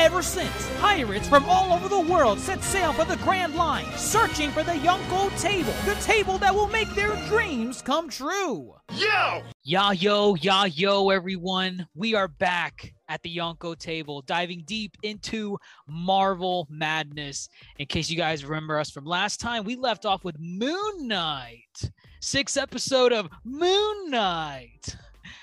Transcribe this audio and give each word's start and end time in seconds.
Ever 0.00 0.22
since, 0.22 0.70
pirates 0.78 1.28
from 1.28 1.44
all 1.44 1.74
over 1.74 1.86
the 1.86 2.00
world 2.00 2.38
set 2.40 2.64
sail 2.64 2.90
for 2.94 3.04
the 3.04 3.18
Grand 3.18 3.54
Line, 3.54 3.84
searching 3.98 4.50
for 4.50 4.62
the 4.62 4.72
Yonko 4.72 5.38
table, 5.38 5.74
the 5.84 5.94
table 5.96 6.38
that 6.38 6.54
will 6.54 6.68
make 6.68 6.88
their 6.94 7.14
dreams 7.26 7.82
come 7.82 8.08
true. 8.08 8.72
Yo! 8.94 9.42
Ya 9.62 9.90
yo, 9.90 10.36
ya 10.36 10.64
yo, 10.64 11.10
everyone. 11.10 11.86
We 11.94 12.14
are 12.14 12.28
back 12.28 12.94
at 13.10 13.22
the 13.22 13.36
Yonko 13.36 13.78
table, 13.78 14.22
diving 14.22 14.64
deep 14.66 14.96
into 15.02 15.58
Marvel 15.86 16.66
madness. 16.70 17.50
In 17.78 17.84
case 17.84 18.08
you 18.08 18.16
guys 18.16 18.42
remember 18.42 18.78
us 18.78 18.90
from 18.90 19.04
last 19.04 19.38
time, 19.38 19.64
we 19.64 19.76
left 19.76 20.06
off 20.06 20.24
with 20.24 20.40
Moon 20.40 21.08
Knight, 21.08 21.90
sixth 22.20 22.56
episode 22.56 23.12
of 23.12 23.28
Moon 23.44 24.10
Knight. 24.10 24.96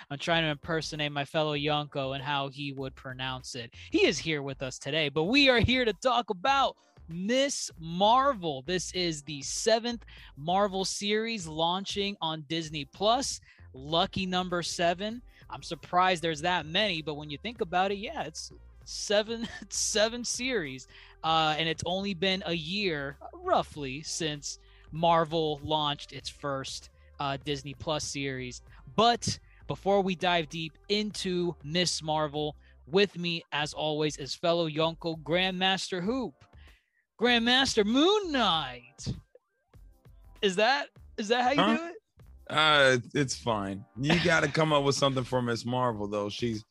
I'm 0.10 0.18
trying 0.18 0.44
to 0.44 0.50
impersonate 0.50 1.12
my 1.12 1.26
fellow 1.26 1.54
Yonko 1.54 2.16
and 2.16 2.24
how 2.24 2.48
he 2.48 2.72
would 2.72 2.96
pronounce 2.96 3.56
it. 3.56 3.74
He 3.92 4.06
is 4.06 4.18
here 4.18 4.42
with 4.42 4.62
us 4.62 4.80
today, 4.80 5.10
but 5.10 5.26
we 5.26 5.50
are 5.50 5.60
here 5.60 5.84
to 5.84 5.92
talk 5.92 6.30
about 6.30 6.78
Miss 7.10 7.70
Marvel. 7.78 8.64
This 8.66 8.94
is 8.94 9.22
the 9.24 9.42
seventh 9.42 10.06
Marvel 10.38 10.86
series 10.86 11.46
launching 11.46 12.16
on 12.22 12.46
Disney 12.48 12.86
Plus. 12.86 13.42
Lucky 13.74 14.26
number 14.26 14.64
seven. 14.64 15.22
I'm 15.50 15.62
surprised 15.62 16.24
there's 16.24 16.42
that 16.42 16.66
many, 16.66 17.02
but 17.02 17.16
when 17.16 17.30
you 17.30 17.38
think 17.38 17.60
about 17.60 17.92
it, 17.92 17.98
yeah, 17.98 18.24
it's 18.24 18.54
seven 18.86 19.46
seven 19.70 20.24
series, 20.24 20.88
uh, 21.26 21.54
and 21.58 21.68
it's 21.68 21.84
only 21.86 22.14
been 22.14 22.44
a 22.46 22.54
year, 22.54 23.18
roughly, 23.34 24.04
since 24.04 24.60
Marvel 24.94 25.60
launched 25.64 26.14
its 26.14 26.30
first 26.30 26.92
uh, 27.20 27.38
Disney 27.44 27.74
Plus 27.74 28.06
series. 28.06 28.62
But 28.96 29.38
before 29.68 30.02
we 30.02 30.16
dive 30.16 30.50
deep 30.50 30.74
into 30.90 31.56
Miss 31.64 32.02
Marvel, 32.02 32.56
with 32.86 33.18
me, 33.18 33.44
as 33.52 33.74
always, 33.74 34.18
is 34.18 34.34
fellow 34.34 34.70
Yonko 34.70 35.22
Grandmaster 35.22 36.02
Hoop, 36.02 36.34
Grandmaster 37.20 37.86
Moon 37.86 38.32
Knight. 38.32 39.08
Is 40.42 40.56
that 40.56 40.88
is 41.18 41.28
that 41.30 41.44
how 41.44 41.52
you 41.52 41.62
Huh? 41.62 41.78
do 41.78 41.84
it? 41.88 41.94
Uh, 42.50 42.98
it's 43.14 43.36
fine. 43.36 43.84
You 44.00 44.18
got 44.24 44.44
to 44.44 44.50
come 44.50 44.72
up 44.72 44.84
with 44.84 44.96
something 44.96 45.24
for 45.24 45.42
Miss 45.42 45.66
Marvel, 45.66 46.08
though. 46.08 46.30
She's 46.30 46.64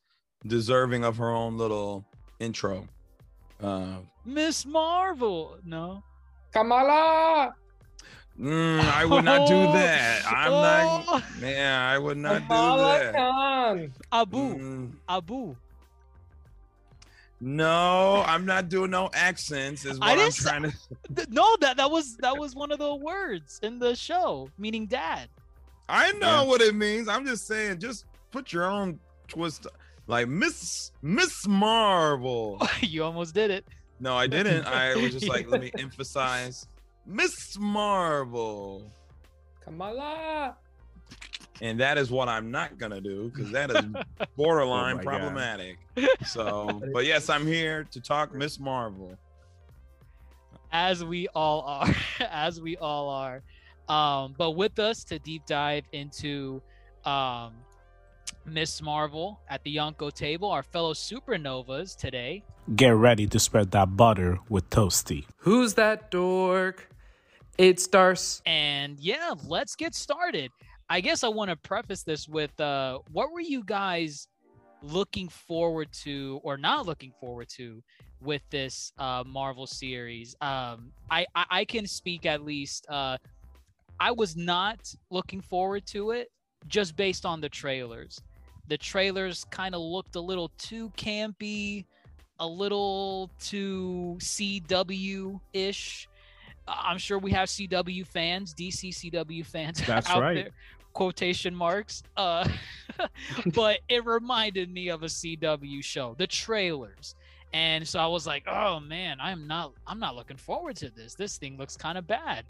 deserving 0.46 1.04
of 1.04 1.16
her 1.18 1.30
own 1.30 1.58
little 1.58 2.04
intro. 2.38 2.86
Uh, 3.62 3.96
Miss 4.24 4.64
Marvel. 4.64 5.58
No. 5.64 6.02
Kamala! 6.52 7.54
Mm, 8.40 8.80
I 8.80 9.04
would 9.04 9.24
not 9.24 9.46
do 9.48 9.54
that. 9.72 10.24
I'm 10.26 10.50
not. 10.50 11.04
Oh, 11.08 11.22
Man, 11.40 11.82
I 11.82 11.98
would 11.98 12.16
not 12.18 12.42
do 12.42 12.48
that. 12.48 13.14
Khan! 13.14 13.92
Abu. 14.12 14.36
Mm, 14.58 14.92
Abu. 15.08 15.56
no, 17.40 18.22
I'm 18.26 18.46
not 18.46 18.68
doing 18.68 18.90
no 18.90 19.10
accents. 19.12 19.84
Is 19.84 19.98
what 19.98 20.08
I 20.18 20.24
I'm 20.24 20.32
trying 20.32 20.62
to. 20.62 21.26
No, 21.28 21.56
that 21.60 21.76
that 21.76 21.90
was 21.90 22.16
that 22.18 22.36
was 22.36 22.54
one 22.54 22.72
of 22.72 22.78
the 22.78 22.94
words 22.94 23.60
in 23.62 23.78
the 23.78 23.94
show, 23.94 24.48
meaning 24.58 24.86
dad. 24.86 25.28
I 25.88 26.12
know 26.12 26.42
Yeah. 26.42 26.42
what 26.44 26.60
it 26.62 26.74
means. 26.74 27.08
I'm 27.08 27.26
just 27.26 27.46
saying, 27.46 27.78
just 27.78 28.06
put 28.32 28.52
your 28.52 28.64
own 28.64 28.98
twist. 29.28 29.66
Like 30.08 30.28
Miss 30.28 30.92
Miss 31.02 31.46
Marvel. 31.46 32.60
you 32.80 33.02
almost 33.04 33.34
did 33.34 33.50
it. 33.50 33.64
No, 33.98 34.14
I 34.16 34.26
didn't. 34.26 34.66
I 34.66 34.94
was 34.94 35.12
just 35.12 35.28
like, 35.28 35.48
let 35.48 35.60
me 35.60 35.70
emphasize 35.78 36.66
Miss 37.06 37.56
Marvel. 37.58 38.90
Kamala! 39.62 40.56
And 41.62 41.80
that 41.80 41.96
is 41.96 42.10
what 42.10 42.28
I'm 42.28 42.50
not 42.50 42.76
gonna 42.78 43.00
do 43.00 43.30
because 43.30 43.50
that 43.52 43.70
is 43.70 43.84
borderline 44.36 44.94
Oh 44.94 44.96
my 44.98 45.02
God. 45.04 45.10
problematic. 45.10 45.78
So, 46.26 46.82
but 46.92 47.06
yes, 47.06 47.30
I'm 47.30 47.46
here 47.46 47.84
to 47.92 48.00
talk 48.00 48.34
Miss 48.34 48.58
Marvel. 48.60 49.16
as 50.72 51.02
we 51.04 51.28
all 51.28 51.62
are 51.62 51.94
as 52.30 52.60
we 52.60 52.76
all 52.76 53.08
are 53.08 53.40
um 53.88 54.34
but 54.36 54.50
with 54.50 54.78
us 54.80 55.04
to 55.04 55.18
deep 55.20 55.46
dive 55.46 55.84
into 55.92 56.60
um 57.04 57.52
miss 58.44 58.82
marvel 58.82 59.38
at 59.48 59.62
the 59.62 59.76
yonko 59.76 60.12
table 60.12 60.50
our 60.50 60.64
fellow 60.64 60.92
supernovas 60.92 61.96
today 61.96 62.42
Get 62.74 62.88
ready 62.96 63.28
to 63.28 63.38
spread 63.38 63.70
that 63.70 63.96
butter 63.96 64.40
with 64.48 64.68
Toasty. 64.70 65.24
Who's 65.38 65.74
that 65.74 66.10
dork? 66.10 66.88
It's 67.58 67.88
Darce. 67.88 68.42
and 68.44 68.98
yeah 69.00 69.32
let's 69.46 69.74
get 69.76 69.94
started. 69.94 70.50
I 70.90 71.00
guess 71.00 71.24
i 71.24 71.28
want 71.28 71.50
to 71.50 71.56
preface 71.56 72.02
this 72.02 72.28
with 72.28 72.58
uh 72.60 72.98
what 73.12 73.32
were 73.32 73.40
you 73.40 73.64
guys 73.64 74.28
looking 74.82 75.28
forward 75.28 75.88
to 76.04 76.38
or 76.42 76.58
not 76.58 76.84
looking 76.86 77.12
forward 77.18 77.48
to 77.56 77.82
with 78.20 78.42
this 78.50 78.92
uh 78.98 79.24
marvel 79.26 79.66
series? 79.66 80.36
Um 80.42 80.92
i 81.10 81.26
i, 81.34 81.44
I 81.50 81.64
can 81.64 81.86
speak 81.86 82.26
at 82.26 82.42
least 82.44 82.86
uh 82.90 83.16
i 83.98 84.10
was 84.12 84.36
not 84.36 84.94
looking 85.10 85.40
forward 85.40 85.86
to 85.86 86.10
it 86.10 86.30
just 86.68 86.94
based 86.96 87.24
on 87.24 87.40
the 87.40 87.48
trailers. 87.48 88.20
The 88.68 88.76
trailers 88.76 89.44
kind 89.50 89.74
of 89.74 89.80
looked 89.80 90.16
a 90.16 90.20
little 90.20 90.50
too 90.58 90.90
campy 90.98 91.86
a 92.38 92.46
little 92.46 93.30
too 93.40 94.16
cw 94.20 95.40
ish 95.54 96.06
i'm 96.68 96.98
sure 96.98 97.18
we 97.18 97.30
have 97.30 97.48
cw 97.48 98.06
fans 98.06 98.54
dc 98.54 98.88
cw 98.88 99.46
fans 99.46 99.82
That's 99.86 100.08
out 100.10 100.20
right. 100.20 100.34
there 100.34 100.50
quotation 100.92 101.54
marks 101.54 102.02
uh 102.16 102.48
but 103.54 103.80
it 103.88 104.04
reminded 104.04 104.72
me 104.72 104.88
of 104.88 105.02
a 105.02 105.06
CW 105.06 105.82
show, 105.82 106.14
the 106.18 106.26
trailers. 106.26 107.14
And 107.52 107.86
so 107.86 107.98
I 107.98 108.06
was 108.06 108.26
like, 108.26 108.44
"Oh 108.46 108.80
man, 108.80 109.18
I'm 109.20 109.46
not 109.46 109.72
I'm 109.86 109.98
not 109.98 110.16
looking 110.16 110.36
forward 110.36 110.76
to 110.76 110.90
this. 110.90 111.14
This 111.14 111.38
thing 111.38 111.56
looks 111.56 111.76
kind 111.76 111.96
of 111.96 112.06
bad." 112.06 112.44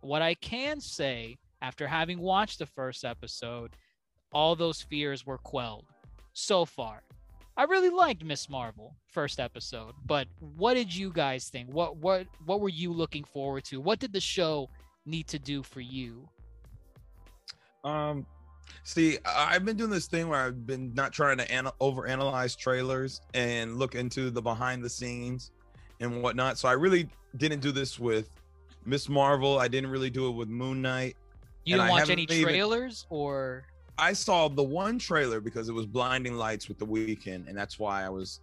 What 0.00 0.22
I 0.22 0.34
can 0.34 0.80
say 0.80 1.36
after 1.62 1.86
having 1.86 2.20
watched 2.20 2.58
the 2.58 2.66
first 2.66 3.04
episode, 3.04 3.72
all 4.32 4.54
those 4.54 4.82
fears 4.82 5.26
were 5.26 5.38
quelled 5.38 5.86
so 6.32 6.64
far. 6.64 7.02
I 7.56 7.64
really 7.64 7.88
liked 7.88 8.22
Miss 8.22 8.50
Marvel 8.50 8.94
first 9.08 9.40
episode, 9.40 9.94
but 10.04 10.28
what 10.40 10.74
did 10.74 10.94
you 10.94 11.10
guys 11.10 11.48
think? 11.48 11.68
What 11.70 11.96
what 11.96 12.26
what 12.44 12.60
were 12.60 12.68
you 12.68 12.92
looking 12.92 13.24
forward 13.24 13.64
to? 13.64 13.80
What 13.80 13.98
did 13.98 14.12
the 14.12 14.20
show 14.20 14.68
need 15.06 15.26
to 15.28 15.38
do 15.38 15.62
for 15.62 15.80
you? 15.80 16.28
Um, 17.82 18.26
see, 18.82 19.18
I've 19.24 19.64
been 19.64 19.76
doing 19.76 19.90
this 19.90 20.06
thing 20.06 20.28
where 20.28 20.40
I've 20.40 20.66
been 20.66 20.92
not 20.94 21.12
trying 21.12 21.38
to 21.38 21.50
ana- 21.50 21.72
overanalyze 21.80 22.58
trailers 22.58 23.20
and 23.32 23.78
look 23.78 23.94
into 23.94 24.30
the 24.30 24.42
behind 24.42 24.84
the 24.84 24.90
scenes 24.90 25.52
and 26.00 26.22
whatnot. 26.22 26.58
So 26.58 26.68
I 26.68 26.72
really 26.72 27.08
didn't 27.36 27.60
do 27.60 27.72
this 27.72 27.98
with 27.98 28.28
Miss 28.84 29.08
Marvel. 29.08 29.58
I 29.58 29.68
didn't 29.68 29.90
really 29.90 30.10
do 30.10 30.28
it 30.28 30.32
with 30.32 30.48
Moon 30.48 30.82
Knight. 30.82 31.16
You 31.64 31.76
didn't 31.76 31.90
watch 31.90 32.10
any 32.10 32.22
even- 32.24 32.42
trailers 32.42 33.06
or 33.08 33.64
I 33.98 34.12
saw 34.12 34.48
the 34.48 34.62
one 34.62 34.98
trailer 34.98 35.40
because 35.40 35.68
it 35.68 35.72
was 35.72 35.86
blinding 35.86 36.34
lights 36.36 36.68
with 36.68 36.78
the 36.78 36.86
Weeknd, 36.86 37.48
and 37.48 37.56
that's 37.56 37.78
why 37.78 38.04
I 38.04 38.08
was 38.08 38.40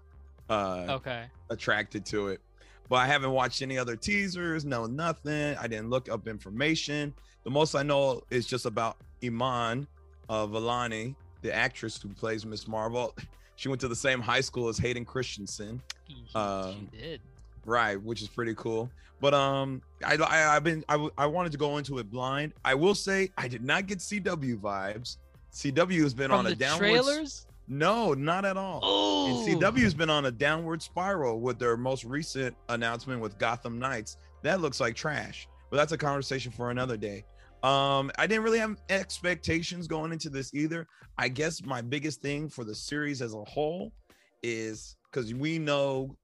uh 0.49 0.85
okay. 0.89 1.25
attracted 1.49 2.05
to 2.07 2.27
it. 2.29 2.41
But 2.89 2.97
I 2.97 3.05
haven't 3.07 3.31
watched 3.31 3.61
any 3.61 3.77
other 3.77 3.95
teasers, 3.95 4.65
no 4.65 4.85
nothing. 4.85 5.55
I 5.57 5.67
didn't 5.67 5.89
look 5.89 6.09
up 6.09 6.27
information. 6.27 7.13
The 7.43 7.49
most 7.51 7.75
I 7.75 7.83
know 7.83 8.23
is 8.29 8.45
just 8.45 8.65
about 8.65 8.97
Iman 9.23 9.87
uh, 10.29 10.45
Vellani, 10.47 11.15
the 11.41 11.53
actress 11.53 12.01
who 12.01 12.09
plays 12.09 12.45
Miss 12.45 12.67
Marvel. 12.67 13.13
She 13.55 13.69
went 13.69 13.79
to 13.81 13.87
the 13.87 13.95
same 13.95 14.19
high 14.19 14.41
school 14.41 14.67
as 14.67 14.79
Hayden 14.79 15.05
Christensen, 15.05 15.79
He, 16.07 16.15
he- 16.15 16.25
Uh, 16.33 16.71
he 16.71 16.97
did. 16.99 17.21
right? 17.67 18.01
Which 18.01 18.23
is 18.23 18.27
pretty 18.27 18.55
cool. 18.55 18.89
But 19.21 19.35
um, 19.35 19.83
I, 20.03 20.15
I 20.15 20.55
I've 20.55 20.63
been 20.63 20.83
I, 20.89 21.07
I 21.19 21.27
wanted 21.27 21.51
to 21.51 21.59
go 21.59 21.77
into 21.77 21.99
it 21.99 22.09
blind. 22.09 22.53
I 22.65 22.73
will 22.73 22.95
say 22.95 23.29
I 23.37 23.47
did 23.47 23.63
not 23.63 23.85
get 23.85 23.99
CW 23.99 24.57
vibes 24.59 25.17
CW 25.53 26.01
has 26.01 26.13
been 26.13 26.29
From 26.29 26.39
on 26.39 26.47
a 26.47 26.55
downward. 26.55 26.79
trailers? 26.79 27.45
No, 27.67 28.13
not 28.13 28.43
at 28.43 28.57
all. 28.57 28.79
Oh, 28.83 29.45
And 29.47 29.61
CW's 29.61 29.93
been 29.93 30.09
on 30.09 30.25
a 30.25 30.31
downward 30.31 30.81
spiral 30.81 31.39
with 31.39 31.59
their 31.59 31.77
most 31.77 32.03
recent 32.03 32.55
announcement 32.69 33.21
with 33.21 33.37
Gotham 33.37 33.79
Knights. 33.79 34.17
That 34.41 34.59
looks 34.59 34.79
like 34.79 34.95
trash, 34.95 35.47
but 35.69 35.77
that's 35.77 35.91
a 35.93 35.97
conversation 35.97 36.51
for 36.51 36.71
another 36.71 36.97
day. 36.97 37.23
Um, 37.63 38.11
I 38.17 38.27
didn't 38.27 38.43
really 38.43 38.59
have 38.59 38.75
expectations 38.89 39.87
going 39.87 40.11
into 40.11 40.29
this 40.29 40.53
either. 40.53 40.85
I 41.17 41.29
guess 41.29 41.63
my 41.63 41.81
biggest 41.81 42.21
thing 42.21 42.49
for 42.49 42.65
the 42.65 42.75
series 42.75 43.21
as 43.21 43.33
a 43.33 43.43
whole 43.45 43.93
is 44.41 44.97
because 45.09 45.33
we 45.33 45.59
know 45.59 46.17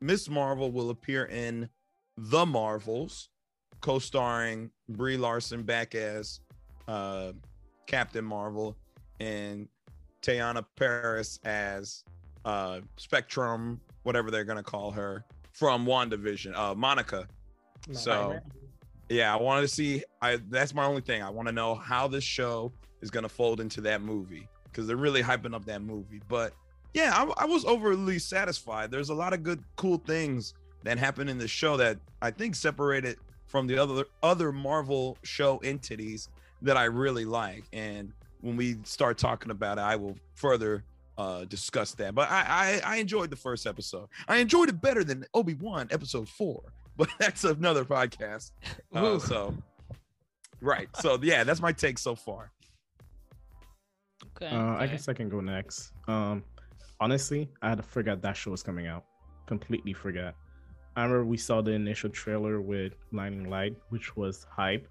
Miss 0.00 0.30
Marvel 0.30 0.70
will 0.70 0.88
appear 0.88 1.26
in 1.26 1.68
The 2.16 2.46
Marvels, 2.46 3.28
co-starring 3.82 4.70
Brie 4.88 5.18
Larson 5.18 5.64
back 5.64 5.94
as 5.94 6.40
uh, 6.86 7.32
Captain 7.88 8.24
Marvel 8.24 8.76
and 9.18 9.66
Teyonah 10.22 10.64
Parris 10.76 11.40
as 11.44 12.04
uh, 12.44 12.80
Spectrum, 12.96 13.80
whatever 14.04 14.30
they're 14.30 14.44
gonna 14.44 14.62
call 14.62 14.92
her 14.92 15.24
from 15.52 15.84
WandaVision, 15.84 16.56
uh, 16.56 16.74
Monica. 16.76 17.26
So 17.90 18.38
yeah, 19.08 19.34
I 19.34 19.40
wanted 19.40 19.62
to 19.62 19.68
see. 19.68 20.04
I 20.22 20.38
that's 20.50 20.74
my 20.74 20.84
only 20.84 21.00
thing. 21.00 21.22
I 21.22 21.30
want 21.30 21.48
to 21.48 21.52
know 21.52 21.74
how 21.74 22.06
this 22.06 22.22
show 22.22 22.72
is 23.00 23.10
gonna 23.10 23.28
fold 23.28 23.60
into 23.60 23.80
that 23.80 24.02
movie 24.02 24.46
because 24.64 24.86
they're 24.86 24.96
really 24.96 25.22
hyping 25.22 25.54
up 25.54 25.64
that 25.64 25.82
movie. 25.82 26.20
But 26.28 26.52
yeah, 26.94 27.12
I, 27.14 27.42
I 27.42 27.46
was 27.46 27.64
overly 27.64 28.18
satisfied. 28.18 28.90
There's 28.90 29.08
a 29.08 29.14
lot 29.14 29.32
of 29.32 29.42
good, 29.42 29.62
cool 29.76 29.98
things 29.98 30.54
that 30.84 30.98
happen 30.98 31.28
in 31.28 31.38
the 31.38 31.48
show 31.48 31.76
that 31.78 31.98
I 32.22 32.30
think 32.30 32.54
separated 32.54 33.18
from 33.46 33.66
the 33.66 33.78
other 33.78 34.04
other 34.22 34.52
Marvel 34.52 35.16
show 35.22 35.58
entities 35.58 36.28
that 36.62 36.76
I 36.76 36.84
really 36.84 37.24
like. 37.24 37.64
And 37.72 38.12
when 38.40 38.56
we 38.56 38.76
start 38.84 39.18
talking 39.18 39.50
about 39.50 39.78
it, 39.78 39.82
I 39.82 39.96
will 39.96 40.16
further 40.34 40.84
uh 41.16 41.44
discuss 41.46 41.92
that. 41.96 42.14
But 42.14 42.30
I 42.30 42.80
I, 42.84 42.94
I 42.94 42.96
enjoyed 42.96 43.30
the 43.30 43.36
first 43.36 43.66
episode. 43.66 44.08
I 44.28 44.36
enjoyed 44.38 44.68
it 44.68 44.80
better 44.80 45.02
than 45.04 45.24
Obi 45.34 45.54
Wan 45.54 45.88
episode 45.90 46.28
four, 46.28 46.62
but 46.96 47.08
that's 47.18 47.44
another 47.44 47.84
podcast. 47.84 48.52
Uh, 48.94 49.18
so 49.18 49.54
right. 50.60 50.88
So 50.96 51.18
yeah, 51.22 51.44
that's 51.44 51.60
my 51.60 51.72
take 51.72 51.98
so 51.98 52.14
far. 52.14 52.52
Okay, 54.36 54.48
Uh, 54.54 54.76
I 54.76 54.86
guess 54.86 55.08
I 55.08 55.12
can 55.14 55.28
go 55.28 55.40
next. 55.40 55.92
Um, 56.08 56.42
honestly, 57.00 57.48
I 57.62 57.68
had 57.68 57.78
to 57.78 57.84
forget 57.84 58.22
that 58.22 58.36
show 58.36 58.50
was 58.50 58.62
coming 58.62 58.86
out. 58.86 59.04
Completely 59.46 59.92
forgot. 59.92 60.34
I 60.96 61.02
remember 61.02 61.24
we 61.24 61.36
saw 61.36 61.60
the 61.60 61.72
initial 61.72 62.10
trailer 62.10 62.60
with 62.60 62.94
Lightning 63.12 63.48
Light, 63.50 63.76
which 63.90 64.16
was 64.16 64.46
hype, 64.50 64.88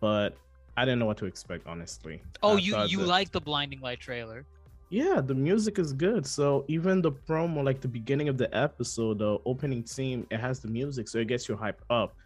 but 0.00 0.36
I 0.80 0.86
didn't 0.86 0.98
know 0.98 1.04
what 1.04 1.18
to 1.18 1.26
expect. 1.26 1.66
Honestly. 1.66 2.22
Oh, 2.42 2.56
I 2.56 2.58
you 2.58 2.78
you 2.84 2.98
that- 3.00 3.06
like 3.06 3.30
the 3.30 3.40
Blinding 3.40 3.80
Light 3.80 4.00
trailer? 4.00 4.46
Yeah, 4.88 5.20
the 5.20 5.34
music 5.34 5.78
is 5.78 5.92
good. 5.92 6.26
So 6.26 6.64
even 6.68 7.02
the 7.02 7.12
promo, 7.12 7.62
like 7.62 7.80
the 7.82 7.86
beginning 7.98 8.28
of 8.30 8.38
the 8.38 8.48
episode, 8.56 9.18
the 9.18 9.38
opening 9.44 9.84
scene, 9.84 10.26
it 10.30 10.40
has 10.40 10.58
the 10.58 10.68
music, 10.68 11.06
so 11.06 11.18
it 11.18 11.28
gets 11.28 11.48
you 11.48 11.54
hyped 11.54 11.84
up. 11.90 12.16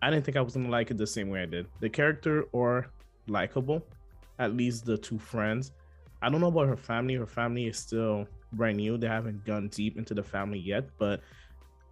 I 0.00 0.10
didn't 0.10 0.24
think 0.24 0.36
I 0.36 0.40
was 0.40 0.54
gonna 0.54 0.68
like 0.68 0.92
it 0.92 0.98
the 0.98 1.06
same 1.06 1.28
way 1.30 1.42
I 1.42 1.46
did. 1.46 1.66
The 1.80 1.88
character 1.88 2.44
or 2.52 2.86
likable, 3.26 3.84
at 4.38 4.54
least 4.54 4.84
the 4.84 4.96
two 4.96 5.18
friends. 5.18 5.72
I 6.22 6.30
don't 6.30 6.40
know 6.40 6.46
about 6.46 6.68
her 6.68 6.76
family. 6.76 7.14
Her 7.16 7.26
family 7.26 7.66
is 7.66 7.76
still 7.76 8.28
brand 8.52 8.76
new. 8.76 8.96
They 8.96 9.08
haven't 9.08 9.44
gone 9.44 9.66
deep 9.68 9.98
into 9.98 10.14
the 10.14 10.22
family 10.22 10.60
yet, 10.60 10.84
but 10.96 11.20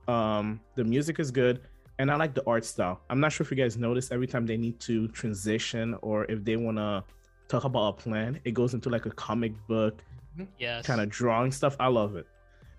um 0.06 0.60
the 0.76 0.84
music 0.84 1.18
is 1.18 1.30
good 1.32 1.60
and 2.00 2.10
I 2.10 2.16
like 2.16 2.32
the 2.32 2.42
art 2.46 2.64
style. 2.64 3.02
I'm 3.10 3.20
not 3.20 3.30
sure 3.30 3.44
if 3.44 3.50
you 3.50 3.58
guys 3.58 3.76
notice 3.76 4.10
every 4.10 4.26
time 4.26 4.46
they 4.46 4.56
need 4.56 4.80
to 4.80 5.06
transition 5.08 5.94
or 6.00 6.24
if 6.30 6.42
they 6.42 6.56
wanna 6.56 7.04
talk 7.46 7.64
about 7.64 7.88
a 7.88 7.92
plan, 7.92 8.40
it 8.44 8.52
goes 8.52 8.72
into 8.72 8.88
like 8.88 9.04
a 9.04 9.10
comic 9.10 9.52
book 9.68 10.02
mm-hmm. 10.32 10.44
Yes. 10.58 10.86
kind 10.86 11.02
of 11.02 11.10
drawing 11.10 11.52
stuff. 11.52 11.76
I 11.78 11.88
love 11.88 12.16
it. 12.16 12.26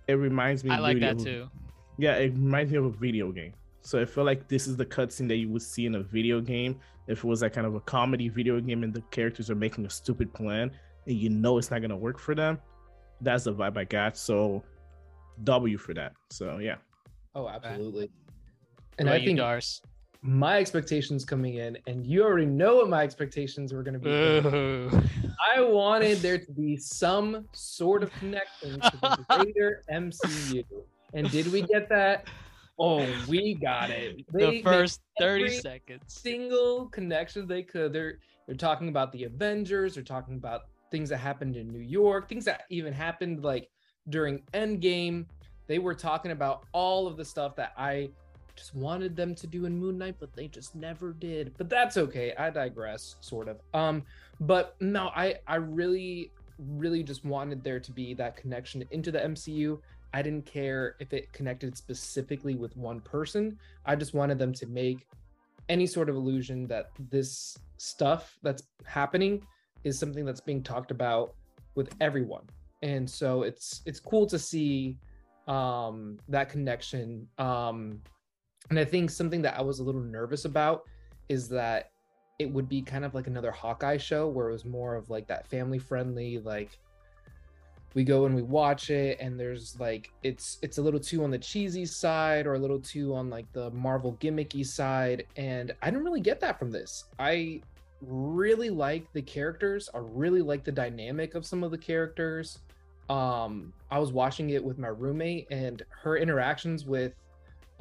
It 0.07 0.13
reminds 0.13 0.63
me. 0.63 0.71
I 0.71 0.79
like 0.79 0.99
that 1.01 1.17
of- 1.17 1.23
too. 1.23 1.49
Yeah, 1.99 2.15
it 2.15 2.33
reminds 2.33 2.71
me 2.71 2.79
of 2.79 2.85
a 2.85 2.89
video 2.89 3.31
game. 3.31 3.53
So 3.81 4.01
I 4.01 4.05
feel 4.05 4.23
like 4.23 4.47
this 4.47 4.65
is 4.65 4.75
the 4.75 4.85
cutscene 4.85 5.27
that 5.27 5.35
you 5.35 5.49
would 5.49 5.61
see 5.61 5.85
in 5.85 5.93
a 5.95 6.01
video 6.01 6.41
game 6.41 6.79
if 7.07 7.19
it 7.19 7.23
was 7.23 7.43
like 7.43 7.53
kind 7.53 7.67
of 7.67 7.75
a 7.75 7.79
comedy 7.81 8.27
video 8.27 8.59
game 8.59 8.83
and 8.83 8.91
the 8.91 9.01
characters 9.11 9.51
are 9.51 9.55
making 9.55 9.85
a 9.85 9.89
stupid 9.89 10.33
plan 10.33 10.71
and 11.05 11.15
you 11.15 11.29
know 11.29 11.59
it's 11.59 11.69
not 11.69 11.81
gonna 11.81 11.95
work 11.95 12.17
for 12.17 12.33
them. 12.33 12.59
That's 13.21 13.43
the 13.43 13.53
vibe 13.53 13.77
I 13.77 13.83
got. 13.83 14.17
So 14.17 14.63
W 15.43 15.77
for 15.77 15.93
that. 15.93 16.13
So 16.31 16.57
yeah. 16.57 16.77
Oh, 17.35 17.47
absolutely. 17.47 18.09
And 18.97 19.09
I 19.09 19.23
think 19.23 19.39
Darce. 19.39 19.81
my 20.21 20.59
expectations 20.59 21.25
coming 21.25 21.55
in, 21.55 21.77
and 21.87 22.05
you 22.05 22.23
already 22.23 22.45
know 22.45 22.77
what 22.77 22.89
my 22.89 23.03
expectations 23.03 23.73
were 23.73 23.83
going 23.83 23.99
to 23.99 24.91
be. 24.91 24.97
I 25.55 25.61
wanted 25.61 26.19
there 26.19 26.37
to 26.37 26.51
be 26.51 26.77
some 26.77 27.47
sort 27.51 28.03
of 28.03 28.13
connection 28.13 28.79
to 28.79 28.91
the 29.01 29.25
greater 29.43 29.83
MCU. 29.91 30.63
And 31.13 31.29
did 31.31 31.51
we 31.51 31.61
get 31.61 31.89
that? 31.89 32.27
Oh, 32.79 33.05
we 33.27 33.53
got 33.55 33.89
it. 33.89 34.25
They 34.33 34.57
the 34.57 34.61
first 34.63 35.01
30 35.19 35.43
every 35.43 35.57
seconds. 35.57 36.01
single 36.07 36.87
connection 36.87 37.47
they 37.47 37.63
could. 37.63 37.93
They're 37.93 38.19
they're 38.47 38.55
talking 38.55 38.89
about 38.89 39.11
the 39.11 39.25
Avengers. 39.25 39.95
They're 39.95 40.03
talking 40.03 40.35
about 40.35 40.61
things 40.89 41.09
that 41.09 41.17
happened 41.17 41.55
in 41.55 41.71
New 41.71 41.79
York, 41.79 42.27
things 42.27 42.45
that 42.45 42.63
even 42.69 42.91
happened 42.91 43.43
like 43.43 43.69
during 44.09 44.41
Endgame. 44.53 45.25
They 45.67 45.79
were 45.79 45.93
talking 45.93 46.31
about 46.31 46.65
all 46.71 47.07
of 47.07 47.17
the 47.17 47.25
stuff 47.25 47.55
that 47.55 47.73
I 47.77 48.09
just 48.61 48.75
wanted 48.75 49.15
them 49.15 49.33
to 49.33 49.47
do 49.47 49.65
in 49.65 49.75
Moon 49.75 49.97
Knight, 49.97 50.17
but 50.19 50.31
they 50.33 50.47
just 50.47 50.75
never 50.75 51.13
did. 51.13 51.51
But 51.57 51.67
that's 51.67 51.97
okay. 51.97 52.33
I 52.37 52.51
digress, 52.51 53.15
sort 53.19 53.47
of. 53.47 53.59
Um, 53.73 54.03
but 54.39 54.75
no, 54.79 55.09
I 55.15 55.39
I 55.47 55.55
really 55.55 56.31
really 56.59 57.01
just 57.01 57.25
wanted 57.25 57.63
there 57.63 57.79
to 57.79 57.91
be 57.91 58.13
that 58.13 58.37
connection 58.37 58.85
into 58.91 59.11
the 59.11 59.17
MCU. 59.17 59.79
I 60.13 60.21
didn't 60.21 60.45
care 60.45 60.95
if 60.99 61.11
it 61.11 61.33
connected 61.33 61.75
specifically 61.75 62.53
with 62.53 62.77
one 62.77 62.99
person. 62.99 63.57
I 63.83 63.95
just 63.95 64.13
wanted 64.13 64.37
them 64.37 64.53
to 64.53 64.67
make 64.67 65.07
any 65.69 65.87
sort 65.87 66.07
of 66.07 66.15
illusion 66.15 66.67
that 66.67 66.91
this 67.09 67.57
stuff 67.77 68.37
that's 68.43 68.61
happening 68.85 69.41
is 69.83 69.97
something 69.97 70.23
that's 70.23 70.41
being 70.41 70.61
talked 70.61 70.91
about 70.91 71.33
with 71.73 71.95
everyone. 71.99 72.43
And 72.83 73.09
so 73.09 73.41
it's 73.41 73.81
it's 73.87 73.99
cool 73.99 74.27
to 74.27 74.37
see 74.37 74.97
um 75.47 76.19
that 76.29 76.49
connection. 76.49 77.27
Um 77.37 78.01
and 78.71 78.79
I 78.79 78.85
think 78.85 79.09
something 79.09 79.41
that 79.41 79.57
I 79.57 79.61
was 79.61 79.79
a 79.79 79.83
little 79.83 80.01
nervous 80.01 80.45
about 80.45 80.83
is 81.27 81.49
that 81.49 81.91
it 82.39 82.49
would 82.49 82.69
be 82.69 82.81
kind 82.81 83.03
of 83.03 83.13
like 83.13 83.27
another 83.27 83.51
Hawkeye 83.51 83.97
show 83.97 84.29
where 84.29 84.47
it 84.47 84.53
was 84.53 84.63
more 84.63 84.95
of 84.95 85.09
like 85.09 85.27
that 85.27 85.45
family 85.45 85.77
friendly 85.77 86.39
like 86.39 86.79
we 87.93 88.05
go 88.05 88.25
and 88.25 88.33
we 88.33 88.41
watch 88.41 88.89
it 88.89 89.19
and 89.19 89.37
there's 89.37 89.77
like 89.77 90.09
it's 90.23 90.57
it's 90.61 90.77
a 90.77 90.81
little 90.81 91.01
too 91.01 91.25
on 91.25 91.31
the 91.31 91.37
cheesy 91.37 91.85
side 91.85 92.47
or 92.47 92.53
a 92.53 92.59
little 92.59 92.79
too 92.79 93.13
on 93.13 93.29
like 93.29 93.51
the 93.51 93.69
marvel 93.71 94.17
gimmicky 94.21 94.65
side. 94.65 95.27
And 95.35 95.75
i 95.81 95.91
didn't 95.91 96.05
really 96.05 96.21
get 96.21 96.39
that 96.39 96.57
from 96.57 96.71
this. 96.71 97.03
I 97.19 97.61
really 97.99 98.69
like 98.69 99.11
the 99.11 99.21
characters. 99.21 99.89
I 99.93 99.97
really 99.99 100.41
like 100.41 100.63
the 100.63 100.71
dynamic 100.71 101.35
of 101.35 101.45
some 101.45 101.61
of 101.61 101.71
the 101.71 101.77
characters. 101.77 102.59
Um 103.09 103.73
i 103.91 103.99
was 103.99 104.13
watching 104.13 104.51
it 104.51 104.63
with 104.63 104.77
my 104.77 104.87
roommate 104.87 105.47
and 105.51 105.83
her 106.03 106.15
interactions 106.15 106.85
with 106.85 107.20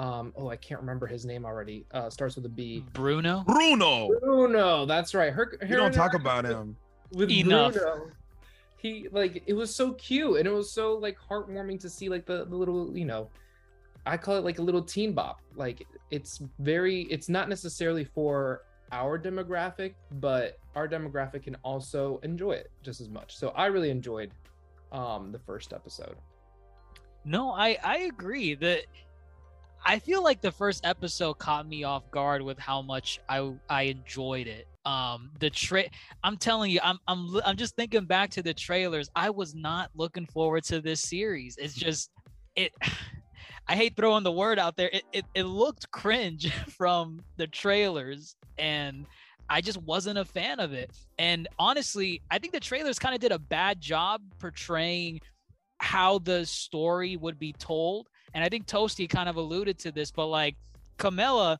um 0.00 0.32
oh 0.36 0.48
i 0.48 0.56
can't 0.56 0.80
remember 0.80 1.06
his 1.06 1.24
name 1.26 1.44
already 1.44 1.84
uh 1.92 2.08
starts 2.10 2.34
with 2.36 2.44
a 2.46 2.48
b 2.48 2.84
Bruno? 2.92 3.44
Bruno, 3.46 4.08
bruno 4.20 4.86
that's 4.86 5.14
right 5.14 5.32
her, 5.32 5.56
her 5.60 5.66
you 5.66 5.76
don't 5.76 5.92
talk 5.92 6.14
about 6.14 6.44
with- 6.44 6.52
him. 6.52 6.76
with 7.12 7.30
Enough. 7.30 7.74
Bruno. 7.74 8.10
He 8.78 9.08
like 9.12 9.42
it 9.46 9.52
was 9.52 9.74
so 9.74 9.92
cute 9.92 10.38
and 10.38 10.46
it 10.48 10.52
was 10.52 10.72
so 10.72 10.94
like 10.96 11.16
heartwarming 11.28 11.78
to 11.80 11.90
see 11.90 12.08
like 12.08 12.24
the, 12.24 12.46
the 12.46 12.56
little 12.56 12.96
you 12.96 13.04
know 13.04 13.28
I 14.06 14.16
call 14.16 14.36
it 14.36 14.44
like 14.44 14.58
a 14.58 14.62
little 14.62 14.80
teen 14.82 15.12
bop. 15.12 15.40
Like 15.54 15.86
it's 16.10 16.40
very 16.60 17.02
it's 17.14 17.28
not 17.28 17.50
necessarily 17.50 18.04
for 18.04 18.62
our 18.92 19.18
demographic, 19.18 19.92
but 20.12 20.58
our 20.74 20.88
demographic 20.88 21.42
can 21.42 21.56
also 21.62 22.18
enjoy 22.22 22.52
it 22.52 22.70
just 22.82 23.02
as 23.02 23.10
much. 23.10 23.36
So 23.36 23.50
I 23.50 23.66
really 23.66 23.90
enjoyed 23.90 24.30
um 24.92 25.30
the 25.30 25.38
first 25.38 25.74
episode. 25.74 26.16
No, 27.26 27.50
I 27.52 27.76
I 27.84 27.96
agree 28.14 28.54
that 28.54 28.84
I 29.84 29.98
feel 29.98 30.22
like 30.22 30.40
the 30.40 30.52
first 30.52 30.84
episode 30.84 31.34
caught 31.34 31.66
me 31.66 31.84
off 31.84 32.10
guard 32.10 32.42
with 32.42 32.58
how 32.58 32.82
much 32.82 33.20
I 33.28 33.52
I 33.68 33.82
enjoyed 33.82 34.46
it. 34.46 34.66
Um 34.84 35.30
the 35.40 35.50
tra- 35.50 35.90
I'm 36.22 36.36
telling 36.36 36.70
you 36.70 36.80
I'm 36.82 36.98
I'm 37.08 37.40
I'm 37.44 37.56
just 37.56 37.76
thinking 37.76 38.04
back 38.04 38.30
to 38.30 38.42
the 38.42 38.54
trailers. 38.54 39.10
I 39.16 39.30
was 39.30 39.54
not 39.54 39.90
looking 39.94 40.26
forward 40.26 40.64
to 40.64 40.80
this 40.80 41.00
series. 41.00 41.56
It's 41.58 41.74
just 41.74 42.10
it 42.56 42.72
I 43.68 43.76
hate 43.76 43.94
throwing 43.96 44.24
the 44.24 44.32
word 44.32 44.58
out 44.58 44.76
there. 44.76 44.90
It 44.92 45.04
it, 45.12 45.24
it 45.34 45.44
looked 45.44 45.90
cringe 45.90 46.52
from 46.68 47.20
the 47.36 47.46
trailers 47.46 48.36
and 48.58 49.06
I 49.48 49.60
just 49.60 49.82
wasn't 49.82 50.18
a 50.18 50.24
fan 50.24 50.60
of 50.60 50.72
it. 50.72 50.92
And 51.18 51.48
honestly, 51.58 52.22
I 52.30 52.38
think 52.38 52.52
the 52.52 52.60
trailers 52.60 53.00
kind 53.00 53.14
of 53.16 53.20
did 53.20 53.32
a 53.32 53.38
bad 53.38 53.80
job 53.80 54.22
portraying 54.38 55.20
how 55.78 56.18
the 56.20 56.46
story 56.46 57.16
would 57.16 57.38
be 57.38 57.52
told. 57.54 58.08
And 58.34 58.44
I 58.44 58.48
think 58.48 58.66
Toasty 58.66 59.08
kind 59.08 59.28
of 59.28 59.36
alluded 59.36 59.78
to 59.80 59.92
this, 59.92 60.10
but 60.10 60.26
like 60.26 60.56
Camilla, 60.98 61.58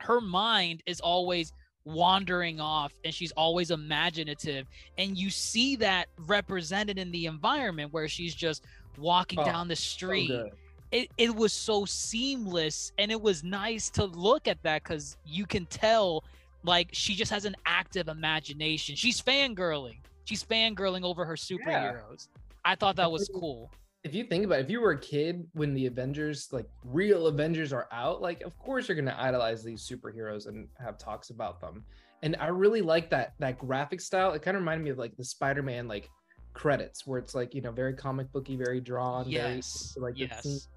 her 0.00 0.20
mind 0.20 0.82
is 0.86 1.00
always 1.00 1.52
wandering 1.84 2.60
off 2.60 2.92
and 3.04 3.12
she's 3.12 3.32
always 3.32 3.70
imaginative. 3.70 4.66
And 4.98 5.16
you 5.16 5.30
see 5.30 5.76
that 5.76 6.06
represented 6.26 6.98
in 6.98 7.10
the 7.10 7.26
environment 7.26 7.92
where 7.92 8.08
she's 8.08 8.34
just 8.34 8.64
walking 8.98 9.38
Oh, 9.40 9.44
down 9.44 9.68
the 9.68 9.76
street. 9.76 10.28
good. 10.28 10.52
it, 10.90 11.08
it 11.18 11.34
was 11.34 11.52
so 11.52 11.84
seamless 11.84 12.92
and 12.98 13.10
it 13.10 13.20
was 13.20 13.42
nice 13.42 13.90
to 13.90 14.04
look 14.04 14.46
at 14.48 14.62
that 14.62 14.82
because 14.84 15.16
you 15.24 15.46
can 15.46 15.66
tell 15.66 16.24
like 16.64 16.88
she 16.92 17.14
just 17.14 17.30
has 17.32 17.44
an 17.44 17.56
active 17.66 18.08
imagination. 18.08 18.94
She's 18.94 19.20
fangirling. 19.20 19.96
She's 20.24 20.44
fangirling 20.44 21.02
over 21.02 21.24
her 21.24 21.34
superheroes. 21.34 22.28
I 22.64 22.76
thought 22.76 22.94
that 22.96 23.10
was 23.10 23.28
cool 23.34 23.70
if 24.04 24.14
you 24.14 24.24
think 24.24 24.44
about 24.44 24.58
it, 24.58 24.64
if 24.64 24.70
you 24.70 24.80
were 24.80 24.92
a 24.92 25.00
kid 25.00 25.46
when 25.52 25.74
the 25.74 25.86
Avengers, 25.86 26.48
like 26.52 26.68
real 26.84 27.28
Avengers 27.28 27.72
are 27.72 27.88
out, 27.92 28.20
like 28.20 28.40
of 28.42 28.58
course 28.58 28.88
you're 28.88 28.96
gonna 28.96 29.16
idolize 29.18 29.62
these 29.62 29.88
superheroes 29.88 30.48
and 30.48 30.68
have 30.82 30.98
talks 30.98 31.30
about 31.30 31.60
them. 31.60 31.84
And 32.22 32.36
I 32.40 32.48
really 32.48 32.82
like 32.82 33.10
that 33.10 33.34
that 33.38 33.58
graphic 33.58 34.00
style. 34.00 34.32
It 34.32 34.42
kind 34.42 34.56
of 34.56 34.62
reminded 34.62 34.84
me 34.84 34.90
of 34.90 34.98
like 34.98 35.16
the 35.16 35.24
Spider-Man 35.24 35.86
like 35.86 36.10
credits 36.52 37.06
where 37.06 37.18
it's 37.18 37.34
like, 37.34 37.54
you 37.54 37.60
know, 37.60 37.70
very 37.70 37.94
comic 37.94 38.32
booky, 38.32 38.56
very 38.56 38.80
drawn, 38.80 39.28
yes 39.28 39.94
very 39.96 40.12
like 40.12 40.18
yes 40.18 40.68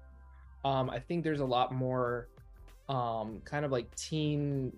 um 0.64 0.88
I 0.88 1.00
think 1.00 1.24
there's 1.24 1.40
a 1.40 1.44
lot 1.44 1.72
more 1.72 2.28
um 2.88 3.40
kind 3.44 3.64
of 3.64 3.72
like 3.72 3.92
teen 3.96 4.72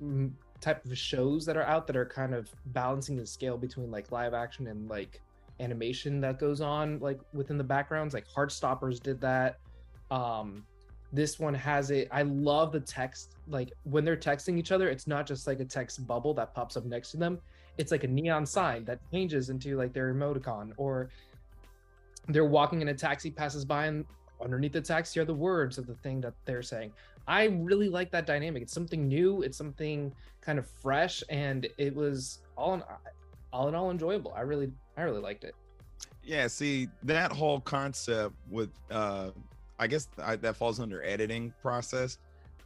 mm, 0.00 0.30
type 0.60 0.84
of 0.84 0.96
shows 0.96 1.44
that 1.46 1.56
are 1.56 1.64
out 1.64 1.88
that 1.88 1.96
are 1.96 2.06
kind 2.06 2.34
of 2.34 2.48
balancing 2.66 3.16
the 3.16 3.26
scale 3.26 3.56
between 3.56 3.90
like 3.90 4.12
live 4.12 4.34
action 4.34 4.68
and 4.68 4.88
like 4.88 5.20
animation 5.60 6.20
that 6.20 6.38
goes 6.38 6.60
on 6.60 6.98
like 7.00 7.20
within 7.32 7.58
the 7.58 7.64
backgrounds 7.64 8.14
like 8.14 8.26
heartstoppers 8.28 9.00
did 9.00 9.20
that. 9.20 9.58
Um 10.10 10.64
this 11.10 11.38
one 11.38 11.54
has 11.54 11.90
it. 11.90 12.06
I 12.10 12.22
love 12.22 12.72
the 12.72 12.80
text 12.80 13.36
like 13.48 13.72
when 13.84 14.04
they're 14.04 14.16
texting 14.16 14.58
each 14.58 14.72
other 14.72 14.88
it's 14.88 15.06
not 15.06 15.26
just 15.26 15.46
like 15.46 15.60
a 15.60 15.64
text 15.64 16.06
bubble 16.06 16.34
that 16.34 16.54
pops 16.54 16.76
up 16.76 16.84
next 16.84 17.10
to 17.12 17.16
them. 17.16 17.38
It's 17.78 17.92
like 17.92 18.04
a 18.04 18.08
neon 18.08 18.44
sign 18.44 18.84
that 18.84 18.98
changes 19.12 19.50
into 19.50 19.76
like 19.76 19.92
their 19.92 20.12
emoticon 20.12 20.72
or 20.76 21.10
they're 22.28 22.44
walking 22.44 22.82
in 22.82 22.88
a 22.88 22.94
taxi 22.94 23.30
passes 23.30 23.64
by 23.64 23.86
and 23.86 24.04
underneath 24.42 24.72
the 24.72 24.80
taxi 24.80 25.18
are 25.20 25.24
the 25.24 25.34
words 25.34 25.78
of 25.78 25.86
the 25.86 25.94
thing 25.94 26.20
that 26.20 26.34
they're 26.44 26.62
saying. 26.62 26.92
I 27.26 27.44
really 27.44 27.88
like 27.88 28.10
that 28.12 28.26
dynamic. 28.26 28.62
It's 28.62 28.72
something 28.72 29.06
new. 29.06 29.42
It's 29.42 29.58
something 29.58 30.12
kind 30.40 30.58
of 30.58 30.68
fresh 30.68 31.22
and 31.28 31.66
it 31.76 31.94
was 31.94 32.40
all 32.56 32.74
in 32.74 32.82
all 33.52 33.68
in 33.68 33.74
all 33.74 33.90
enjoyable 33.90 34.32
i 34.36 34.40
really 34.42 34.70
i 34.96 35.02
really 35.02 35.20
liked 35.20 35.44
it 35.44 35.54
Yeah, 36.22 36.46
see 36.46 36.88
that 37.04 37.32
whole 37.32 37.60
concept 37.60 38.34
with 38.50 38.70
uh 38.90 39.30
I 39.80 39.86
guess 39.86 40.08
I, 40.22 40.36
that 40.36 40.56
falls 40.56 40.80
under 40.80 41.02
editing 41.02 41.52
process. 41.62 42.18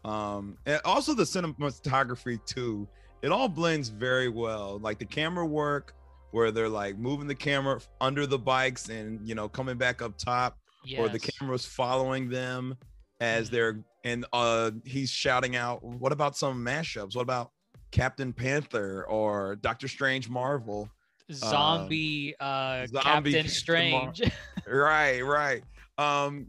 Um 0.04 0.56
and 0.66 0.80
also 0.84 1.14
the 1.14 1.22
cinematography 1.24 2.44
too. 2.46 2.88
It 3.22 3.30
all 3.30 3.48
blends 3.48 3.88
very 3.88 4.28
well. 4.28 4.78
Like 4.80 4.98
the 4.98 5.04
camera 5.04 5.46
work 5.46 5.94
where 6.32 6.50
they're 6.50 6.68
like 6.68 6.98
moving 6.98 7.28
the 7.28 7.34
camera 7.34 7.80
under 8.00 8.26
the 8.26 8.38
bikes 8.38 8.88
and 8.88 9.20
you 9.28 9.34
know 9.34 9.48
coming 9.48 9.76
back 9.76 10.02
up 10.02 10.16
top 10.18 10.58
or 10.98 11.08
the 11.08 11.18
Yes. 11.22 11.30
camera's 11.38 11.64
following 11.66 12.28
them 12.28 12.76
as 13.20 13.48
Mhm. 13.48 13.52
they're 13.52 13.84
and 14.04 14.24
uh 14.32 14.70
he's 14.84 15.10
shouting 15.10 15.54
out 15.54 15.84
what 15.84 16.10
about 16.12 16.36
some 16.36 16.64
mashups? 16.64 17.14
What 17.14 17.22
about 17.22 17.52
Captain 17.92 18.32
Panther 18.32 19.04
or 19.08 19.56
Doctor 19.56 19.86
Strange 19.86 20.28
Marvel? 20.28 20.88
zombie 21.30 22.34
uh 22.40 22.86
zombie 22.86 23.00
captain 23.02 23.32
Captain 23.32 23.48
strange. 23.48 24.22
right 24.66 25.20
right. 25.20 25.62
Um 25.98 26.48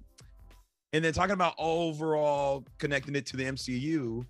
and 0.92 1.06
then 1.06 1.14
talking 1.14 1.34
about 1.34 1.54
overall 1.58 2.66
connecting 2.80 3.16
it 3.16 3.26
to 3.28 3.38
the 3.38 3.44
mcu 3.44 4.26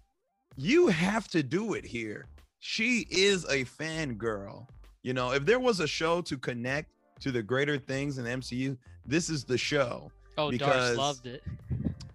you 0.55 0.88
have 0.88 1.27
to 1.29 1.41
do 1.41 1.74
it 1.74 1.86
here. 1.86 2.27
She 2.60 3.08
is 3.10 3.46
a 3.46 3.65
fangirl. 3.65 4.67
You 5.01 5.13
know 5.13 5.32
if 5.32 5.46
there 5.46 5.60
was 5.60 5.79
a 5.79 5.88
show 5.88 6.22
to 6.22 6.38
connect 6.38 6.91
to 7.22 7.32
the 7.32 7.41
greater 7.41 7.77
things 7.77 8.17
in 8.17 8.25
the 8.25 8.32
mcu 8.32 8.77
this 9.05 9.29
is 9.29 9.43
the 9.43 9.58
show. 9.58 10.12
Oh 10.38 10.51
because- 10.51 10.96
Darce 10.96 10.98
loved 10.98 11.25
it 11.27 11.43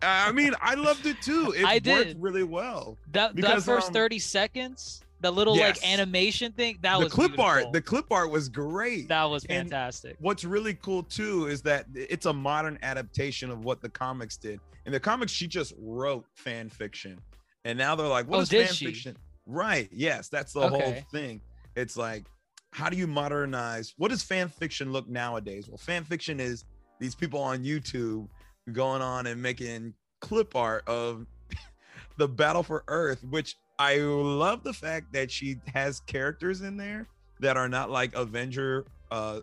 i 0.03 0.31
mean 0.33 0.55
i 0.61 0.75
loved 0.75 1.07
it 1.07 1.21
too 1.23 1.53
it 1.57 1.65
I 1.65 1.75
worked 1.75 1.85
did. 1.85 2.17
really 2.21 2.45
well 2.45 2.97
that 3.13 3.35
that 3.37 3.63
first 3.63 3.89
um, 3.89 3.95
30 3.95 4.19
seconds 4.19 5.03
the 5.21 5.31
little 5.31 5.57
Yes. 5.57 5.81
like 5.83 5.91
animation 5.93 6.53
thing 6.53 6.79
that 6.83 6.99
the 6.99 7.05
was 7.05 7.13
clip 7.13 7.39
art 7.39 7.73
the 7.73 7.83
clip 7.83 8.07
art 8.13 8.31
was 8.31 8.49
great 8.49 9.09
that 9.09 9.25
was 9.25 9.45
and- 9.47 9.69
fantastic 9.71 10.17
what's 10.21 10.45
really 10.45 10.75
cool 10.75 11.03
too 11.03 11.47
is 11.47 11.63
that 11.63 11.87
it's 11.95 12.27
a 12.27 12.33
modern 12.33 12.79
adaptation 12.83 13.51
of 13.51 13.65
what 13.65 13.81
the 13.83 13.89
comics 13.89 14.37
did. 14.37 14.61
In 14.87 14.93
the 14.93 15.01
comics, 15.01 15.33
she 15.33 15.47
just 15.47 15.75
wrote 15.79 16.25
fan 16.35 16.71
fiction, 16.71 17.19
and 17.67 17.77
now 17.77 17.95
they're 17.95 18.07
like, 18.07 18.27
"What 18.27 18.39
Oh, 18.39 18.41
is 18.41 18.49
fan 18.49 18.69
she? 18.73 18.87
fiction?" 18.87 19.17
Right? 19.45 19.87
Yes, 19.93 20.29
that's 20.31 20.55
the 20.55 20.67
whole 20.67 20.95
thing. 21.13 21.43
It's 21.77 21.95
like, 21.99 22.25
how 22.73 22.89
do 22.89 22.97
you 22.97 23.07
modernize? 23.07 23.93
What 23.99 24.09
does 24.13 24.23
fan 24.23 24.49
fiction 24.49 24.91
look 24.91 25.07
nowadays? 25.07 25.69
Well, 25.69 25.77
fan 25.77 26.05
fiction 26.05 26.41
is 26.41 26.65
these 27.01 27.15
people 27.15 27.39
on 27.39 27.65
YouTube 27.65 28.29
going 28.73 29.03
on 29.03 29.27
and 29.27 29.41
making 29.41 29.95
clip 30.21 30.55
art 30.57 30.87
of 30.89 31.27
the 32.17 32.29
battle 32.29 32.63
for 32.63 32.85
Earth, 32.89 33.23
which 33.25 33.57
I 33.79 33.97
love 33.99 34.65
the 34.65 34.73
fact 34.73 35.13
that 35.13 35.31
she 35.31 35.57
has 35.73 36.01
characters 36.01 36.63
in 36.63 36.77
there 36.77 37.07
that 37.41 37.57
are 37.57 37.69
not 37.69 37.91
like 37.91 38.15
Avenger, 38.15 38.85
uh, 39.11 39.41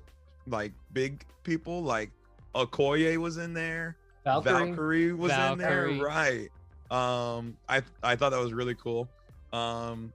like 0.48 0.74
big 0.94 1.25
people. 1.44 1.84
Like 1.84 2.12
Okoye 2.53 3.17
was 3.17 3.38
in 3.38 3.53
there, 3.53 3.98
valkyrie, 4.24 4.53
Valkyrie, 4.53 5.13
was 5.13 5.32
Valkyrie. 5.32 5.94
in 5.94 5.98
there, 6.00 6.05
right? 6.05 6.50
Um, 6.91 7.58
I 7.70 7.82
I 8.03 8.15
thought 8.15 8.32
that 8.32 8.39
was 8.39 8.53
really 8.53 8.75
cool. 8.75 9.08
Um, 9.53 10.12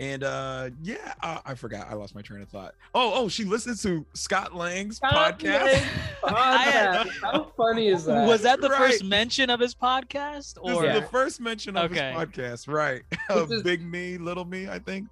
and 0.00 0.22
uh, 0.24 0.70
yeah, 0.82 1.14
I, 1.22 1.40
I 1.46 1.54
forgot. 1.54 1.88
I 1.90 1.94
lost 1.94 2.14
my 2.14 2.22
train 2.22 2.40
of 2.42 2.48
thought. 2.48 2.74
Oh, 2.94 3.12
oh, 3.14 3.28
she 3.28 3.44
listens 3.44 3.82
to 3.82 4.06
Scott 4.14 4.54
Lang's 4.54 4.96
Scott 4.96 5.38
podcast. 5.40 5.64
Lang. 5.72 5.84
I 6.24 6.62
had- 6.62 7.06
Podcast. 7.06 7.20
how 7.32 7.52
funny 7.56 7.88
is 7.88 8.04
that 8.04 8.26
was 8.26 8.42
that 8.42 8.60
the 8.60 8.68
first 8.70 9.04
mention 9.04 9.50
of 9.50 9.60
his 9.60 9.74
podcast 9.74 10.54
This 10.54 10.58
or 10.76 10.84
is 10.86 11.00
the 11.00 11.06
first 11.08 11.40
mention 11.40 11.76
of 11.76 11.90
Okay. 11.90 12.12
his 12.12 12.16
podcast, 12.26 12.68
right? 12.68 13.02
Is- 13.50 13.62
Big 13.62 13.82
Me, 13.84 14.18
Little 14.18 14.44
Me, 14.44 14.68
I 14.68 14.78
think. 14.78 15.08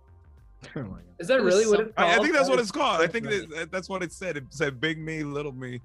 Oh 0.75 0.99
is 1.19 1.29
that 1.29 1.43
really 1.43 1.67
what 1.67 1.81
it's 1.81 1.93
called 1.95 2.09
I, 2.11 2.17
I 2.17 2.19
think 2.19 2.33
that's 2.35 2.47
That 2.49 2.51
what 2.51 2.61
is 2.61 2.67
it's 2.67 2.73
called. 2.73 3.01
I 3.01 3.07
think 3.07 3.27
that, 3.27 3.69
that's 3.71 3.89
what 3.89 4.03
it 4.03 4.13
said. 4.13 4.37
It 4.37 4.45
said 4.51 4.81
Big 4.81 4.99
Me, 4.99 5.23
Little 5.23 5.53
Me. 5.53 5.81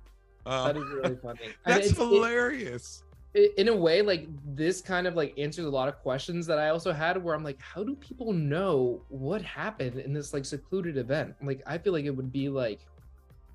Um, 0.46 0.68
that 0.68 0.78
is 0.78 0.90
really 0.90 1.16
funny 1.22 1.40
that's 1.66 1.88
it's- 1.88 1.92
it- 1.92 1.98
hilarious. 1.98 3.04
i- 3.04 3.11
in 3.34 3.70
a 3.70 3.76
way 3.76 4.02
like 4.02 4.28
this 4.56 4.82
kind 4.82 5.08
of 5.08 5.16
like 5.16 5.34
answers 5.38 5.66
a 5.66 5.70
lot 5.70 5.88
of 5.88 5.98
questions 6.00 6.46
that 6.46 6.60
i 6.60 6.70
also 6.70 6.92
had 6.92 7.22
where 7.24 7.34
i'm 7.34 7.44
like 7.44 7.60
how 7.62 7.84
do 7.84 7.96
people 7.96 8.34
know 8.34 9.02
what 9.08 9.42
happened 9.42 9.98
in 10.00 10.12
this 10.12 10.34
like 10.34 10.44
secluded 10.44 10.98
event 10.98 11.34
like 11.42 11.62
i 11.66 11.78
feel 11.78 11.94
like 11.94 12.06
it 12.06 12.12
would 12.12 12.32
be 12.32 12.50
like 12.50 12.82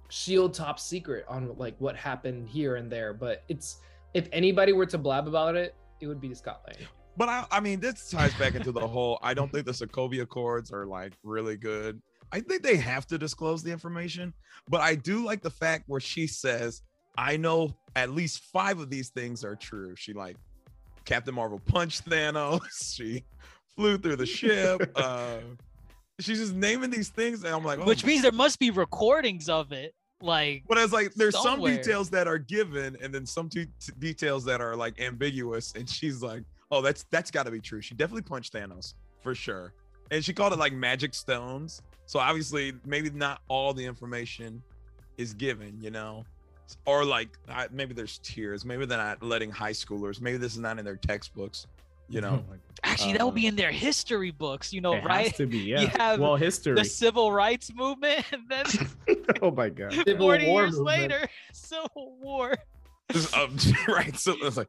shield 0.09 0.55
top 0.55 0.81
secret 0.81 1.25
on 1.29 1.55
like 1.59 1.75
what 1.79 1.95
happened 1.95 2.49
here 2.49 2.77
and 2.77 2.91
there 2.91 3.13
but 3.13 3.43
it's 3.49 3.81
if 4.15 4.29
anybody 4.33 4.73
were 4.73 4.87
to 4.87 4.97
blab 4.97 5.29
about 5.29 5.55
it 5.57 5.75
it 6.01 6.07
would 6.07 6.21
be 6.21 6.33
scott 6.33 6.63
lang 6.67 6.87
But 7.19 7.31
I, 7.31 7.47
I 7.51 7.61
mean, 7.61 7.81
this 7.81 8.11
ties 8.11 8.35
back 8.35 8.55
into 8.57 8.73
the 8.73 8.87
whole. 8.87 9.19
I 9.23 9.33
don't 9.33 9.51
think 9.51 9.65
the 9.65 9.73
Sokovia 9.73 10.23
Accords 10.23 10.71
are 10.71 10.85
like 10.85 11.15
really 11.23 11.57
good. 11.57 12.01
I 12.31 12.41
think 12.41 12.63
they 12.63 12.77
have 12.77 13.07
to 13.07 13.17
disclose 13.17 13.63
the 13.63 13.73
information, 13.73 14.35
but 14.69 14.83
I 14.83 14.97
do 14.97 15.25
like 15.25 15.41
the 15.41 15.51
fact 15.51 15.85
where 15.87 16.01
she 16.01 16.27
says, 16.27 16.83
"I 17.17 17.37
know 17.37 17.77
at 17.95 18.11
least 18.11 18.43
five 18.53 18.79
of 18.79 18.91
these 18.91 19.11
things 19.11 19.45
are 19.45 19.57
true." 19.57 19.95
She 19.97 20.13
like 20.13 20.37
Captain 21.05 21.35
Marvel 21.35 21.61
punched 21.61 22.09
Thanos. 22.09 22.61
She 22.95 23.25
flew 23.75 23.99
through 23.99 24.17
the 24.17 24.27
ship. 24.27 24.91
uh, 24.97 25.39
she's 26.21 26.39
just 26.39 26.55
naming 26.55 26.91
these 26.91 27.09
things, 27.09 27.45
and 27.45 27.55
I'm 27.55 27.65
like, 27.65 27.79
oh 27.79 27.85
which 27.85 28.05
my 28.05 28.09
means 28.09 28.23
there 28.23 28.33
must 28.33 28.59
be 28.59 28.71
recordings 28.71 29.49
of 29.49 29.73
it 29.73 29.95
like 30.23 30.65
But 30.69 30.79
it's 30.79 30.93
like 30.93 31.15
there's 31.15 31.41
some 31.41 31.63
details 31.63 32.11
that 32.11 32.27
are 32.27 32.39
given, 32.39 32.97
and 33.03 33.15
then 33.15 33.27
some 33.27 33.49
t- 33.49 33.67
t- 33.81 33.93
details 33.99 34.45
that 34.47 34.61
are 34.61 34.75
like 34.77 35.01
ambiguous. 35.01 35.75
And 35.77 35.89
she's 35.89 36.23
like, 36.23 36.43
"Oh, 36.71 36.81
that's 36.81 37.05
that's 37.11 37.31
got 37.31 37.45
to 37.45 37.51
be 37.51 37.61
true." 37.61 37.81
She 37.81 37.95
definitely 37.95 38.23
punched 38.23 38.53
Thanos 38.53 38.95
for 39.21 39.35
sure, 39.35 39.75
and 40.11 40.25
she 40.25 40.33
called 40.33 40.53
it 40.53 40.59
like 40.59 40.73
magic 40.73 41.15
stones. 41.15 41.83
So 42.07 42.19
obviously, 42.19 42.73
maybe 42.85 43.11
not 43.11 43.43
all 43.49 43.75
the 43.75 43.85
information 43.85 44.63
is 45.19 45.35
given, 45.35 45.79
you 45.81 45.91
know, 45.91 46.25
or 46.85 47.05
like 47.05 47.29
I, 47.49 47.69
maybe 47.71 47.95
there's 47.95 48.19
tears. 48.19 48.65
Maybe 48.65 48.87
they're 48.87 48.99
not 48.99 49.23
letting 49.23 49.51
high 49.51 49.73
schoolers. 49.73 50.21
Maybe 50.21 50.37
this 50.39 50.53
is 50.53 50.59
not 50.59 50.79
in 50.79 50.85
their 50.85 50.97
textbooks, 50.97 51.67
you 52.09 52.21
know. 52.21 52.43
Oh 52.49 52.51
my 52.51 52.57
actually 52.85 53.15
that 53.15 53.25
would 53.25 53.33
Uh, 53.33 53.35
be 53.35 53.47
in 53.47 53.57
their 53.57 53.73
history 53.73 54.31
books 54.31 54.71
you 54.73 54.81
know 54.83 54.93
it 54.93 55.03
right 55.05 55.29
has 55.29 55.37
to 55.39 55.47
be, 55.47 55.59
yeah. 55.73 55.81
have 55.99 56.21
well, 56.21 56.37
history. 56.37 56.75
the 56.75 56.85
civil 56.85 57.33
rights 57.33 57.73
movement 57.75 58.23
and 58.33 58.43
then 58.49 58.65
oh 59.43 59.51
my 59.51 59.71
god. 59.71 59.93
Civil 59.95 60.19
40 60.29 60.47
War 60.47 60.63
years 60.63 60.73
movement. 60.77 60.87
later 60.87 61.29
civil 61.53 62.17
war 62.21 62.55
Just, 63.11 63.35
um, 63.37 63.57
right. 63.89 64.15
So 64.17 64.35
it's 64.43 64.57
like, 64.59 64.69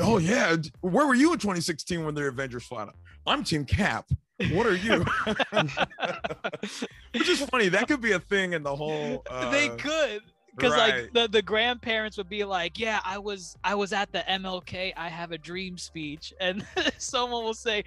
oh 0.00 0.18
yeah, 0.18 0.56
where 0.80 1.06
were 1.06 1.14
you 1.14 1.32
in 1.32 1.38
2016 1.38 2.04
when 2.04 2.14
the 2.14 2.22
Avengers 2.28 2.64
fought? 2.64 2.94
I'm 3.26 3.42
Team 3.44 3.64
Cap. 3.64 4.08
What 4.52 4.66
are 4.66 4.76
you? 4.76 5.04
Which 7.12 7.28
is 7.28 7.40
funny. 7.46 7.68
That 7.68 7.88
could 7.88 8.00
be 8.00 8.12
a 8.12 8.20
thing 8.20 8.52
in 8.52 8.62
the 8.62 8.74
whole. 8.74 9.24
Uh, 9.28 9.50
they 9.50 9.68
could 9.70 10.20
because 10.58 10.76
right. 10.76 11.02
like 11.02 11.12
the, 11.12 11.28
the 11.28 11.42
grandparents 11.42 12.16
would 12.16 12.28
be 12.28 12.44
like 12.44 12.78
yeah 12.78 13.00
i 13.04 13.18
was 13.18 13.56
i 13.64 13.74
was 13.74 13.92
at 13.92 14.10
the 14.12 14.24
mlk 14.28 14.92
i 14.96 15.08
have 15.08 15.32
a 15.32 15.38
dream 15.38 15.78
speech 15.78 16.34
and 16.40 16.66
someone 16.98 17.44
will 17.44 17.54
say 17.54 17.84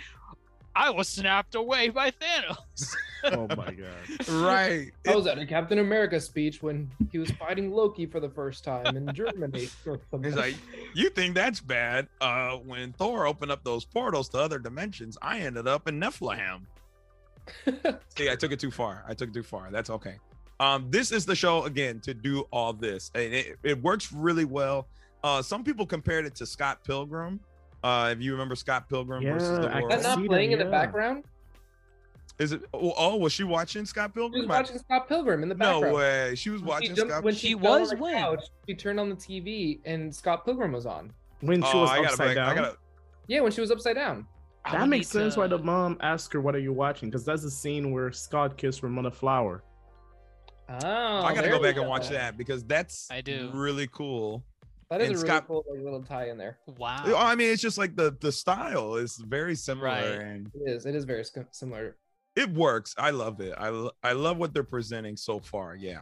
I 0.74 0.90
was 0.90 1.10
snapped 1.10 1.56
away 1.56 1.90
by 1.90 2.12
Thanos. 2.12 2.96
Oh 3.24 3.48
my 3.56 3.72
god. 3.72 4.30
right. 4.30 4.90
I 5.08 5.16
was 5.16 5.28
at 5.28 5.38
a 5.38 5.46
Captain 5.46 5.78
America 5.78 6.20
speech 6.20 6.64
when 6.64 6.90
he 7.12 7.20
was 7.20 7.30
fighting 7.30 7.70
Loki 7.70 8.08
for 8.08 8.20
the 8.20 8.30
first 8.30 8.64
time 8.64 8.98
in 8.98 9.14
Germany. 9.14 9.70
He's 10.24 10.36
like, 10.36 10.56
you 10.96 11.12
think 11.12 11.36
that's 11.36 11.60
bad? 11.60 12.08
Uh, 12.20 12.54
when 12.54 12.94
Thor 12.94 13.28
opened 13.28 13.52
up 13.52 13.64
those 13.64 13.86
portals 13.86 14.28
to 14.30 14.40
other 14.40 14.58
dimensions, 14.58 15.20
I 15.22 15.42
ended 15.42 15.68
up 15.68 15.88
in 15.88 16.00
Nephilim. 16.00 16.62
See, 18.18 18.28
I 18.28 18.36
took 18.36 18.52
it 18.52 18.60
too 18.60 18.72
far. 18.72 19.04
I 19.08 19.14
took 19.14 19.30
it 19.30 19.36
too 19.36 19.44
far. 19.44 19.70
That's 19.70 19.92
okay. 19.92 20.16
Um, 20.62 20.86
this 20.92 21.12
is 21.12 21.26
the 21.26 21.36
show 21.36 21.64
again 21.64 22.00
to 22.02 22.14
do 22.14 22.42
all 22.52 22.72
this, 22.72 23.10
and 23.16 23.34
it, 23.34 23.58
it 23.64 23.82
works 23.82 24.14
really 24.14 24.46
well. 24.46 24.88
Uh, 25.24 25.42
some 25.42 25.64
people 25.64 25.86
compared 25.88 26.26
it 26.26 26.36
to 26.36 26.46
Scott 26.46 26.84
Pilgrim. 26.84 27.40
Uh, 27.84 28.14
if 28.16 28.22
you 28.22 28.32
remember 28.32 28.56
Scott 28.56 28.88
Pilgrim 28.88 29.24
versus 29.24 29.58
the 29.58 29.64
Yeah, 29.64 29.70
I 29.74 29.78
Is 29.78 29.82
World, 29.82 29.92
that 29.92 30.04
not 30.04 30.18
See 30.20 30.28
playing 30.28 30.52
them, 30.52 30.60
in 30.62 30.66
the 30.68 30.72
background? 30.72 31.24
is 32.38 32.52
it? 32.52 32.62
Oh, 32.76 32.94
oh, 32.96 33.16
was 33.18 33.34
she 33.34 33.44
watching 33.44 33.86
Scott 33.86 34.14
Pilgrim? 34.14 34.34
She 34.44 34.48
was 34.48 34.50
watching 34.50 34.78
Scott 34.78 35.08
Pilgrim 35.10 35.42
in 35.42 35.50
the 35.50 35.56
background. 35.56 35.82
no 35.84 35.94
way. 35.96 36.36
She 36.36 36.52
was 36.52 36.62
When 36.62 36.68
watching 36.70 36.90
she 36.92 36.96
jumped- 36.96 37.12
Scott. 37.12 37.24
when 37.24 37.34
she, 37.34 37.48
She 37.48 37.56
was 37.56 37.92
on 37.92 38.00
when? 38.00 38.14
couch, 38.20 38.44
she 38.68 38.76
turned 38.76 39.00
on 39.00 39.10
the 39.10 39.16
TV 39.16 39.80
and 39.86 40.14
Scott 40.14 40.46
Pilgrim 40.46 40.72
was 40.74 40.86
on. 40.86 41.12
When 41.40 41.64
she 41.64 41.72
oh, 41.74 41.82
was 41.82 41.90
I 41.90 41.96
gotta, 41.98 42.08
upside 42.10 42.18
bring- 42.28 42.36
down. 42.36 42.50
I 42.50 42.54
gotta. 42.56 42.78
Yeah, 43.28 43.40
when 43.42 43.52
she 43.52 43.62
was 43.62 43.72
upside 43.72 43.96
down. 43.96 44.28
That 44.72 44.88
makes 44.88 45.12
need 45.14 45.22
sense 45.22 45.38
why 45.38 45.48
the 45.48 45.58
mom 45.58 45.98
asked 46.02 46.32
her, 46.34 46.40
"What 46.42 46.54
are 46.56 46.60
you 46.60 46.72
watching?" 46.72 47.10
Because 47.10 47.26
that's 47.26 47.42
the 47.42 47.50
scene 47.50 47.92
where 47.92 48.12
Scott 48.12 48.58
kissed 48.58 48.84
Ramona 48.84 49.10
Flower. 49.10 49.64
Oh, 50.84 51.22
I 51.24 51.34
gotta 51.36 51.50
go 51.50 51.60
we 51.60 51.68
back 51.68 51.78
and 51.78 51.88
watch 51.88 52.10
that 52.10 52.38
because 52.38 52.64
that's 52.64 53.10
I 53.12 53.22
do. 53.22 53.50
really 53.54 53.88
cool. 53.92 54.44
That 54.90 55.00
is 55.02 55.08
and 55.08 55.16
a 55.16 55.20
really 55.20 55.28
Scott- 55.30 55.48
cool 55.48 55.66
like, 55.74 55.84
little 55.84 56.04
tie 56.04 56.30
in 56.30 56.38
there. 56.38 56.58
Wow. 56.78 57.04
I 57.18 57.36
mean, 57.36 57.52
it's 57.52 57.62
just 57.62 57.78
like 57.78 57.96
the 57.96 58.16
the 58.20 58.32
style 58.32 58.96
is 58.96 59.16
very 59.18 59.56
similar, 59.56 59.88
Right. 59.88 60.04
and 60.06 60.52
It 60.54 60.70
is. 60.70 60.86
It 60.86 60.96
is 60.96 61.06
very 61.06 61.24
similar. 61.52 61.96
it 62.36 62.50
works. 62.52 62.94
I 62.98 63.10
love 63.12 63.40
it. 63.42 63.54
I 63.58 63.70
lo- 63.70 63.92
I 64.04 64.14
love 64.14 64.38
what 64.38 64.54
they're 64.54 64.64
presenting 64.64 65.16
so 65.18 65.40
far. 65.40 65.76
Yeah. 65.76 66.02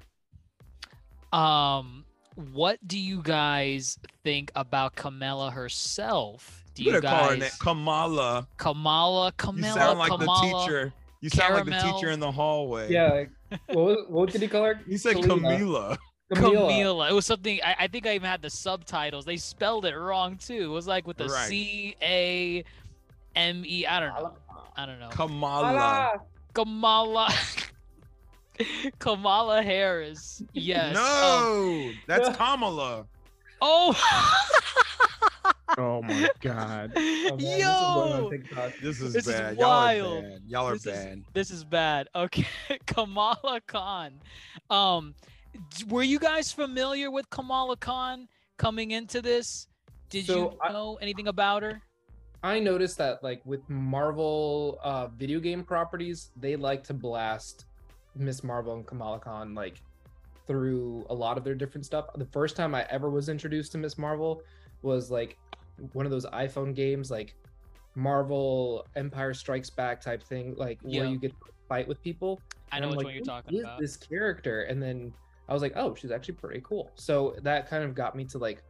Um, 1.32 2.06
what 2.54 2.80
do 2.88 2.98
you 2.98 3.22
guys 3.22 3.98
think 4.24 4.52
about 4.56 4.96
Kamala 4.96 5.52
herself? 5.52 6.64
Do 6.74 6.84
You 6.84 6.92
you 6.94 7.02
better 7.02 7.08
call 7.16 7.24
her 7.26 7.32
name 7.32 7.40
guys 7.42 7.58
Kamala. 7.58 8.48
Kamala 8.58 9.28
You 9.28 9.32
Kamala 9.38 9.74
sound 9.74 10.00
like 10.00 10.10
Kamala? 10.12 10.42
the 10.52 10.60
teacher. 10.66 10.94
You 11.22 11.30
sound 11.30 11.54
like 11.56 11.66
the 11.66 11.92
teacher 11.92 12.10
in 12.12 12.20
the 12.20 12.32
hallway. 12.32 12.92
Yeah. 12.92 13.12
Like, 13.12 13.30
what, 13.68 13.76
was, 13.76 14.06
what 14.08 14.32
did 14.32 14.42
he 14.42 14.48
call 14.48 14.64
her? 14.64 14.80
He 14.88 14.98
said 14.98 15.16
Kalila. 15.18 15.40
Camila. 15.40 15.98
Camila. 16.34 16.70
Camila. 16.70 17.10
It 17.10 17.14
was 17.14 17.26
something. 17.26 17.60
I, 17.64 17.76
I 17.82 17.88
think 17.88 18.06
I 18.06 18.16
even 18.16 18.30
had 18.30 18.42
the 18.42 18.50
subtitles. 18.50 19.26
They 19.26 19.38
spelled 19.38 19.86
it 19.86 19.96
wrong 19.96 20.38
too. 20.38 20.64
It 20.64 20.68
was 20.68 20.88
like 20.88 21.08
with 21.08 21.18
the 21.18 21.26
Right. 21.26 21.48
C 21.48 21.96
A 22.02 22.64
M 23.36 23.64
E. 23.66 23.86
I 23.86 24.00
don't 24.00 24.14
know. 24.14 24.34
I 24.78 24.86
don't 24.86 25.00
know. 25.00 25.10
Kamala. 25.10 26.22
Kamala. 26.54 27.34
Kamala 29.00 29.62
Harris. 29.64 30.44
Yes. 30.54 30.96
Um, 30.96 31.04
No, 31.04 31.92
that's 32.08 32.36
Kamala. 32.38 33.06
Oh. 33.62 33.96
Oh 35.78 36.02
my 36.02 36.28
god. 36.42 36.92
Oh, 36.96 37.00
man, 37.00 37.38
this 37.38 37.52
is 37.54 37.60
Yo. 37.60 38.30
This 38.82 39.00
is 39.02 39.14
This 39.14 39.28
is 39.28 39.34
bad. 39.34 39.56
wild. 39.58 40.08
Y'all 40.08 40.18
are 40.18 40.22
bad. 40.32 40.42
Y'all 40.48 40.68
are 40.68 40.74
This 40.74 40.86
is- 40.86 40.94
bad. 40.94 41.24
This 41.34 41.52
is 41.52 41.64
bad. 41.64 42.10
Okay, 42.16 42.48
Kamala 42.88 43.62
Khan. 43.68 44.20
Um, 44.70 45.14
were 45.88 46.04
you 46.04 46.20
guys 46.20 46.52
familiar 46.52 47.12
with 47.12 47.30
Kamala 47.30 47.78
Khan 47.78 48.28
coming 48.58 48.92
into 48.92 49.22
this? 49.22 49.68
Did 50.10 50.26
So, 50.26 50.36
you 50.54 50.58
I- 50.62 50.72
know 50.74 50.98
anything 51.02 51.28
about 51.28 51.62
her? 51.64 51.82
I 52.42 52.60
noticed 52.60 52.98
that 52.98 53.22
like 53.24 53.42
with 53.46 53.62
Marvel 53.70 54.80
uh 54.84 55.08
video 55.08 55.40
game 55.40 55.64
properties, 55.64 56.32
they 56.36 56.56
like 56.56 56.84
to 56.86 56.94
blast 56.94 57.66
Miss 58.16 58.44
Marvel 58.44 58.74
and 58.74 58.88
Kamala 58.88 59.20
Khan 59.20 59.54
like 59.54 59.82
through 60.50 61.06
a 61.12 61.14
lot 61.14 61.38
of 61.38 61.44
their 61.44 61.54
different 61.54 61.86
stuff. 61.86 62.08
The 62.16 62.26
first 62.26 62.56
time 62.56 62.74
I 62.74 62.84
ever 62.90 63.12
was 63.12 63.30
introduced 63.30 63.72
to 63.74 63.78
Miss 63.78 64.00
Marvel 64.00 64.42
was 64.82 65.12
like 65.12 65.38
one 65.94 66.06
of 66.08 66.12
those 66.12 66.26
iPhone 66.26 66.74
games 66.74 67.12
like 67.12 67.36
Marvel 67.94 68.88
Empire 68.96 69.36
Strikes 69.36 69.70
Back 69.70 70.02
type 70.02 70.24
thing, 70.24 70.56
like 70.58 70.80
Yeah. 70.84 71.02
where 71.02 71.10
you 71.12 71.20
get 71.20 71.32
to 71.40 71.52
fight 71.70 71.88
with 71.88 72.02
people. 72.02 72.42
I 72.72 72.80
know 72.80 72.88
which 72.88 72.98
like, 72.98 73.06
one 73.06 73.14
you're 73.14 73.22
"Who 73.22 73.26
talking 73.26 73.58
is 73.60 73.64
about. 73.64 73.80
This 73.80 73.96
character, 73.96 74.64
and 74.64 74.82
then 74.82 75.14
I 75.48 75.54
was 75.54 75.62
like, 75.62 75.74
oh, 75.76 75.94
she's 75.94 76.10
actually 76.10 76.36
pretty 76.36 76.62
cool. 76.64 76.92
So 76.96 77.36
that 77.44 77.70
kind 77.70 77.84
of 77.84 77.94
got 77.94 78.16
me 78.16 78.26
to 78.26 78.40
like 78.40 78.64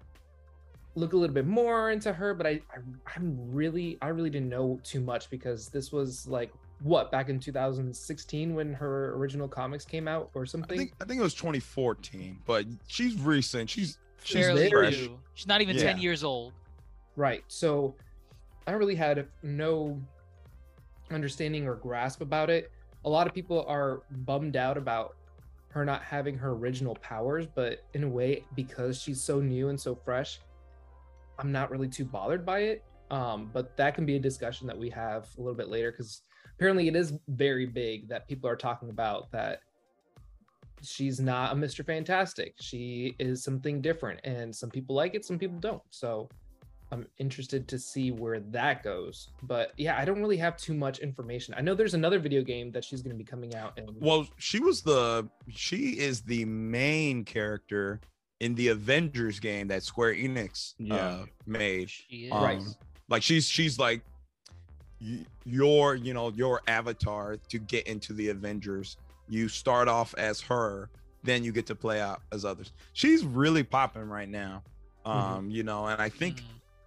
look 0.95 1.13
a 1.13 1.17
little 1.17 1.33
bit 1.33 1.47
more 1.47 1.91
into 1.91 2.11
her. 2.11 2.33
But 2.33 2.45
I, 2.45 2.49
I 2.73 2.79
I'm 3.15 3.37
really, 3.53 3.97
I 4.01 4.09
really 4.09 4.29
didn't 4.29 4.49
know 4.49 4.81
too 4.83 4.99
much 4.99 5.29
because 5.29 5.69
this 5.69 5.93
was 5.93 6.27
like 6.27 6.51
what 6.81 7.11
back 7.11 7.29
in 7.29 7.39
2016 7.39 8.55
when 8.55 8.73
her 8.73 9.13
original 9.15 9.47
comics 9.47 9.85
came 9.85 10.07
out 10.07 10.29
or 10.33 10.45
something. 10.45 10.65
I 10.71 10.75
something. 10.75 10.87
think 10.87 10.93
I 11.01 11.05
think 11.05 11.19
it 11.19 11.23
was 11.23 11.33
2014, 11.33 12.39
but 12.45 12.65
she's 12.87 13.19
recent. 13.19 13.69
She's 13.69 13.97
she's 14.23 14.45
Fairly 14.45 14.69
fresh. 14.69 14.97
new. 15.01 15.19
She's 15.33 15.47
not 15.47 15.61
even 15.61 15.75
Yeah. 15.75 15.83
ten 15.83 15.99
years 15.99 16.23
old. 16.23 16.53
Right. 17.15 17.43
So 17.47 17.95
I 18.67 18.71
really 18.71 18.95
had 18.95 19.27
no 19.43 19.99
understanding 21.11 21.67
or 21.67 21.75
grasp 21.75 22.21
about 22.21 22.49
it. 22.49 22.71
A 23.05 23.09
lot 23.09 23.27
of 23.27 23.33
people 23.33 23.65
are 23.67 24.03
bummed 24.11 24.55
out 24.55 24.77
about 24.77 25.15
her 25.69 25.85
not 25.85 26.01
having 26.01 26.37
her 26.37 26.51
original 26.51 26.95
powers, 26.95 27.45
but 27.47 27.83
in 27.93 28.03
a 28.03 28.07
way, 28.09 28.43
because 28.55 29.01
she's 29.01 29.21
so 29.21 29.39
new 29.39 29.69
and 29.69 29.79
so 29.79 29.95
fresh, 29.95 30.39
I'm 31.37 31.51
not 31.51 31.71
really 31.71 31.87
too 31.87 32.05
bothered 32.05 32.45
by 32.45 32.59
it. 32.61 32.83
Um, 33.11 33.49
but 33.53 33.75
that 33.77 33.95
can 33.95 34.05
be 34.05 34.15
a 34.15 34.19
discussion 34.19 34.67
that 34.67 34.77
we 34.77 34.89
have 34.91 35.27
a 35.37 35.41
little 35.41 35.55
bit 35.55 35.69
later 35.69 35.91
because 35.91 36.21
apparently 36.59 36.89
it 36.89 36.95
is 36.95 37.13
very 37.29 37.65
big 37.65 38.09
that 38.09 38.27
people 38.27 38.49
are 38.49 38.55
talking 38.57 38.89
about 38.89 39.31
that 39.31 39.61
she's 40.81 41.17
not 41.19 41.53
a 41.53 41.55
Mr. 41.55 41.85
Fantastic. 41.85 42.53
She 42.59 43.15
is 43.17 43.41
something 43.41 43.81
different, 43.81 44.19
and 44.25 44.53
some 44.53 44.69
people 44.69 44.93
like 44.93 45.15
it, 45.15 45.23
some 45.23 45.39
people 45.39 45.57
don't. 45.59 45.81
So 45.89 46.27
I'm 46.91 47.07
interested 47.17 47.65
to 47.69 47.79
see 47.79 48.11
where 48.11 48.41
that 48.41 48.83
goes. 48.83 49.29
But 49.43 49.71
yeah, 49.77 49.97
I 49.97 50.03
don't 50.03 50.19
really 50.19 50.35
have 50.37 50.57
too 50.57 50.73
much 50.73 50.99
information. 50.99 51.53
I 51.57 51.61
know 51.61 51.75
there's 51.75 51.93
another 51.93 52.19
video 52.19 52.41
game 52.41 52.71
that 52.71 52.83
she's 52.83 53.01
going 53.01 53.15
to 53.15 53.17
be 53.17 53.23
coming 53.29 53.55
out 53.55 53.77
in. 53.77 53.87
Well, 53.99 54.27
she 54.37 54.59
was 54.59 54.81
the 54.81 55.29
she 55.47 55.97
is 55.99 56.21
the 56.21 56.43
main 56.43 57.23
character 57.23 58.01
in 58.41 58.53
the 58.55 58.67
Avengers 58.69 59.39
game 59.39 59.67
that 59.69 59.83
Square 59.83 60.15
Enix 60.15 60.73
Yeah. 60.77 60.95
uh, 60.95 61.25
made. 61.45 61.89
She 61.89 62.25
is. 62.25 62.31
Um, 62.33 62.43
Right. 62.43 62.61
Like 63.09 63.23
she's 63.23 63.47
she's 63.47 63.79
like 63.79 64.01
y- 64.01 64.05
your 65.45 65.95
you 65.95 66.13
know 66.13 66.29
your 66.29 66.61
avatar 66.67 67.37
to 67.49 67.59
get 67.59 67.87
into 67.87 68.13
the 68.13 68.29
Avengers. 68.29 68.97
You 69.27 69.47
start 69.47 69.87
off 69.87 70.13
as 70.17 70.41
her, 70.41 70.89
then 71.23 71.43
you 71.43 71.51
get 71.51 71.65
to 71.67 71.75
play 71.75 72.01
out 72.01 72.21
as 72.31 72.45
others. 72.45 72.71
She's 72.93 73.23
really 73.23 73.63
popping 73.63 74.09
right 74.09 74.29
now. 74.29 74.63
Um, 75.05 75.49
you 75.49 75.63
know, 75.63 75.85
and 75.87 76.01
I 76.01 76.09
think 76.09 76.37
Mm. 76.41 76.43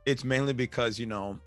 it's 0.06 0.24
mainly 0.24 0.52
because 0.52 0.98
you 0.98 1.06
know 1.06 1.38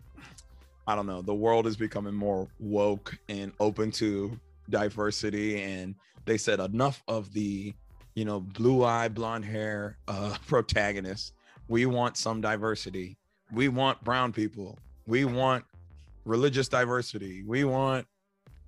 i 0.87 0.95
don't 0.95 1.07
know 1.07 1.21
the 1.21 1.33
world 1.33 1.65
is 1.67 1.75
becoming 1.75 2.13
more 2.13 2.47
woke 2.59 3.17
and 3.27 3.51
open 3.59 3.91
to 3.91 4.37
diversity 4.69 5.61
and 5.61 5.95
they 6.25 6.37
said 6.37 6.59
enough 6.59 7.03
of 7.07 7.33
the 7.33 7.73
you 8.13 8.23
know 8.25 8.39
blue 8.39 8.83
eye 8.83 9.07
blonde 9.07 9.43
hair 9.45 9.97
uh 10.07 10.35
protagonists 10.47 11.33
we 11.67 11.85
want 11.85 12.17
some 12.17 12.39
diversity 12.39 13.17
we 13.51 13.67
want 13.67 14.01
brown 14.03 14.31
people 14.31 14.77
we 15.07 15.25
want 15.25 15.63
religious 16.25 16.67
diversity 16.67 17.43
we 17.43 17.63
want 17.63 18.05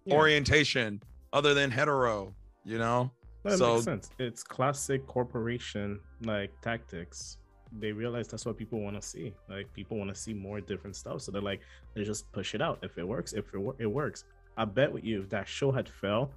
Yeah. 0.05 0.15
orientation 0.15 1.01
other 1.33 1.53
than 1.53 1.69
hetero 1.71 2.33
you 2.63 2.77
know 2.77 3.11
That 3.43 3.59
So- 3.59 3.73
makes 3.75 3.85
sense. 3.85 4.09
It's 4.19 4.43
classic 4.43 5.07
corporation 5.07 6.01
like 6.25 6.51
tactics. 6.61 7.37
They 7.79 7.93
realize 7.93 8.27
that's 8.27 8.45
what 8.45 8.57
people 8.57 8.81
want 8.81 8.99
to 8.99 9.01
see. 9.01 9.33
Like 9.47 9.71
people 9.73 9.97
want 9.97 10.09
to 10.09 10.15
see 10.15 10.33
more 10.33 10.59
different 10.59 10.97
stuff, 10.97 11.21
so 11.21 11.31
they're 11.31 11.41
like, 11.41 11.61
they 11.93 12.03
just 12.03 12.29
push 12.33 12.55
it 12.55 12.61
out. 12.61 12.79
If 12.81 12.97
it 12.97 13.07
works, 13.07 13.31
if 13.33 13.45
it, 13.53 13.75
it 13.79 13.85
works. 13.85 14.25
I 14.57 14.65
bet 14.65 14.91
with 14.91 15.05
you, 15.05 15.21
if 15.21 15.29
that 15.29 15.47
show 15.47 15.71
had 15.71 15.87
fell, 15.87 16.31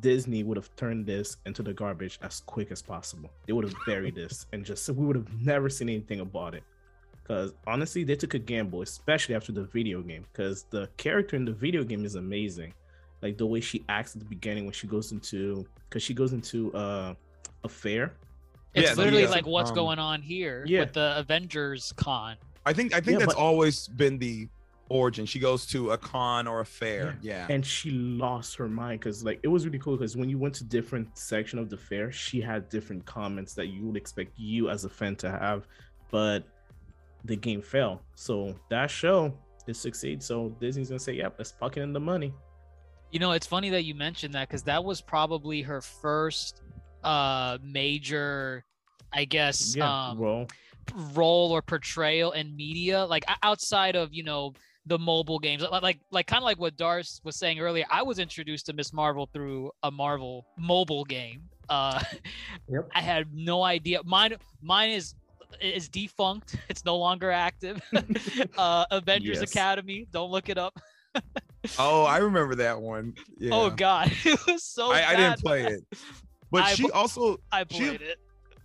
Disney 0.00 0.42
would 0.42 0.56
have 0.56 0.74
turned 0.74 1.06
this 1.06 1.36
into 1.46 1.62
the 1.62 1.72
garbage 1.74 2.18
as 2.22 2.40
quick 2.40 2.72
as 2.72 2.82
possible. 2.82 3.30
They 3.46 3.52
would 3.52 3.64
have 3.64 3.76
buried 3.86 4.14
this 4.16 4.46
and 4.52 4.64
just 4.64 4.88
we 4.90 5.06
would 5.06 5.16
have 5.16 5.32
never 5.40 5.68
seen 5.68 5.88
anything 5.88 6.18
about 6.20 6.54
it. 6.54 6.64
Because 7.28 7.52
honestly, 7.66 8.04
they 8.04 8.16
took 8.16 8.32
a 8.32 8.38
gamble, 8.38 8.80
especially 8.80 9.34
after 9.34 9.52
the 9.52 9.64
video 9.64 10.00
game. 10.00 10.24
Because 10.32 10.64
the 10.70 10.88
character 10.96 11.36
in 11.36 11.44
the 11.44 11.52
video 11.52 11.84
game 11.84 12.04
is 12.06 12.14
amazing. 12.14 12.72
Like 13.20 13.36
the 13.36 13.44
way 13.46 13.60
she 13.60 13.84
acts 13.90 14.14
at 14.16 14.20
the 14.22 14.28
beginning 14.28 14.64
when 14.64 14.72
she 14.72 14.86
goes 14.86 15.12
into, 15.12 15.66
because 15.88 16.02
she 16.02 16.14
goes 16.14 16.32
into 16.32 16.72
uh, 16.74 17.14
a 17.64 17.68
fair. 17.68 18.14
It's 18.74 18.88
Yeah, 18.90 18.94
literally 18.94 19.24
yeah. 19.24 19.28
like 19.30 19.46
what's 19.46 19.70
Um, 19.70 19.76
going 19.76 19.98
on 19.98 20.22
here 20.22 20.64
yeah. 20.66 20.80
with 20.80 20.94
the 20.94 21.18
Avengers 21.18 21.92
con. 21.96 22.36
i 22.66 22.72
think 22.72 22.92
i 22.94 23.00
think 23.00 23.14
Yeah, 23.18 23.26
that's 23.26 23.34
but- 23.34 23.40
always 23.40 23.88
been 23.88 24.18
the 24.18 24.48
origin 24.90 25.24
she 25.26 25.38
goes 25.38 25.64
to 25.66 25.90
a 25.92 25.98
con 25.98 26.46
or 26.46 26.60
a 26.60 26.64
fair 26.66 27.18
yeah, 27.22 27.46
and 27.50 27.64
she 27.64 27.90
lost 27.90 28.56
her 28.56 28.68
mind 28.68 29.00
because 29.00 29.22
like 29.24 29.38
it 29.42 29.48
was 29.48 29.64
really 29.66 29.78
cool 29.78 29.96
because 29.96 30.16
when 30.16 30.28
you 30.28 30.38
went 30.38 30.54
to 30.54 30.64
different 30.64 31.06
section 31.16 31.58
of 31.58 31.68
the 31.70 31.76
fair 31.76 32.10
she 32.12 32.40
had 32.40 32.68
different 32.68 33.04
comments 33.06 33.52
that 33.54 33.66
you 33.68 33.86
would 33.86 33.96
expect 33.96 34.32
you 34.38 34.68
as 34.70 34.84
a 34.84 34.88
fan 34.88 35.14
to 35.16 35.30
have 35.30 35.66
but 36.10 36.44
the 37.24 37.36
game 37.36 37.60
fell 37.62 38.02
so 38.14 38.54
that 38.70 38.90
show 38.90 39.32
it 39.66 39.76
succeeds. 39.76 40.24
So 40.24 40.48
Disney's 40.60 40.88
gonna 40.88 40.98
say, 40.98 41.14
"Yep, 41.14 41.34
let's 41.38 41.52
pocket 41.52 41.82
in 41.82 41.92
the 41.92 42.00
money." 42.00 42.32
You 43.10 43.18
know, 43.18 43.32
it's 43.32 43.46
funny 43.46 43.70
that 43.70 43.84
you 43.84 43.94
mentioned 43.94 44.34
that 44.34 44.48
because 44.48 44.62
that 44.64 44.82
was 44.82 45.00
probably 45.00 45.62
her 45.62 45.80
first 45.80 46.62
uh 47.04 47.58
major, 47.62 48.64
I 49.12 49.24
guess, 49.24 49.76
Yeah, 49.76 50.08
um, 50.10 50.18
well, 50.18 50.46
role 51.14 51.52
or 51.52 51.62
portrayal 51.62 52.32
in 52.32 52.56
media, 52.56 53.04
like 53.04 53.24
outside 53.42 53.94
of 53.96 54.12
you 54.12 54.24
know 54.24 54.52
the 54.86 54.98
mobile 54.98 55.38
games, 55.38 55.62
like 55.70 55.82
like, 55.82 56.00
like 56.10 56.26
kind 56.26 56.42
of 56.42 56.44
like 56.44 56.58
what 56.58 56.76
Darce 56.76 57.20
was 57.24 57.36
saying 57.36 57.60
earlier. 57.60 57.84
I 57.90 58.02
was 58.02 58.18
introduced 58.18 58.66
to 58.66 58.72
Miss 58.72 58.92
Marvel 58.92 59.28
through 59.32 59.70
a 59.82 59.90
Marvel 59.90 60.46
mobile 60.58 61.04
game. 61.04 61.42
Uh, 61.68 62.02
Yep. 62.70 62.88
I 62.94 63.02
had 63.02 63.26
no 63.34 63.62
idea. 63.62 64.00
Mine 64.04 64.36
mine 64.62 64.90
is 64.90 65.14
is 65.60 65.88
defunct. 65.88 66.56
It's 66.68 66.84
no 66.84 66.96
longer 66.96 67.30
active. 67.30 67.80
uh, 68.58 68.84
Avengers 68.90 69.40
Yes. 69.40 69.50
Academy. 69.50 70.06
Don't 70.12 70.30
look 70.30 70.48
it 70.48 70.58
up. 70.58 70.78
Oh, 71.78 72.04
I 72.04 72.18
remember 72.18 72.54
that 72.56 72.80
one. 72.80 73.14
Yeah. 73.38 73.50
Oh 73.52 73.70
God, 73.70 74.12
it 74.24 74.38
was 74.46 74.62
so. 74.62 74.92
I, 74.92 75.08
I 75.10 75.16
didn't 75.16 75.40
play 75.40 75.64
it, 75.64 75.80
but 76.50 76.62
I 76.64 76.74
she 76.74 76.90
also 76.90 77.38
I 77.50 77.64
she- 77.70 77.78
played 77.78 78.02
it. 78.02 78.18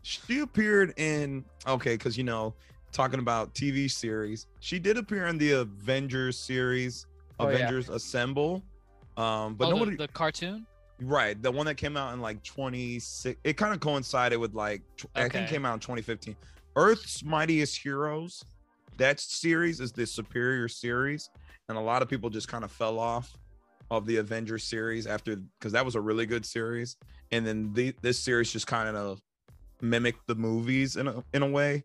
she 0.04 0.40
appeared 0.42 0.94
in 0.98 1.44
okay 1.68 1.96
because 1.96 2.18
you 2.18 2.24
know 2.26 2.54
talking 2.92 3.20
about 3.20 3.56
tv 3.56 3.90
series 3.90 4.46
she 4.60 4.78
did 4.78 4.98
appear 4.98 5.26
in 5.28 5.38
the 5.38 5.52
avengers 5.54 6.38
series 6.38 7.08
Oh, 7.40 7.48
yeah. 7.48 7.56
avengers 7.56 7.90
assemble 7.90 8.62
um 9.18 9.56
but 9.56 9.66
oh, 9.66 9.70
the- 9.72 9.76
nobody 9.78 9.98
the, 9.98 10.08
cartoon. 10.10 10.68
right 11.00 11.42
the 11.42 11.50
one 11.52 11.66
that 11.66 11.76
came 11.76 11.96
out 11.98 12.14
in 12.14 12.20
like 12.22 12.44
26 12.44 13.40
it 13.44 13.54
kind 13.58 13.74
of 13.74 13.80
coincided 13.80 14.38
with 14.38 14.54
like 14.54 14.82
tw- 14.98 15.06
i 15.16 15.22
think 15.22 15.36
Okay. 15.36 15.48
came 15.48 15.66
out 15.66 15.74
in 15.76 15.80
2015 15.80 16.36
earth's 16.76 17.24
mightiest 17.24 17.78
heroes 17.78 18.44
that 18.98 19.20
series 19.20 19.80
is 19.80 19.92
the 19.92 20.06
superior 20.06 20.68
series 20.68 21.30
and 21.70 21.78
a 21.78 21.82
lot 21.82 22.02
of 22.02 22.10
people 22.10 22.30
just 22.30 22.48
kind 22.48 22.64
of 22.64 22.72
fell 22.72 23.00
off 23.00 23.38
of 23.92 24.06
the 24.06 24.18
avengers 24.18 24.64
series 24.64 25.08
after 25.08 25.36
because 25.60 25.72
that 25.72 25.86
was 25.86 25.96
a 25.96 26.02
really 26.02 26.26
good 26.26 26.46
series. 26.46 26.98
And 27.32 27.46
then 27.46 27.72
the, 27.74 27.94
this 28.02 28.20
series 28.20 28.52
just 28.52 28.68
kind 28.68 28.96
of 28.96 29.22
mimicked 29.82 30.26
the 30.28 30.36
movies 30.36 30.98
in 30.98 31.08
a, 31.08 31.24
in 31.34 31.44
a 31.44 31.48
way. 31.48 31.84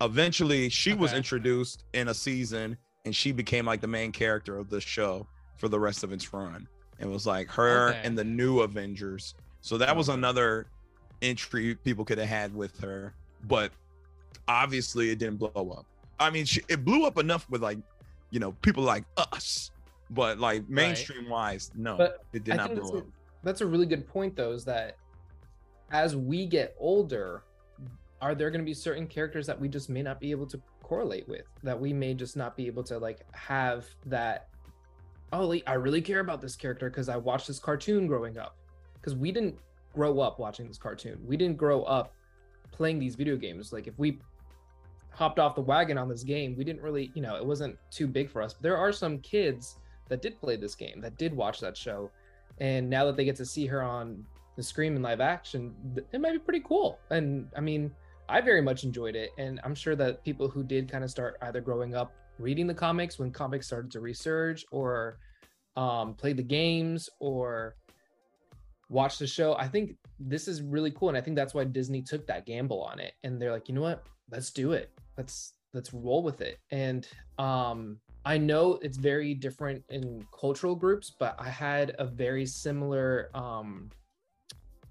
Eventually 0.00 0.68
she 0.68 0.94
was 0.94 1.12
introduced 1.12 1.84
in 1.92 2.08
a 2.08 2.14
season 2.14 2.76
and 3.04 3.14
she 3.14 3.32
became 3.32 3.66
like 3.66 3.80
the 3.80 3.86
main 3.86 4.12
character 4.12 4.56
of 4.56 4.68
the 4.70 4.80
show 4.80 5.26
for 5.56 5.68
the 5.68 5.78
rest 5.78 6.04
of 6.04 6.12
its 6.12 6.32
run. 6.32 6.66
It 6.98 7.06
was 7.08 7.26
like 7.26 7.48
her 7.50 7.90
Okay. 7.90 8.00
and 8.04 8.16
the 8.16 8.24
new 8.24 8.60
avengers. 8.60 9.34
So 9.60 9.78
that 9.78 9.94
was 9.96 10.08
another 10.08 10.66
entry 11.20 11.74
people 11.76 12.04
could 12.04 12.18
have 12.18 12.28
had 12.28 12.54
with 12.54 12.78
her. 12.80 13.14
But 13.44 13.72
obviously 14.48 15.10
it 15.10 15.18
didn't 15.18 15.36
blow 15.36 15.76
up 15.76 15.86
i 16.20 16.30
mean 16.30 16.44
she, 16.44 16.60
it 16.68 16.84
blew 16.84 17.06
up 17.06 17.18
enough 17.18 17.48
with 17.50 17.62
like 17.62 17.78
you 18.30 18.40
know 18.40 18.52
people 18.62 18.82
like 18.82 19.04
us 19.16 19.70
but 20.10 20.38
like 20.38 20.68
mainstream 20.68 21.28
wise 21.28 21.70
no 21.74 21.96
But 21.96 22.24
it 22.32 22.44
did 22.44 22.54
I 22.54 22.56
not 22.56 22.66
think 22.68 22.80
that's 22.80 22.90
blow 22.90 23.00
a, 23.00 23.02
up 23.02 23.08
that's 23.42 23.60
a 23.60 23.66
really 23.66 23.86
good 23.86 24.06
point, 24.06 24.36
though, 24.36 24.52
is 24.52 24.64
that 24.66 24.96
as 25.90 26.16
we 26.16 26.46
get 26.46 26.76
older, 26.78 27.42
are 28.20 28.34
there 28.34 28.50
going 28.50 28.60
to 28.60 28.64
be 28.64 28.74
certain 28.74 29.06
characters 29.06 29.46
that 29.46 29.60
we 29.60 29.68
just 29.68 29.90
may 29.90 30.02
not 30.02 30.20
be 30.20 30.30
able 30.30 30.46
to 30.46 30.60
correlate 30.82 31.28
with? 31.28 31.42
That 31.62 31.78
we 31.78 31.92
may 31.92 32.14
just 32.14 32.36
not 32.36 32.56
be 32.56 32.66
able 32.66 32.84
to 32.84 32.98
like 32.98 33.20
have 33.32 33.86
that. 34.06 34.48
Oh, 35.32 35.46
like, 35.46 35.64
I 35.66 35.74
really 35.74 36.02
care 36.02 36.20
about 36.20 36.40
this 36.40 36.54
character 36.54 36.88
because 36.88 37.08
I 37.08 37.16
watched 37.16 37.48
this 37.48 37.58
cartoon 37.58 38.06
growing 38.06 38.38
up. 38.38 38.56
Because 38.94 39.16
we 39.16 39.32
didn't 39.32 39.58
grow 39.92 40.20
up 40.20 40.38
watching 40.38 40.68
this 40.68 40.78
cartoon. 40.78 41.18
We 41.26 41.36
didn't 41.36 41.56
grow 41.56 41.82
up 41.82 42.14
playing 42.70 43.00
these 43.00 43.16
video 43.16 43.36
games. 43.36 43.72
Like 43.72 43.88
if 43.88 43.98
we 43.98 44.20
hopped 45.14 45.38
off 45.38 45.54
the 45.54 45.60
wagon 45.60 45.98
on 45.98 46.08
this 46.08 46.22
game, 46.22 46.56
we 46.56 46.64
didn't 46.64 46.82
really, 46.82 47.10
you 47.14 47.22
know, 47.22 47.36
it 47.36 47.44
wasn't 47.44 47.76
too 47.90 48.06
big 48.06 48.30
for 48.30 48.42
us. 48.42 48.54
But 48.54 48.62
there 48.62 48.76
are 48.76 48.92
some 48.92 49.18
kids 49.18 49.76
that 50.08 50.22
did 50.22 50.40
play 50.40 50.56
this 50.56 50.74
game, 50.74 51.00
that 51.00 51.16
did 51.16 51.34
watch 51.34 51.60
that 51.60 51.76
show, 51.76 52.10
and 52.58 52.88
now 52.88 53.04
that 53.06 53.16
they 53.16 53.24
get 53.24 53.36
to 53.36 53.46
see 53.46 53.66
her 53.66 53.82
on 53.82 54.24
the 54.56 54.62
screen 54.62 54.94
in 54.94 55.02
live 55.02 55.20
action, 55.20 55.74
it 56.12 56.20
might 56.20 56.32
be 56.32 56.38
pretty 56.38 56.62
cool. 56.66 56.98
And 57.10 57.48
I 57.56 57.60
mean, 57.60 57.90
I 58.28 58.40
very 58.40 58.62
much 58.62 58.84
enjoyed 58.84 59.16
it, 59.16 59.30
and 59.38 59.60
I'm 59.64 59.74
sure 59.74 59.96
that 59.96 60.24
people 60.24 60.48
who 60.48 60.62
did 60.62 60.90
kind 60.90 61.04
of 61.04 61.10
start 61.10 61.36
either 61.42 61.60
growing 61.60 61.94
up 61.94 62.12
reading 62.38 62.66
the 62.66 62.74
comics 62.74 63.18
when 63.18 63.30
comics 63.30 63.66
started 63.66 63.90
to 63.92 64.00
resurge, 64.00 64.64
or 64.70 65.18
um, 65.76 66.14
play 66.14 66.32
the 66.32 66.42
games, 66.42 67.08
or 67.20 67.76
watch 68.92 69.18
the 69.18 69.26
show. 69.26 69.54
I 69.56 69.66
think 69.66 69.96
this 70.20 70.46
is 70.46 70.62
really 70.62 70.90
cool, 70.92 71.08
and 71.08 71.16
I 71.18 71.20
think 71.20 71.36
that's 71.36 71.54
why 71.54 71.64
Disney 71.64 72.02
took 72.02 72.26
that 72.26 72.46
gamble 72.46 72.82
on 72.82 73.00
it, 73.00 73.14
and 73.24 73.40
they're 73.40 73.50
like, 73.52 73.68
you 73.68 73.74
know 73.74 73.80
what, 73.80 74.04
let's 74.30 74.50
do 74.50 74.72
it. 74.72 74.90
Let's 75.16 75.54
let's 75.74 75.92
roll 75.92 76.22
with 76.22 76.40
it. 76.42 76.58
And 76.70 77.08
um, 77.38 77.98
I 78.24 78.38
know 78.38 78.78
it's 78.82 78.98
very 78.98 79.34
different 79.34 79.82
in 79.88 80.24
cultural 80.38 80.74
groups, 80.76 81.10
but 81.18 81.34
I 81.38 81.48
had 81.48 81.94
a 81.98 82.04
very 82.04 82.46
similar. 82.46 83.30
Um, 83.34 83.90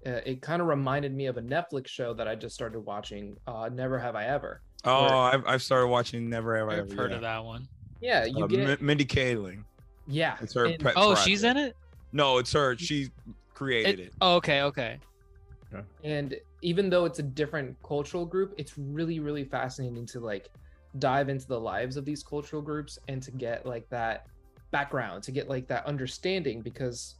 uh, 0.04 0.20
it 0.26 0.42
kind 0.42 0.60
of 0.60 0.66
reminded 0.66 1.14
me 1.14 1.26
of 1.26 1.36
a 1.36 1.42
Netflix 1.42 1.86
show 1.86 2.12
that 2.14 2.26
I 2.26 2.34
just 2.34 2.54
started 2.56 2.80
watching. 2.80 3.36
Uh, 3.46 3.70
Never 3.72 3.98
Have 4.00 4.16
I 4.16 4.24
Ever. 4.24 4.60
oh 4.84 5.02
Where- 5.04 5.12
I've, 5.14 5.46
I've 5.46 5.62
started 5.62 5.86
watching 5.86 6.28
never 6.28 6.56
have 6.58 6.68
i 6.68 6.72
I've 6.72 6.90
ever 6.90 6.94
heard 7.02 7.10
yeah. 7.10 7.16
of 7.16 7.22
that 7.22 7.44
one. 7.44 7.68
Yeah, 8.00 8.24
you 8.24 8.42
Uh, 8.44 8.46
get. 8.48 8.80
Mi- 8.80 8.86
mindy 8.86 9.04
kaling 9.04 9.62
yeah, 10.08 10.36
it's 10.40 10.54
her 10.54 10.64
and- 10.64 10.80
pet 10.82 10.94
Oh, 10.96 11.14
she's 11.14 11.44
in 11.44 11.56
it. 11.56 11.76
no 12.12 12.38
it's 12.38 12.52
her 12.52 12.76
she 12.76 13.10
created 13.54 14.00
it, 14.00 14.12
Oh, 14.20 14.36
okay, 14.36 14.62
okay. 14.62 14.98
and 16.04 16.36
even 16.62 16.90
though 16.90 17.04
it's 17.04 17.18
a 17.18 17.22
different 17.22 17.76
cultural 17.82 18.26
group 18.26 18.54
it's 18.58 18.76
really 18.76 19.20
really 19.20 19.44
fascinating 19.44 20.04
to 20.06 20.20
like 20.20 20.48
dive 20.98 21.28
into 21.28 21.46
the 21.46 21.58
lives 21.58 21.96
of 21.96 22.04
these 22.04 22.22
cultural 22.22 22.60
groups 22.60 22.98
and 23.08 23.22
to 23.22 23.30
get 23.30 23.64
like 23.64 23.88
that 23.88 24.26
background 24.70 25.22
to 25.22 25.32
get 25.32 25.48
like 25.48 25.66
that 25.66 25.84
understanding 25.86 26.60
because 26.60 27.16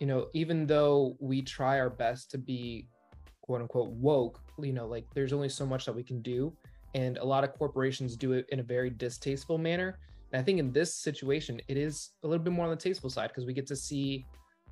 you 0.00 0.06
know 0.06 0.28
even 0.32 0.66
though 0.66 1.16
we 1.20 1.42
try 1.42 1.78
our 1.78 1.90
best 1.90 2.30
to 2.30 2.38
be 2.38 2.88
quote 3.42 3.60
unquote 3.60 3.90
woke 3.90 4.40
you 4.60 4.72
know 4.72 4.86
like 4.86 5.06
there's 5.14 5.32
only 5.32 5.48
so 5.48 5.64
much 5.66 5.84
that 5.84 5.94
we 5.94 6.02
can 6.02 6.20
do 6.22 6.52
and 6.94 7.18
a 7.18 7.24
lot 7.24 7.44
of 7.44 7.52
corporations 7.54 8.16
do 8.16 8.32
it 8.32 8.46
in 8.50 8.60
a 8.60 8.62
very 8.62 8.88
distasteful 8.88 9.58
manner. 9.58 9.98
And 10.32 10.40
i 10.40 10.44
think 10.44 10.58
in 10.58 10.72
this 10.72 10.94
situation 10.94 11.60
it 11.68 11.76
is 11.76 12.10
a 12.22 12.28
little 12.28 12.42
bit 12.42 12.52
more 12.52 12.64
on 12.64 12.70
the 12.70 12.76
tasteful 12.76 13.10
side 13.10 13.28
because 13.28 13.46
we 13.46 13.52
get 13.52 13.66
to 13.68 13.76
see 13.76 14.24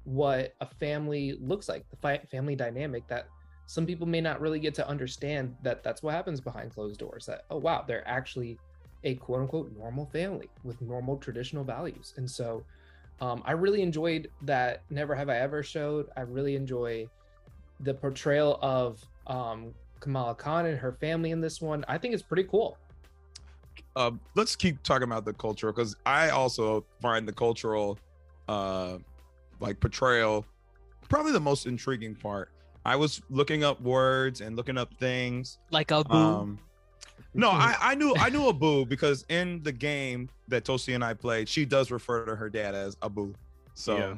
what 0.04 0.54
a 0.60 0.66
family 0.66 1.36
looks 1.40 1.68
like 1.68 1.88
the 1.90 1.96
fi- 1.96 2.24
family 2.30 2.56
dynamic 2.56 3.06
that 3.08 3.28
some 3.66 3.86
people 3.86 4.06
may 4.06 4.20
not 4.20 4.40
really 4.40 4.58
get 4.58 4.74
to 4.74 4.86
understand 4.88 5.54
that 5.62 5.82
that's 5.82 6.02
what 6.02 6.12
happens 6.12 6.40
behind 6.40 6.72
closed 6.72 6.98
doors 6.98 7.24
that 7.26 7.44
oh 7.50 7.56
wow 7.56 7.84
they're 7.86 8.06
actually 8.06 8.58
a 9.04 9.14
quote 9.16 9.40
unquote 9.40 9.72
normal 9.76 10.06
family 10.06 10.48
with 10.64 10.80
normal 10.80 11.16
traditional 11.16 11.64
values. 11.64 12.14
And 12.16 12.30
so 12.30 12.64
um, 13.20 13.42
i 13.44 13.52
really 13.52 13.82
enjoyed 13.82 14.28
that 14.42 14.82
never 14.90 15.14
have 15.14 15.28
i 15.28 15.36
ever 15.36 15.62
showed. 15.62 16.08
I 16.16 16.22
really 16.22 16.56
enjoy 16.56 17.08
the 17.80 17.94
portrayal 17.94 18.58
of 18.62 19.04
um, 19.26 19.74
kamala 20.00 20.34
khan 20.34 20.66
and 20.66 20.78
her 20.78 20.92
family 20.92 21.30
in 21.30 21.40
this 21.40 21.60
one. 21.60 21.84
I 21.88 21.98
think 21.98 22.14
it's 22.14 22.22
pretty 22.22 22.44
cool. 22.44 22.78
Uh, 23.94 24.12
let's 24.34 24.56
keep 24.56 24.82
talking 24.82 25.04
about 25.04 25.24
the 25.24 25.32
cultural 25.32 25.72
because 25.72 25.96
I 26.06 26.30
also 26.30 26.84
find 27.00 27.26
the 27.26 27.32
cultural, 27.32 27.98
uh, 28.48 28.98
like 29.62 29.80
portrayal, 29.80 30.44
probably 31.08 31.32
the 31.32 31.40
most 31.40 31.66
intriguing 31.66 32.14
part. 32.14 32.50
I 32.84 32.96
was 32.96 33.22
looking 33.30 33.62
up 33.62 33.80
words 33.80 34.40
and 34.40 34.56
looking 34.56 34.76
up 34.76 34.92
things. 34.94 35.58
Like 35.70 35.92
Abu. 35.92 36.12
Um, 36.12 36.58
no, 37.34 37.48
I, 37.48 37.76
I 37.80 37.94
knew 37.94 38.14
I 38.18 38.28
knew 38.28 38.48
Abu 38.48 38.84
because 38.84 39.24
in 39.28 39.62
the 39.62 39.72
game 39.72 40.28
that 40.48 40.64
Toasty 40.64 40.94
and 40.94 41.04
I 41.04 41.14
played, 41.14 41.48
she 41.48 41.64
does 41.64 41.90
refer 41.90 42.26
to 42.26 42.36
her 42.36 42.50
dad 42.50 42.74
as 42.74 42.96
Abu. 43.02 43.32
So 43.74 43.96
Yeah. 43.96 44.14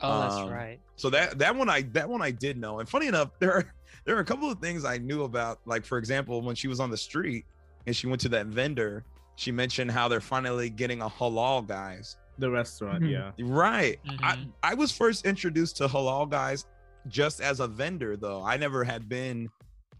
oh, 0.00 0.20
that's 0.20 0.34
um, 0.36 0.50
right. 0.50 0.80
so 0.96 1.10
that 1.10 1.38
that 1.38 1.54
one 1.54 1.68
I 1.68 1.82
that 1.92 2.08
one 2.08 2.22
I 2.22 2.30
did 2.30 2.56
know. 2.58 2.80
And 2.80 2.88
funny 2.88 3.06
enough, 3.06 3.30
there 3.38 3.52
are 3.52 3.72
there 4.04 4.16
are 4.16 4.20
a 4.20 4.24
couple 4.24 4.50
of 4.50 4.58
things 4.58 4.84
I 4.84 4.98
knew 4.98 5.24
about. 5.24 5.60
Like 5.66 5.84
for 5.84 5.98
example, 5.98 6.40
when 6.40 6.56
she 6.56 6.68
was 6.68 6.80
on 6.80 6.90
the 6.90 6.96
street 6.96 7.44
and 7.86 7.94
she 7.94 8.06
went 8.06 8.20
to 8.22 8.28
that 8.30 8.46
vendor, 8.46 9.04
she 9.36 9.52
mentioned 9.52 9.90
how 9.90 10.08
they're 10.08 10.20
finally 10.20 10.70
getting 10.70 11.02
a 11.02 11.08
halal 11.08 11.66
guys. 11.68 12.16
The 12.38 12.50
restaurant, 12.50 13.02
Mhm. 13.02 13.10
yeah. 13.10 13.32
Right. 13.46 13.98
I, 14.22 14.36
Mhm. 14.36 14.52
I 14.62 14.74
was 14.74 14.92
first 14.92 15.24
introduced 15.24 15.76
to 15.78 15.88
halal 15.88 16.28
guys 16.28 16.66
just 17.08 17.40
as 17.40 17.60
a 17.60 17.66
vendor 17.66 18.16
though. 18.16 18.42
I 18.44 18.56
never 18.56 18.84
had 18.84 19.08
been 19.08 19.48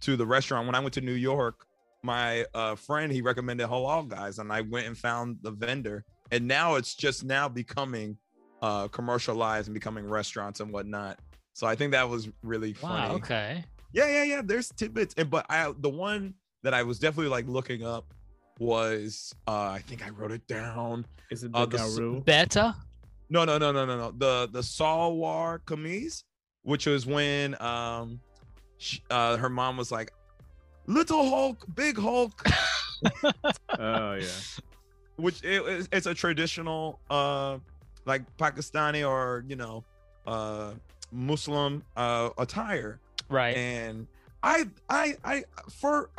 to 0.01 0.17
the 0.17 0.27
restaurant 0.27 0.67
when 0.67 0.75
I 0.75 0.81
went 0.81 0.93
to 0.95 1.01
New 1.01 1.13
York. 1.15 1.67
My 2.03 2.45
uh, 2.55 2.75
friend 2.75 3.11
he 3.11 3.23
recommended 3.23 3.69
halal 3.69 4.07
guys, 4.09 4.39
and 4.39 4.53
I 4.53 4.61
went 4.61 4.87
and 4.87 4.97
found 4.97 5.39
the 5.43 5.51
vendor. 5.51 6.05
And 6.31 6.47
now 6.47 6.75
it's 6.75 6.95
just 6.95 7.25
now 7.25 7.49
becoming 7.49 8.19
uh, 8.63 8.89
commercialized 8.89 9.69
and 9.69 9.75
becoming 9.75 10.09
restaurants 10.09 10.61
and 10.61 10.73
whatnot. 10.73 11.19
So 11.53 11.67
I 11.67 11.75
think 11.75 11.93
that 11.93 12.09
was 12.09 12.29
really 12.43 12.73
funny. 12.75 13.09
Wow. 13.11 13.15
Okay. 13.17 13.65
Yeah, 13.93 14.09
yeah, 14.09 14.25
yeah. 14.25 14.43
There's 14.45 14.69
tidbits, 14.71 15.15
and 15.17 15.31
but 15.31 15.47
I 15.49 15.73
the 15.79 15.89
one 15.91 16.35
that 16.63 16.75
I 16.75 16.83
was 16.83 16.99
definitely 16.99 17.31
like 17.31 17.47
looking 17.49 17.85
up 17.85 18.13
was 18.59 19.35
uh 19.47 19.71
I 19.77 19.79
think 19.87 20.05
I 20.07 20.11
wrote 20.11 20.33
it 20.33 20.47
down. 20.47 21.05
Is 21.31 21.45
it 21.45 21.53
the 21.53 21.59
Uh, 21.59 21.67
the 21.67 21.77
Garu? 21.79 22.25
Beta. 22.25 22.75
No, 23.29 23.45
no, 23.45 23.59
no, 23.59 23.73
no, 23.73 23.85
no, 23.85 23.97
no. 23.97 24.11
The 24.17 24.49
the 24.53 24.61
Salwar 24.61 25.59
Kameez, 25.67 26.23
which 26.63 26.87
was 26.87 27.07
when 27.07 27.61
um 27.61 28.21
sh 28.79 28.99
uh 29.11 29.37
her 29.37 29.49
mom 29.49 29.77
was 29.77 29.91
like, 29.91 30.13
"Little 30.87 31.29
Hulk, 31.29 31.65
Big 31.75 31.99
Hulk." 31.99 32.43
oh 33.79 34.15
yeah. 34.15 34.27
which 35.17 35.43
it, 35.45 35.63
it's- 35.63 35.89
it's 35.93 36.07
a 36.07 36.15
traditional 36.15 37.01
uh 37.11 37.59
like 38.05 38.23
Pakistani 38.37 39.07
or 39.09 39.45
you 39.49 39.57
know 39.57 39.85
uh 40.27 40.73
Muslim 41.13 41.83
uh 41.97 42.31
attire 42.39 43.01
Right. 43.29 43.57
and 43.57 44.07
I 44.43 44.69
I 44.89 45.17
I 45.25 45.45
for 45.71 46.11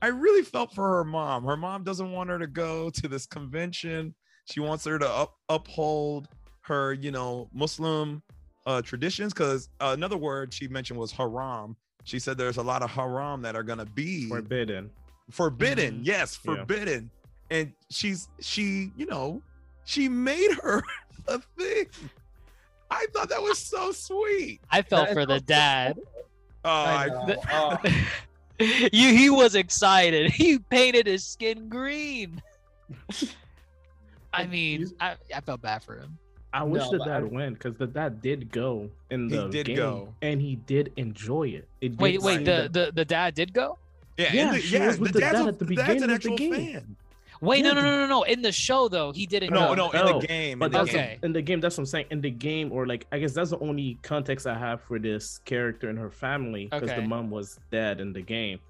I 0.00 0.08
really 0.08 0.42
felt 0.42 0.74
for 0.74 0.88
her 0.96 1.04
mom. 1.04 1.44
Her 1.44 1.56
mom 1.56 1.84
doesn't 1.84 2.10
want 2.12 2.30
her 2.30 2.38
to 2.38 2.46
go 2.46 2.90
to 2.90 3.08
this 3.08 3.26
convention. 3.26 4.14
She 4.46 4.60
wants 4.60 4.84
her 4.84 4.98
to 4.98 5.08
up, 5.08 5.34
uphold 5.48 6.28
her, 6.62 6.92
you 6.94 7.10
know, 7.10 7.48
Muslim 7.52 8.22
uh 8.64 8.80
traditions 8.80 9.32
cuz 9.32 9.68
another 9.80 10.16
word 10.16 10.54
she 10.54 10.68
mentioned 10.68 10.98
was 10.98 11.10
haram. 11.10 11.76
She 12.04 12.18
said 12.18 12.38
there's 12.38 12.56
a 12.58 12.62
lot 12.62 12.82
of 12.82 12.90
haram 12.90 13.42
that 13.42 13.56
are 13.56 13.62
going 13.64 13.78
to 13.78 13.84
be 13.86 14.28
Forbidden. 14.28 14.90
forbidden. 15.30 16.00
Mhm. 16.00 16.06
Yes, 16.06 16.38
Yeah. 16.44 16.54
forbidden. 16.56 17.10
And 17.50 17.72
she's 17.90 18.28
she, 18.40 18.92
you 18.96 19.06
know, 19.06 19.42
she 19.84 20.08
made 20.08 20.52
her 20.62 20.82
a 21.28 21.40
thing. 21.58 21.86
I 22.90 23.06
thought 23.12 23.28
that 23.30 23.42
was 23.42 23.58
so 23.58 23.90
sweet. 23.92 24.60
I 24.70 24.82
felt 24.82 25.08
That 25.08 25.14
for 25.14 25.26
the 25.26 25.38
so 25.38 25.44
dad. 25.44 25.98
Oh, 26.64 26.70
I 26.70 27.04
I, 27.04 27.08
know. 27.08 27.78
You 28.92 29.12
he 29.14 29.30
was 29.30 29.54
excited. 29.54 30.30
He 30.32 30.58
painted 30.58 31.06
his 31.06 31.24
skin 31.24 31.68
green. 31.68 32.40
I 34.32 34.46
mean, 34.46 34.90
I, 35.00 35.16
I 35.34 35.40
felt 35.40 35.60
bad 35.62 35.82
for 35.82 35.96
him. 35.96 36.18
I 36.54 36.62
wish 36.64 36.82
No, 36.82 36.90
the 36.92 36.98
but 36.98 37.04
dad 37.06 37.22
I- 37.22 37.26
went 37.26 37.58
because 37.58 37.76
the 37.78 37.86
dad 37.86 38.20
did 38.22 38.50
go 38.50 38.90
in 39.10 39.28
He 39.30 39.36
the 39.36 39.48
did 39.48 39.66
game, 39.66 39.76
go. 39.76 40.14
and 40.20 40.40
he 40.40 40.56
did 40.56 40.92
enjoy 40.96 41.48
it. 41.48 41.68
It 41.80 41.98
Wait, 41.98 42.12
did 42.12 42.22
wait, 42.22 42.34
seem 42.36 42.44
the, 42.44 42.68
the 42.70 42.92
the 42.94 43.04
dad 43.04 43.34
did 43.34 43.52
go? 43.54 43.78
Yeah, 44.18 44.32
Yeah, 44.32 44.52
the, 44.52 44.60
yeah, 44.66 44.86
was 44.86 44.98
with 45.00 45.12
the 45.14 45.20
dad's 45.20 45.38
dad 45.38 45.44
a- 45.46 45.48
at 45.48 45.58
the 45.58 45.64
dad's 45.64 45.68
beginning 45.88 46.02
an 46.04 46.10
of 46.10 46.22
the 46.22 46.36
game. 46.36 46.54
fan. 46.54 46.96
Wait, 47.42 47.62
no, 47.62 47.70
Yeah, 47.70 47.74
no, 47.74 47.80
the- 47.82 47.86
no, 47.88 47.98
no, 48.00 48.06
no. 48.06 48.22
In 48.22 48.40
the 48.40 48.52
show 48.52 48.88
though, 48.88 49.12
he 49.12 49.26
didn't 49.26 49.50
No, 49.52 49.74
go. 49.74 49.74
no, 49.74 49.90
in 49.90 50.06
the 50.20 50.26
game. 50.26 50.58
But 50.60 50.66
in 50.66 50.72
the 50.72 50.84
game. 50.84 50.94
Okay. 50.94 51.18
in 51.22 51.32
the 51.32 51.42
game. 51.42 51.60
That's 51.60 51.76
what 51.76 51.82
I'm 51.82 51.86
saying. 51.86 52.06
In 52.10 52.20
the 52.20 52.30
game, 52.30 52.70
or 52.72 52.86
like, 52.86 53.06
I 53.12 53.18
guess 53.18 53.32
that's 53.34 53.50
the 53.50 53.58
only 53.58 53.98
context 54.02 54.46
I 54.46 54.56
have 54.56 54.80
for 54.80 54.98
this 55.00 55.38
character 55.38 55.90
and 55.90 55.98
her 55.98 56.10
family 56.10 56.66
because 56.70 56.88
Okay. 56.90 57.00
the 57.00 57.06
mom 57.06 57.30
was 57.30 57.58
dead 57.70 58.00
in 58.00 58.12
the 58.12 58.22
game. 58.22 58.60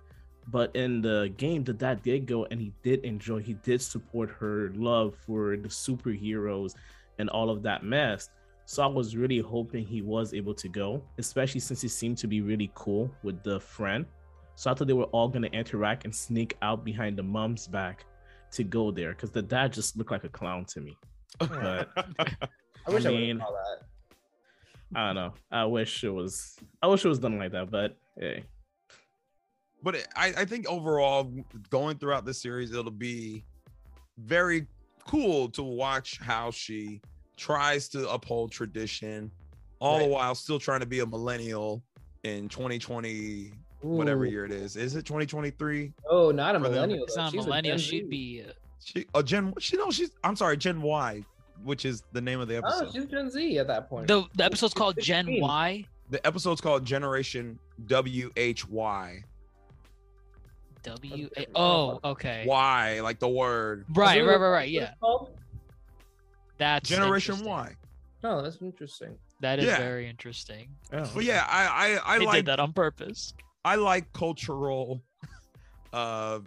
But 0.48 0.74
in 0.74 1.02
the 1.02 1.32
game, 1.36 1.62
the 1.64 1.72
dad 1.74 2.02
did 2.02 2.26
go 2.26 2.46
and 2.46 2.60
he 2.60 2.72
did 2.82 3.04
enjoy. 3.04 3.40
He 3.40 3.52
did 3.54 3.80
support 3.82 4.30
her 4.40 4.72
love 4.74 5.14
for 5.26 5.56
the 5.56 5.68
superheroes 5.68 6.74
and 7.18 7.28
all 7.30 7.50
of 7.50 7.62
that 7.62 7.84
mess. 7.84 8.30
So 8.64 8.82
I 8.82 8.86
was 8.86 9.16
really 9.16 9.38
hoping 9.38 9.84
he 9.84 10.02
was 10.02 10.32
able 10.34 10.54
to 10.54 10.68
go, 10.68 11.02
especially 11.18 11.60
since 11.60 11.82
he 11.82 11.88
seemed 11.88 12.16
to 12.18 12.26
be 12.26 12.40
really 12.40 12.70
cool 12.74 13.10
with 13.22 13.42
the 13.42 13.60
friend. 13.60 14.06
So 14.54 14.70
I 14.70 14.74
thought 14.74 14.86
they 14.86 14.92
were 14.94 15.04
all 15.12 15.28
gonna 15.28 15.48
interact 15.48 16.04
and 16.04 16.14
sneak 16.14 16.56
out 16.62 16.84
behind 16.84 17.16
the 17.18 17.22
mom's 17.22 17.66
back 17.66 18.04
to 18.52 18.64
go 18.64 18.90
there 18.90 19.10
because 19.12 19.30
the 19.30 19.42
dad 19.42 19.72
just 19.72 19.96
looked 19.96 20.10
like 20.10 20.24
a 20.24 20.28
clown 20.28 20.64
to 20.66 20.80
me. 20.80 20.96
But 21.38 21.88
I 21.96 22.90
wish 22.90 23.04
I, 23.06 23.08
I 23.08 23.12
would 23.12 23.20
mean- 23.20 23.38
have 23.38 23.48
that. 23.48 23.86
I 24.94 25.06
don't 25.06 25.14
know. 25.14 25.32
I 25.50 25.64
wish 25.64 26.04
it 26.04 26.10
was. 26.10 26.56
I 26.82 26.86
wish 26.86 27.04
it 27.04 27.08
was 27.08 27.18
done 27.18 27.38
like 27.38 27.52
that. 27.52 27.70
But 27.70 27.96
hey, 28.18 28.44
but 29.82 30.06
I, 30.14 30.34
I 30.36 30.44
think 30.44 30.68
overall, 30.68 31.32
going 31.70 31.96
throughout 31.96 32.26
the 32.26 32.34
series, 32.34 32.72
it'll 32.72 32.90
be 32.90 33.42
very 34.18 34.66
cool 35.06 35.48
to 35.50 35.62
watch 35.62 36.18
how 36.20 36.50
she 36.50 37.00
tries 37.38 37.88
to 37.88 38.08
uphold 38.10 38.52
tradition, 38.52 39.30
all 39.80 39.98
the 39.98 40.06
while 40.06 40.34
still 40.34 40.58
trying 40.58 40.80
to 40.80 40.86
be 40.86 41.00
a 41.00 41.06
millennial 41.06 41.82
in 42.24 42.48
2020, 42.48 43.52
whatever 43.82 44.24
Ooh. 44.24 44.30
year 44.30 44.44
it 44.44 44.52
is. 44.52 44.76
Is 44.76 44.94
it 44.96 45.04
2023? 45.04 45.92
Oh, 46.08 46.30
not 46.30 46.54
a 46.54 46.58
For 46.58 46.64
them. 46.64 46.72
millennial. 46.74 47.04
It's 47.04 47.14
though. 47.14 47.22
not 47.22 47.28
a 47.28 47.36
She's 47.36 47.44
millennial. 47.46 47.76
Gen 47.76 47.84
She'd 47.86 48.08
be. 48.10 48.44
Uh, 48.48 48.52
She, 48.84 49.06
a 49.14 49.22
Gen, 49.22 49.54
she 49.58 49.76
no, 49.76 49.90
she's. 49.90 50.10
I'm 50.24 50.34
sorry, 50.36 50.56
Gen 50.56 50.82
Y, 50.82 51.24
which 51.64 51.84
is 51.84 52.02
the 52.12 52.20
name 52.20 52.40
of 52.40 52.48
the 52.48 52.56
episode. 52.56 52.74
Oh, 52.74 52.80
episode. 52.86 53.00
she's 53.02 53.10
Gen 53.10 53.30
Z 53.30 53.58
at 53.58 53.66
that 53.68 53.88
point. 53.88 54.06
the 54.08 54.24
the 54.34 54.44
episode's 54.44 54.74
called 54.74 54.98
Gen 55.00 55.40
Y. 55.40 55.84
the 56.10 56.24
episode's 56.26 56.60
called 56.60 56.84
Generation 56.84 57.58
WHY. 57.88 59.24
W. 60.82 61.30
A- 61.36 61.46
oh, 61.54 62.00
okay. 62.04 62.44
Y, 62.46 63.00
like 63.02 63.20
the 63.20 63.28
word. 63.28 63.84
Right, 63.90 64.20
right, 64.26 64.36
right, 64.40 64.48
right. 64.50 64.68
Yeah, 64.68 64.94
that's 66.58 66.88
Generation. 66.88 67.44
Y. 67.44 67.76
Oh, 68.24 68.42
that's 68.42 68.60
interesting. 68.60 69.16
That 69.40 69.58
is 69.58 69.64
Yeah. 69.66 69.78
very 69.78 70.08
interesting. 70.08 70.68
oh, 70.92 71.08
But 71.14 71.24
yeah, 71.24 71.46
I 71.48 71.98
I, 72.04 72.14
I 72.16 72.18
like 72.18 72.36
did 72.38 72.46
that 72.46 72.60
on 72.60 72.72
purpose. 72.72 73.34
I 73.64 73.76
like 73.76 74.12
cultural 74.12 75.02
uh 75.92 76.40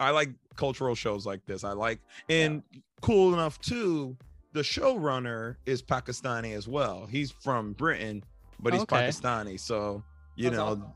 I 0.00 0.10
like 0.10 0.30
cultural 0.56 0.94
shows 0.94 1.24
like 1.26 1.44
this. 1.46 1.64
I 1.64 1.72
like 1.72 2.00
and 2.28 2.62
cool 3.00 3.32
enough 3.34 3.60
too, 3.60 4.16
the 4.52 4.60
showrunner 4.62 5.56
is 5.66 5.82
Pakistani 5.82 6.54
as 6.54 6.66
well. 6.68 7.06
He's 7.06 7.30
from 7.30 7.72
Britain, 7.72 8.22
but 8.60 8.72
he's 8.72 8.82
Okay. 8.82 8.96
Pakistani. 8.96 9.58
So, 9.58 10.02
you 10.36 10.44
That's 10.50 10.56
know, 10.56 10.66
awesome. 10.66 10.92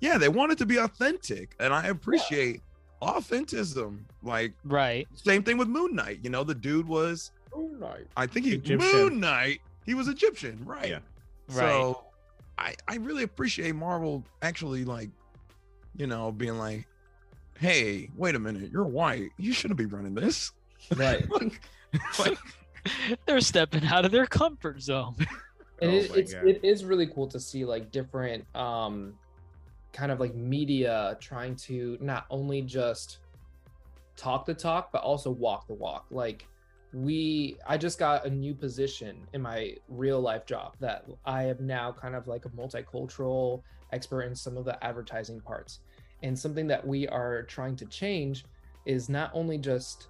yeah, 0.00 0.18
they 0.18 0.28
want 0.28 0.52
it 0.52 0.58
to 0.58 0.66
be 0.66 0.76
authentic. 0.78 1.54
And 1.60 1.72
I 1.72 1.86
appreciate 1.88 2.60
authenticism. 3.00 4.04
Like 4.22 4.52
Right. 4.64 5.06
same 5.14 5.42
thing 5.42 5.58
with 5.58 5.68
Moon 5.68 5.94
Knight. 5.94 6.20
You 6.22 6.30
know, 6.30 6.44
the 6.44 6.54
dude 6.54 6.86
was 6.86 7.30
Oh, 7.54 7.68
right. 7.78 8.06
I 8.16 8.26
think 8.26 8.46
he 8.46 8.52
Egyptian. 8.54 8.78
Moon 8.98 9.20
Knight. 9.20 9.60
He 9.84 9.92
was 9.94 10.08
Egyptian, 10.08 10.64
right? 10.64 10.88
Yeah. 10.88 10.98
Right. 11.48 11.70
So 11.70 12.04
I 12.58 12.74
I 12.88 12.96
really 12.96 13.22
appreciate 13.22 13.74
Marvel 13.74 14.24
actually 14.42 14.84
like, 14.84 15.10
you 15.96 16.06
know, 16.06 16.30
being 16.32 16.58
like, 16.58 16.86
hey, 17.58 18.08
wait 18.16 18.34
a 18.34 18.38
minute, 18.38 18.70
you're 18.72 18.84
white. 18.84 19.30
You 19.38 19.52
shouldn't 19.52 19.78
be 19.78 19.86
running 19.86 20.14
this. 20.14 20.52
Right. 20.96 21.24
like, 22.18 22.38
They're 23.26 23.40
stepping 23.40 23.86
out 23.86 24.04
of 24.04 24.10
their 24.10 24.26
comfort 24.26 24.82
zone. 24.82 25.14
And 25.80 25.90
Oh 25.90 25.94
it, 25.96 26.10
my 26.10 26.16
it's 26.16 26.32
God. 26.34 26.46
it 26.46 26.60
is 26.64 26.84
really 26.84 27.06
cool 27.08 27.26
to 27.28 27.40
see 27.40 27.64
like 27.64 27.90
different 27.90 28.44
um 28.54 29.14
kind 29.92 30.12
of 30.12 30.20
like 30.20 30.32
media 30.34 31.16
trying 31.20 31.56
to 31.56 31.98
not 32.00 32.24
only 32.30 32.62
just 32.62 33.18
talk 34.16 34.46
the 34.46 34.54
talk 34.54 34.92
but 34.92 35.02
also 35.02 35.28
walk 35.30 35.66
the 35.66 35.74
walk 35.74 36.06
like 36.12 36.46
we 36.92 37.56
i 37.66 37.76
just 37.76 37.98
got 37.98 38.26
a 38.26 38.30
new 38.30 38.54
position 38.54 39.26
in 39.32 39.40
my 39.40 39.74
real 39.88 40.20
life 40.20 40.44
job 40.44 40.74
that 40.78 41.06
i 41.24 41.44
am 41.44 41.66
now 41.66 41.90
kind 41.90 42.14
of 42.14 42.26
like 42.26 42.44
a 42.44 42.50
multicultural 42.50 43.62
expert 43.92 44.22
in 44.22 44.34
some 44.34 44.56
of 44.56 44.64
the 44.64 44.84
advertising 44.84 45.40
parts 45.40 45.80
and 46.22 46.38
something 46.38 46.66
that 46.66 46.86
we 46.86 47.08
are 47.08 47.42
trying 47.44 47.76
to 47.76 47.86
change 47.86 48.44
is 48.86 49.08
not 49.08 49.30
only 49.34 49.58
just 49.58 50.08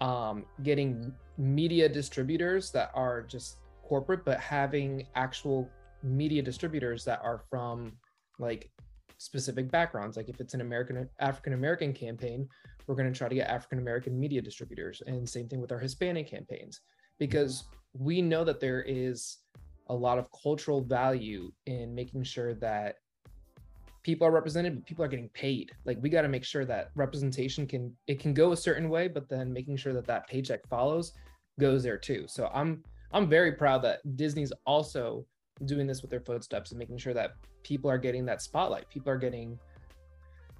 um, 0.00 0.44
getting 0.62 1.12
media 1.36 1.88
distributors 1.88 2.70
that 2.72 2.90
are 2.94 3.22
just 3.22 3.58
corporate, 3.82 4.24
but 4.24 4.40
having 4.40 5.06
actual 5.14 5.68
media 6.02 6.42
distributors 6.42 7.04
that 7.04 7.20
are 7.22 7.42
from 7.50 7.92
like 8.38 8.70
specific 9.18 9.70
backgrounds. 9.70 10.16
Like 10.16 10.28
if 10.28 10.40
it's 10.40 10.54
an 10.54 10.60
American 10.60 11.08
African 11.18 11.52
American 11.52 11.92
campaign, 11.92 12.48
we're 12.90 12.96
going 12.96 13.12
to 13.12 13.16
try 13.16 13.28
to 13.28 13.34
get 13.36 13.48
African 13.48 13.78
American 13.78 14.18
media 14.18 14.42
distributors, 14.42 15.00
and 15.06 15.28
same 15.28 15.48
thing 15.48 15.60
with 15.60 15.70
our 15.70 15.78
Hispanic 15.78 16.28
campaigns, 16.28 16.80
because 17.18 17.64
we 17.92 18.20
know 18.20 18.42
that 18.42 18.58
there 18.58 18.82
is 18.82 19.38
a 19.86 19.94
lot 19.94 20.18
of 20.18 20.26
cultural 20.42 20.80
value 20.80 21.52
in 21.66 21.94
making 21.94 22.24
sure 22.24 22.52
that 22.54 22.96
people 24.02 24.26
are 24.26 24.32
represented 24.32 24.74
but 24.74 24.86
people 24.86 25.04
are 25.04 25.08
getting 25.08 25.28
paid. 25.28 25.70
Like 25.84 25.98
we 26.00 26.10
got 26.10 26.22
to 26.22 26.28
make 26.28 26.44
sure 26.44 26.64
that 26.64 26.90
representation 26.96 27.64
can 27.64 27.94
it 28.08 28.18
can 28.18 28.34
go 28.34 28.52
a 28.52 28.56
certain 28.56 28.88
way 28.88 29.06
but 29.08 29.28
then 29.28 29.52
making 29.52 29.76
sure 29.76 29.92
that 29.92 30.06
that 30.06 30.26
paycheck 30.26 30.66
follows 30.68 31.12
goes 31.58 31.82
there 31.82 31.98
too. 31.98 32.24
So 32.26 32.50
i'm 32.54 32.82
i'm 33.12 33.28
very 33.28 33.52
proud 33.52 33.82
that 33.82 34.00
disney's 34.16 34.52
also 34.64 35.26
doing 35.66 35.86
this 35.86 36.02
with 36.02 36.10
their 36.10 36.20
footsteps 36.20 36.70
and 36.70 36.78
making 36.78 36.98
sure 36.98 37.12
that 37.12 37.32
people 37.62 37.90
are 37.90 37.98
getting 37.98 38.24
that 38.24 38.40
spotlight. 38.42 38.88
People 38.88 39.12
are 39.12 39.18
getting 39.18 39.58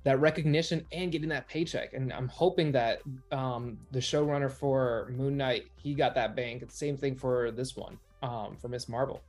that 0.04 0.18
recognition 0.20 0.86
and 0.92 1.12
getting 1.12 1.28
that 1.28 1.46
paycheck 1.48 1.92
and 1.92 2.12
i'm 2.12 2.28
hoping 2.28 2.72
that 2.72 3.00
um 3.32 3.78
the 3.90 3.98
showrunner 3.98 4.50
for 4.50 5.12
moon 5.16 5.36
knight 5.36 5.66
he 5.76 5.94
got 5.94 6.14
that 6.14 6.34
bank 6.34 6.62
it's 6.62 6.72
the 6.74 6.78
same 6.78 6.96
thing 6.96 7.14
for 7.14 7.50
this 7.50 7.76
one 7.76 7.98
um 8.22 8.56
for 8.56 8.68
miss 8.68 8.88
marvel 8.88 9.20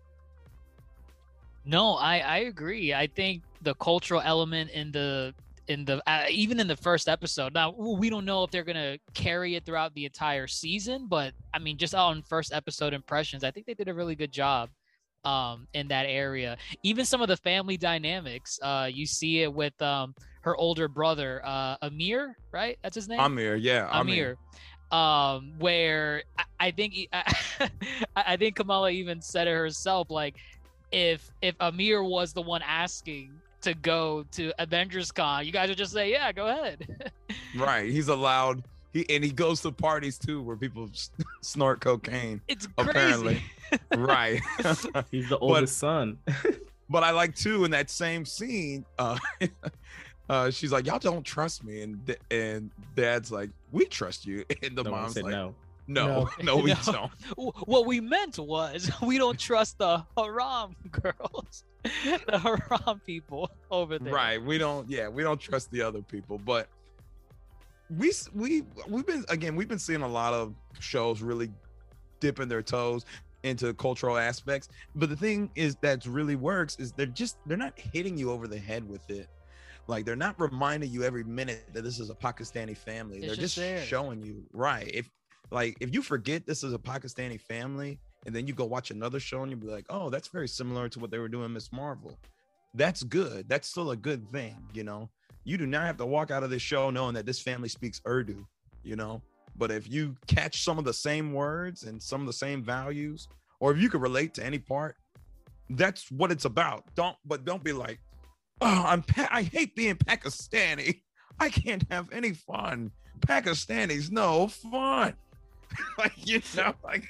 No, 1.63 1.93
I 1.93 2.19
I 2.19 2.37
agree. 2.49 2.93
I 2.93 3.07
think 3.07 3.43
the 3.61 3.75
cultural 3.75 4.21
element 4.23 4.71
in 4.71 4.91
the 4.91 5.33
in 5.67 5.85
the 5.85 6.01
uh, 6.09 6.25
even 6.29 6.59
in 6.59 6.67
the 6.67 6.75
first 6.75 7.07
episode. 7.07 7.53
Now 7.53 7.71
we 7.71 8.09
don't 8.09 8.25
know 8.25 8.43
if 8.43 8.51
they're 8.51 8.63
gonna 8.63 8.97
carry 9.13 9.55
it 9.55 9.65
throughout 9.65 9.93
the 9.93 10.05
entire 10.05 10.47
season, 10.47 11.07
but 11.07 11.33
I 11.53 11.59
mean, 11.59 11.77
just 11.77 11.93
on 11.93 12.23
first 12.23 12.51
episode 12.53 12.93
impressions, 12.93 13.43
I 13.43 13.51
think 13.51 13.67
they 13.67 13.75
did 13.75 13.87
a 13.87 13.93
really 13.93 14.15
good 14.15 14.31
job 14.31 14.69
um 15.23 15.67
in 15.73 15.87
that 15.89 16.07
area. 16.07 16.57
Even 16.83 17.05
some 17.05 17.21
of 17.21 17.27
the 17.27 17.37
family 17.37 17.77
dynamics, 17.77 18.57
uh, 18.63 18.89
you 18.91 19.05
see 19.05 19.43
it 19.43 19.53
with 19.53 19.79
um 19.81 20.15
her 20.41 20.55
older 20.55 20.87
brother, 20.87 21.41
uh, 21.43 21.77
Amir, 21.81 22.37
right? 22.51 22.77
That's 22.83 22.95
his 22.95 23.07
name. 23.07 23.19
Amir, 23.19 23.55
yeah, 23.55 23.87
Amir. 23.91 24.37
Um, 24.91 25.53
where 25.59 26.23
I, 26.37 26.43
I 26.59 26.71
think 26.71 27.07
I, 27.13 27.23
I 28.15 28.37
think 28.37 28.55
Kamala 28.55 28.89
even 28.89 29.21
said 29.21 29.47
it 29.47 29.51
herself, 29.55 30.09
like 30.11 30.35
if 30.91 31.31
if 31.41 31.55
Amir 31.59 32.03
was 32.03 32.33
the 32.33 32.41
one 32.41 32.61
asking 32.61 33.31
to 33.61 33.73
go 33.73 34.25
to 34.31 34.51
Avengers 34.59 35.11
Con, 35.11 35.45
you 35.45 35.51
guys 35.51 35.69
would 35.69 35.77
just 35.77 35.93
say, 35.93 36.11
Yeah, 36.11 36.31
go 36.31 36.47
ahead. 36.47 36.87
Right. 37.57 37.89
He's 37.89 38.07
allowed 38.07 38.63
he 38.93 39.05
and 39.09 39.23
he 39.23 39.31
goes 39.31 39.61
to 39.61 39.71
parties 39.71 40.17
too 40.17 40.41
where 40.41 40.55
people 40.55 40.89
snort 41.41 41.79
cocaine. 41.81 42.41
It's 42.47 42.67
crazy. 42.77 42.89
Apparently. 42.89 43.41
right. 43.95 44.41
He's 45.11 45.29
the 45.29 45.37
oldest 45.39 45.77
son. 45.77 46.17
but 46.89 47.03
I 47.03 47.11
like 47.11 47.35
too 47.35 47.63
in 47.65 47.71
that 47.71 47.89
same 47.89 48.25
scene. 48.25 48.85
Uh, 48.99 49.17
uh, 50.29 50.49
she's 50.49 50.71
like, 50.71 50.85
"Y'all 50.85 50.99
don't 50.99 51.23
trust 51.25 51.63
me," 51.63 51.81
and 51.81 52.05
d- 52.05 52.15
and 52.29 52.71
Dad's 52.95 53.31
like, 53.31 53.49
"We 53.71 53.85
trust 53.85 54.25
you," 54.25 54.45
and 54.63 54.75
the 54.77 54.83
no 54.83 54.91
mom's 54.91 55.13
said 55.13 55.23
like, 55.23 55.31
no. 55.33 55.55
"No, 55.87 56.29
no, 56.41 56.57
we 56.63 56.73
No. 56.87 57.09
don't." 57.37 57.55
What 57.67 57.85
we 57.85 57.99
meant 57.99 58.37
was 58.39 58.89
we 59.01 59.17
don't 59.17 59.39
trust 59.39 59.77
the 59.77 60.05
haram 60.17 60.75
girls, 60.91 61.63
the 61.83 62.39
haram 62.39 62.99
people 63.05 63.49
over 63.69 63.99
there. 63.99 64.13
Right. 64.13 64.41
We 64.41 64.57
don't. 64.57 64.89
Yeah, 64.89 65.09
we 65.09 65.23
don't 65.23 65.39
trust 65.39 65.71
the 65.71 65.81
other 65.81 66.01
people, 66.01 66.37
but 66.37 66.67
we 67.97 68.11
we 68.33 68.63
we've 68.87 69.05
been 69.05 69.25
again 69.29 69.55
we've 69.55 69.67
been 69.67 69.79
seeing 69.79 70.01
a 70.01 70.07
lot 70.07 70.33
of 70.33 70.53
shows 70.79 71.21
really 71.21 71.49
dipping 72.21 72.47
their 72.47 72.61
toes 72.61 73.05
into 73.43 73.73
cultural 73.73 74.17
aspects 74.17 74.69
but 74.95 75.09
the 75.09 75.15
thing 75.15 75.49
is 75.55 75.75
that 75.81 76.05
really 76.05 76.35
works 76.35 76.77
is 76.79 76.91
they're 76.93 77.05
just 77.07 77.37
they're 77.47 77.57
not 77.57 77.77
hitting 77.77 78.17
you 78.17 78.31
over 78.31 78.47
the 78.47 78.57
head 78.57 78.87
with 78.87 79.09
it 79.09 79.27
like 79.91 80.05
they're 80.05 80.15
not 80.15 80.39
reminding 80.39 80.89
you 80.89 81.03
every 81.03 81.23
minute 81.23 81.65
that 81.73 81.83
this 81.83 81.99
is 81.99 82.09
a 82.09 82.15
pakistani 82.15 82.75
family. 82.75 83.17
It's 83.17 83.27
they're 83.27 83.35
just 83.35 83.55
just, 83.55 83.87
showing 83.87 84.23
you 84.23 84.43
right 84.53 84.89
if 84.91 85.09
like 85.51 85.75
if 85.81 85.93
you 85.93 86.01
forget 86.01 86.47
this 86.47 86.63
is 86.63 86.73
a 86.73 86.79
pakistani 86.79 87.39
family 87.39 87.99
and 88.25 88.33
then 88.33 88.47
you 88.47 88.53
go 88.53 88.65
watch 88.65 88.89
another 88.89 89.19
show 89.19 89.41
and 89.41 89.51
you'll 89.51 89.59
be 89.59 89.67
like 89.67 89.85
oh 89.89 90.09
that's 90.09 90.29
very 90.29 90.47
similar 90.47 90.87
to 90.89 90.99
what 90.99 91.11
they 91.11 91.19
were 91.19 91.27
doing 91.27 91.53
miss 91.53 91.71
marvel. 91.71 92.17
That's 92.73 93.03
good. 93.03 93.49
That's 93.49 93.67
still 93.67 93.91
a 93.91 93.97
good 93.97 94.31
thing 94.31 94.55
you 94.73 94.83
know? 94.83 95.09
You 95.43 95.57
do 95.57 95.67
not 95.67 95.85
have 95.85 95.97
to 95.97 96.05
walk 96.05 96.31
out 96.31 96.43
of 96.43 96.49
this 96.49 96.61
show 96.61 96.89
knowing 96.89 97.13
that 97.15 97.25
this 97.25 97.41
family 97.41 97.69
speaks 97.69 98.01
urdu 98.07 98.47
you 98.83 98.95
know? 98.95 99.21
But 99.57 99.69
if 99.69 99.91
you 99.91 100.15
catch 100.25 100.63
some 100.63 100.79
of 100.79 100.85
the 100.85 100.93
same 100.93 101.33
words 101.33 101.83
and 101.83 102.01
some 102.01 102.21
of 102.21 102.27
the 102.27 102.33
same 102.33 102.63
values 102.63 103.27
or 103.59 103.71
if 103.73 103.77
you 103.77 103.89
could 103.89 104.01
relate 104.01 104.33
to 104.35 104.45
any 104.45 104.57
part 104.57 104.95
that's 105.71 106.09
what 106.11 106.31
it's 106.31 106.45
about. 106.45 106.83
Don't 106.95 107.15
but 107.25 107.45
don't 107.45 107.63
be 107.63 107.73
like 107.73 107.99
oh 108.61 108.83
i'm 108.87 109.01
pa- 109.03 109.27
i 109.31 109.43
hate 109.43 109.75
being 109.75 109.95
pakistani. 109.95 111.01
I 111.39 111.49
can't 111.49 111.83
have 111.89 112.11
any 112.11 112.33
fun. 112.33 112.91
Pakistanis 113.21 114.11
no 114.11 114.47
fun. 114.47 115.13
Like 115.97 116.13
you 116.27 116.41
know 116.55 116.73
like 116.83 117.05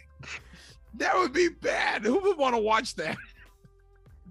that 0.95 1.15
would 1.17 1.33
be 1.33 1.49
bad. 1.49 2.03
Who 2.03 2.19
would 2.19 2.37
want 2.37 2.55
to 2.55 2.61
watch 2.61 2.95
that? 2.95 3.17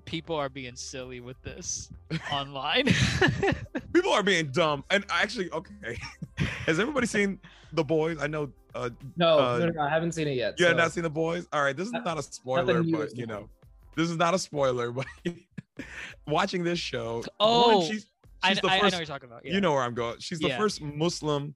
People 0.04 0.36
are 0.36 0.48
being 0.48 0.74
silly 0.76 1.20
with 1.20 1.40
this 1.42 1.90
online. 2.32 2.86
people 3.92 4.12
are 4.12 4.22
being 4.22 4.46
dumb. 4.52 4.84
And 4.90 5.04
actually 5.10 5.50
okay. 5.50 5.98
Has 6.66 6.78
everybody 6.80 7.06
seen 7.06 7.38
the 7.72 7.84
boys? 7.84 8.18
I 8.20 8.26
know 8.26 8.50
uh 8.74 8.90
No, 9.16 9.38
Uh, 9.38 9.58
no, 9.58 9.66
no, 9.66 9.72
no, 9.72 9.80
I 9.82 9.88
haven't 9.88 10.12
seen 10.12 10.28
it 10.28 10.36
yet. 10.36 10.58
you 10.58 10.66
have 10.66 10.76
not 10.76 10.92
seen 10.92 11.02
the 11.02 11.10
boys? 11.10 11.46
All 11.52 11.62
right 11.62 11.76
this 11.76 11.86
is 11.86 11.92
Not- 11.92 12.04
not 12.04 12.18
a 12.18 12.22
spoiler 12.22 12.82
but 12.82 13.16
you 13.16 13.26
know. 13.26 13.48
This 13.96 14.08
is 14.08 14.16
not 14.16 14.32
a 14.34 14.38
spoiler 14.38 14.92
but 14.92 15.06
watching 16.26 16.64
this 16.64 16.78
show 16.78 17.22
Oh, 17.38 17.78
one, 17.78 17.86
she's, 17.88 18.06
I, 18.42 18.50
she's 18.50 18.60
the 18.60 18.68
I, 18.68 18.72
I 18.72 18.76
know 18.76 18.82
first 18.82 18.96
you're 18.96 19.06
talking 19.06 19.28
about. 19.28 19.44
Yeah. 19.44 19.54
you 19.54 19.60
know 19.60 19.72
where 19.72 19.82
i'm 19.82 19.94
going 19.94 20.16
she's 20.18 20.38
the 20.38 20.48
Yeah. 20.48 20.58
first 20.58 20.80
muslim 20.82 21.54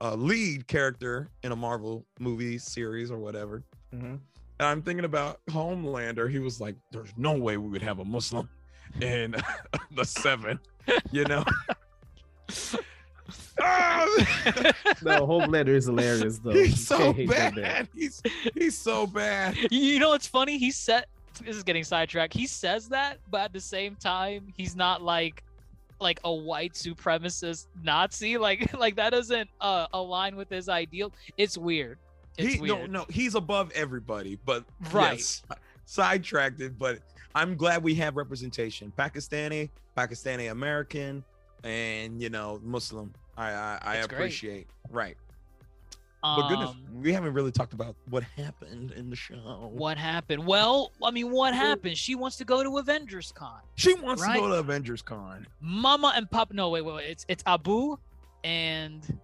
uh, 0.00 0.14
lead 0.14 0.66
character 0.68 1.28
in 1.42 1.52
a 1.52 1.56
marvel 1.56 2.06
movie 2.20 2.58
series 2.58 3.10
or 3.10 3.18
whatever 3.18 3.62
Mhm. 3.94 4.04
and 4.04 4.20
i'm 4.60 4.82
thinking 4.82 5.04
about 5.04 5.40
homelander 5.50 6.30
he 6.30 6.38
was 6.38 6.60
like 6.60 6.76
there's 6.92 7.12
no 7.16 7.32
way 7.32 7.56
we 7.56 7.68
would 7.68 7.82
have 7.82 7.98
a 8.00 8.04
muslim 8.04 8.48
in 9.00 9.34
the 9.92 10.04
seven 10.04 10.58
you 11.12 11.24
know 11.24 11.44
Ah! 13.60 14.06
The 15.02 15.18
Homelander 15.20 15.68
is 15.68 15.86
hilarious 15.86 16.38
though. 16.38 16.52
he's 16.52 16.86
so 16.86 16.96
can't 16.98 17.16
hate 17.16 17.28
that 17.30 17.54
bit. 17.56 17.62
bad 17.64 17.88
he's 17.94 18.22
he's 18.54 18.78
so 18.78 19.06
bad 19.06 19.56
You- 19.56 19.68
you 19.80 19.98
know 19.98 20.10
what's 20.10 20.26
funny? 20.28 20.58
He 20.58 20.70
said 20.70 21.04
this 21.44 21.56
is 21.56 21.62
getting 21.62 21.84
sidetracked. 21.84 22.34
He 22.34 22.46
says 22.46 22.88
that, 22.88 23.18
but 23.30 23.40
at 23.42 23.52
the 23.52 23.60
same 23.60 23.96
time, 23.96 24.52
he's 24.56 24.74
not 24.76 25.02
like 25.02 25.42
like 26.00 26.20
a 26.24 26.32
white 26.32 26.74
supremacist 26.74 27.66
Nazi. 27.82 28.38
Like 28.38 28.72
like 28.78 28.96
that 28.96 29.10
doesn't 29.10 29.48
uh, 29.60 29.86
align 29.92 30.36
with 30.36 30.48
his 30.48 30.68
ideal. 30.68 31.12
It's 31.36 31.58
weird. 31.58 31.98
It's 32.36 32.54
he 32.54 32.60
weird. 32.60 32.90
no 32.90 33.00
no 33.00 33.06
he's 33.10 33.34
above 33.34 33.72
everybody 33.74 34.38
but 34.44 34.64
Right. 34.92 35.18
yes, 35.18 35.42
sidetracked 35.86 36.60
it 36.60 36.78
but 36.78 37.00
i'm 37.34 37.56
glad 37.56 37.82
we 37.82 37.96
have 37.96 38.16
representation 38.16 38.92
pakistani 38.96 39.70
pakistani 39.96 40.48
american 40.52 41.24
and 41.64 42.22
you 42.22 42.30
know 42.30 42.60
muslim 42.62 43.12
i 43.36 43.50
i, 43.50 43.78
I 43.82 43.94
That's 43.94 44.06
great. 44.06 44.16
appreciate 44.18 44.66
right 44.90 45.16
but 46.22 46.48
goodness 46.48 46.70
Um, 46.70 46.84
we 47.02 47.12
haven't 47.12 47.32
really 47.32 47.52
talked 47.52 47.72
about 47.72 47.94
what 48.10 48.22
happened 48.22 48.92
in 48.92 49.08
the 49.10 49.16
show 49.16 49.70
what 49.72 49.96
happened? 49.98 50.44
Well, 50.46 50.92
I 51.02 51.10
mean, 51.10 51.30
what 51.30 51.54
happened? 51.54 51.96
She 51.96 52.14
wants 52.14 52.36
to 52.38 52.44
go 52.44 52.62
to 52.62 52.78
Avengers 52.78 53.32
Con. 53.32 53.60
she 53.76 53.94
wants 53.94 54.22
right? 54.22 54.34
to 54.34 54.40
go 54.40 54.48
to 54.48 54.54
avengers 54.58 55.00
con 55.02 55.46
Mama 55.60 56.12
and 56.16 56.30
Pop. 56.30 56.52
No, 56.52 56.70
wait, 56.70 56.82
wait, 56.82 56.94
wait. 56.96 57.10
It's 57.10 57.24
it's 57.28 57.42
Abu 57.46 57.96
and 58.44 59.18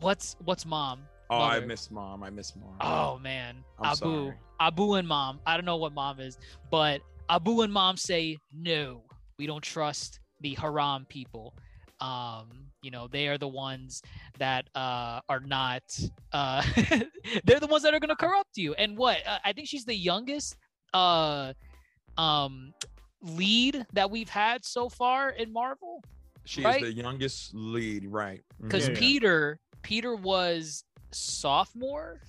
what's 0.00 0.36
what's 0.44 0.66
mom? 0.66 1.00
oh 1.32 1.38
i 1.38 1.60
miss 1.60 1.90
mom 1.92 2.24
i 2.24 2.28
miss 2.30 2.54
mom 2.56 2.74
Oh 2.80 3.18
man, 3.18 3.56
I'm 3.78 3.92
Abu, 3.92 3.96
sorry. 3.96 4.34
Abu 4.58 4.94
and 4.94 5.06
mom. 5.06 5.40
I 5.46 5.56
don't 5.56 5.64
know 5.64 5.76
what 5.76 5.92
mom 5.92 6.18
is, 6.20 6.38
but 6.70 7.00
Abu 7.28 7.62
and 7.62 7.72
mom 7.72 7.96
say 7.96 8.36
no. 8.52 9.02
We 9.38 9.46
don't 9.46 9.62
trust 9.62 10.18
the 10.40 10.54
haram 10.54 11.06
people. 11.08 11.54
Um, 12.00 12.69
you 12.82 12.90
know, 12.90 13.08
they 13.08 13.28
are 13.28 13.38
the 13.38 13.48
ones 13.48 14.02
that 14.38 14.68
uh 14.74 15.20
are 15.28 15.40
not. 15.40 15.82
Uh, 16.32 16.62
they're 17.44 17.60
the 17.60 17.66
ones 17.66 17.82
that 17.82 17.94
are 17.94 18.00
gonna 18.00 18.16
corrupt 18.16 18.56
you. 18.56 18.74
And 18.74 18.96
what? 18.96 19.18
Uh, 19.26 19.38
I 19.44 19.52
think 19.52 19.68
she's 19.68 19.84
the 19.84 19.94
youngest. 19.94 20.56
Uh, 20.92 21.52
um, 22.18 22.72
lead 23.22 23.86
that 23.92 24.10
we've 24.10 24.28
had 24.28 24.64
so 24.64 24.88
far 24.88 25.30
in 25.30 25.52
Marvel 25.52 26.02
she 26.46 26.64
right? 26.64 26.82
is 26.82 26.88
the 26.88 26.92
youngest 27.02 27.54
lead 27.54 28.06
right 28.06 28.42
because 28.62 28.88
Yeah, 28.88 28.94
yeah. 28.94 28.98
Peter 28.98 29.58
Peter 29.82 30.16
was 30.16 30.84
sophomore. 31.12 32.20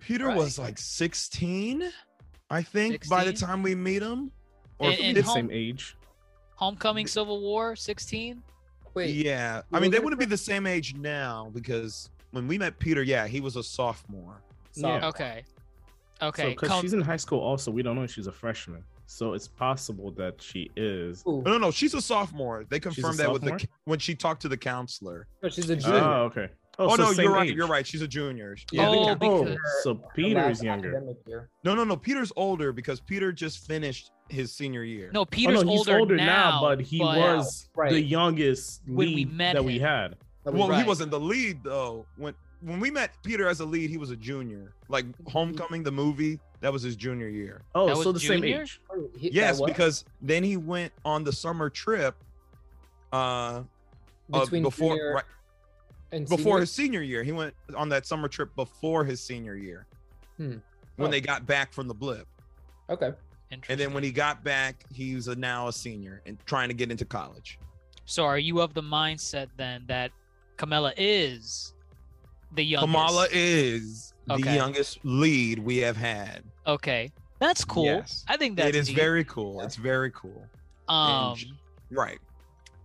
peter 0.00 0.26
Right. 0.28 0.36
was 0.36 0.58
like 0.58 0.78
16 0.78 1.90
i 2.50 2.62
think 2.62 3.06
by 3.08 3.22
the 3.24 3.32
time 3.34 3.62
we 3.62 3.74
meet 3.74 4.02
him 4.02 4.32
or 4.78 4.90
And- 4.90 5.00
and 5.00 5.16
the 5.16 5.22
home- 5.22 5.34
same 5.34 5.50
age. 5.52 5.94
Homecoming 6.56 7.06
Civil 7.06 7.40
War 7.42 7.76
16. 7.76 8.42
Wait, 8.94 9.14
yeah, 9.14 9.62
I 9.72 9.80
mean 9.80 9.90
they 9.90 9.98
wouldn't 9.98 10.20
be 10.20 10.26
the 10.26 10.36
same 10.36 10.66
age 10.66 10.94
now 10.94 11.50
because 11.52 12.10
when 12.30 12.46
we 12.48 12.58
met 12.58 12.78
Peter, 12.78 13.02
yeah, 13.02 13.26
he 13.26 13.40
was 13.40 13.56
a 13.56 13.62
sophomore. 13.62 14.40
Yeah. 14.74 15.08
Okay. 15.08 15.44
Okay. 16.22 16.50
because 16.50 16.68
come- 16.68 16.80
she's 16.80 16.92
in 16.92 17.00
high 17.00 17.16
school, 17.16 17.40
also 17.40 17.70
we 17.70 17.82
don't 17.82 17.96
know 17.96 18.02
if 18.02 18.12
she's 18.12 18.26
a 18.28 18.32
freshman. 18.32 18.82
So 19.06 19.34
it's 19.34 19.46
possible 19.46 20.10
that 20.12 20.40
she 20.40 20.70
is. 20.76 21.22
Ooh, 21.28 21.42
No, 21.44 21.52
no, 21.52 21.58
no, 21.58 21.70
she's 21.70 21.92
a 21.94 22.00
sophomore. 22.00 22.64
They 22.68 22.80
confirmed 22.80 23.18
that 23.18 23.30
with 23.30 23.42
the 23.42 23.66
when 23.84 23.98
she 23.98 24.14
talked 24.14 24.40
to 24.42 24.48
the 24.48 24.56
counselor. 24.56 25.26
no, 25.42 25.48
she's 25.50 25.68
a 25.70 25.74
Oh, 25.74 25.76
junior. 25.76 25.98
okay. 26.00 26.48
Oh, 26.78 26.96
so 26.96 27.02
no, 27.02 27.10
you're 27.12 27.32
right. 27.32 27.48
age. 27.50 27.56
You're 27.56 27.66
right. 27.68 27.86
She's 27.86 28.02
a 28.02 28.08
junior. 28.08 28.56
Yeah, 28.72 28.88
Oh, 28.88 28.92
the 29.14 29.16
count- 29.16 29.44
because- 29.46 29.58
so 29.82 29.94
Peter's 30.14 30.62
younger. 30.62 30.88
academic 30.96 31.16
year. 31.26 31.48
No, 31.62 31.74
no, 31.74 31.84
no. 31.84 31.96
Peter's 31.96 32.32
older 32.36 32.72
because 32.72 33.00
Peter 33.00 33.32
just 33.32 33.66
finished 33.66 34.10
his 34.28 34.50
senior 34.52 34.82
year. 34.82 35.10
no, 35.12 35.20
Oh, 35.20 35.24
Peter's 35.26 35.62
no, 35.62 35.70
he's 35.70 35.80
older, 35.80 35.98
older, 35.98 36.16
now, 36.16 36.24
now, 36.52 36.60
but 36.62 36.80
he 36.80 36.98
but- 36.98 37.18
was 37.18 37.68
Right. 37.76 37.90
the 37.90 38.00
youngest 38.00 38.82
When 38.86 39.14
we 39.14 39.24
met 39.26 39.54
that 39.54 39.64
we 39.64 39.78
had. 39.78 40.16
That 40.44 40.52
was 40.54 40.68
well, 40.68 40.78
he 40.78 40.84
wasn't 40.84 41.10
the 41.10 41.20
lead 41.20 41.62
though. 41.62 42.06
When 42.16 42.34
when 42.60 42.80
we 42.80 42.90
met 42.90 43.10
Peter 43.22 43.46
as 43.46 43.60
a 43.60 43.64
lead, 43.66 43.90
he 43.90 43.98
was 43.98 44.10
a 44.10 44.16
junior. 44.16 44.72
Like 44.88 45.04
Homecoming, 45.28 45.82
the 45.82 45.92
movie, 45.92 46.40
that 46.60 46.72
was 46.72 46.82
his 46.82 46.96
junior 46.96 47.28
year. 47.28 47.60
Oh, 47.74 47.88
so 48.02 48.12
was 48.12 48.22
the 48.22 48.26
same 48.26 48.40
junior? 48.40 48.62
age. 48.62 48.80
Oh, 48.90 49.10
he- 49.18 49.30
Yes, 49.30 49.60
because 49.60 50.06
then 50.22 50.42
he 50.42 50.56
went 50.56 50.90
on 51.04 51.24
the 51.24 51.32
summer 51.32 51.68
trip. 51.68 52.14
Uh, 53.12 53.64
uh, 54.32 54.46
before 54.46 54.94
junior 54.96 55.14
right, 55.14 55.24
and 56.14 56.28
before 56.28 56.38
senior? 56.38 56.60
his 56.60 56.72
senior 56.72 57.02
year. 57.02 57.22
He 57.22 57.32
went 57.32 57.54
on 57.76 57.88
that 57.90 58.06
summer 58.06 58.28
trip 58.28 58.54
before 58.56 59.04
his 59.04 59.20
senior 59.20 59.54
year. 59.56 59.86
Hmm. 60.36 60.56
When 60.96 61.08
Oh. 61.08 61.10
they 61.10 61.20
got 61.20 61.44
back 61.46 61.72
from 61.72 61.88
the 61.88 61.94
blip. 61.94 62.26
Okay. 62.88 63.12
And 63.68 63.78
then 63.78 63.92
when 63.92 64.02
he 64.02 64.10
got 64.10 64.42
back, 64.42 64.84
he 64.92 65.14
was 65.14 65.28
a, 65.28 65.34
now 65.36 65.68
a 65.68 65.72
senior 65.72 66.22
and 66.26 66.38
trying 66.46 66.68
to 66.68 66.74
get 66.74 66.90
into 66.90 67.04
college. 67.04 67.58
So 68.04 68.24
are 68.24 68.38
you 68.38 68.60
of 68.60 68.74
the 68.74 68.82
mindset 68.82 69.46
then 69.56 69.84
that 69.86 70.10
Kamala 70.56 70.92
is 70.96 71.72
the 72.52 72.64
youngest? 72.64 72.92
Kamala 72.92 73.28
is 73.30 74.12
the 74.26 74.38
youngest 74.38 74.98
lead 75.04 75.58
we 75.60 75.78
have 75.78 75.96
had. 75.96 76.42
Okay. 76.66 77.10
That's 77.38 77.64
cool. 77.64 77.84
Yes. 77.84 78.24
I 78.28 78.36
think 78.36 78.56
that's 78.56 78.68
it 78.70 78.74
is 78.74 78.88
neat. 78.88 78.96
very 78.96 79.24
cool. 79.24 79.60
It's 79.62 79.76
very 79.76 80.10
cool. 80.12 80.46
um 80.88 81.36
sh- 81.36 81.46
Right. 81.90 82.18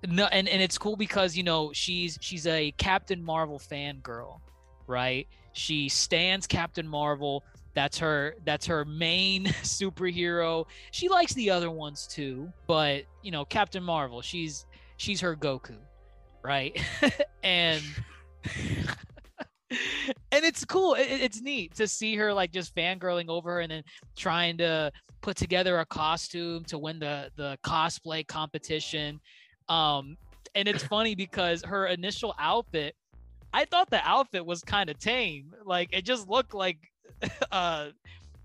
No 0.07 0.25
and, 0.27 0.47
and 0.47 0.61
it's 0.61 0.77
cool 0.77 0.95
because 0.95 1.35
you 1.35 1.43
know 1.43 1.71
she's 1.73 2.17
she's 2.21 2.47
a 2.47 2.71
Captain 2.77 3.23
Marvel 3.23 3.59
fan 3.59 3.99
girl 3.99 4.41
right? 4.87 5.27
She 5.53 5.87
stands 5.87 6.47
Captain 6.47 6.87
Marvel. 6.87 7.43
That's 7.75 7.99
her 7.99 8.35
that's 8.43 8.65
her 8.65 8.85
main 8.85 9.45
superhero. 9.63 10.65
She 10.91 11.07
likes 11.09 11.33
the 11.35 11.51
other 11.51 11.69
ones 11.69 12.07
too, 12.07 12.51
but 12.65 13.03
you 13.21 13.29
know, 13.31 13.45
Captain 13.45 13.83
Marvel, 13.83 14.21
she's 14.23 14.65
she's 14.97 15.21
her 15.21 15.35
Goku, 15.35 15.77
right? 16.43 16.75
and 17.43 17.83
and 19.69 20.43
it's 20.43 20.65
cool. 20.65 20.95
It, 20.95 21.11
it- 21.11 21.21
it's 21.21 21.41
neat 21.41 21.75
to 21.75 21.87
see 21.87 22.15
her 22.15 22.33
like 22.33 22.51
just 22.51 22.75
fangirling 22.75 23.29
over 23.29 23.51
her 23.55 23.59
and 23.61 23.71
then 23.71 23.83
trying 24.17 24.57
to 24.57 24.91
put 25.21 25.37
together 25.37 25.79
a 25.79 25.85
costume 25.85 26.63
to 26.65 26.79
win 26.79 26.99
the 26.99 27.29
the 27.35 27.57
cosplay 27.63 28.25
competition. 28.25 29.19
Um, 29.69 30.17
and 30.55 30.67
it's 30.67 30.83
funny 30.83 31.15
because 31.15 31.63
her 31.63 31.85
initial 31.87 32.33
outfit, 32.39 32.95
I 33.53 33.65
thought 33.65 33.89
the 33.89 34.01
outfit 34.07 34.45
was 34.45 34.61
kind 34.63 34.89
of 34.89 34.97
tame. 34.99 35.53
Like 35.65 35.89
it 35.93 36.03
just 36.05 36.27
looked 36.27 36.53
like, 36.53 36.77
uh, 37.51 37.89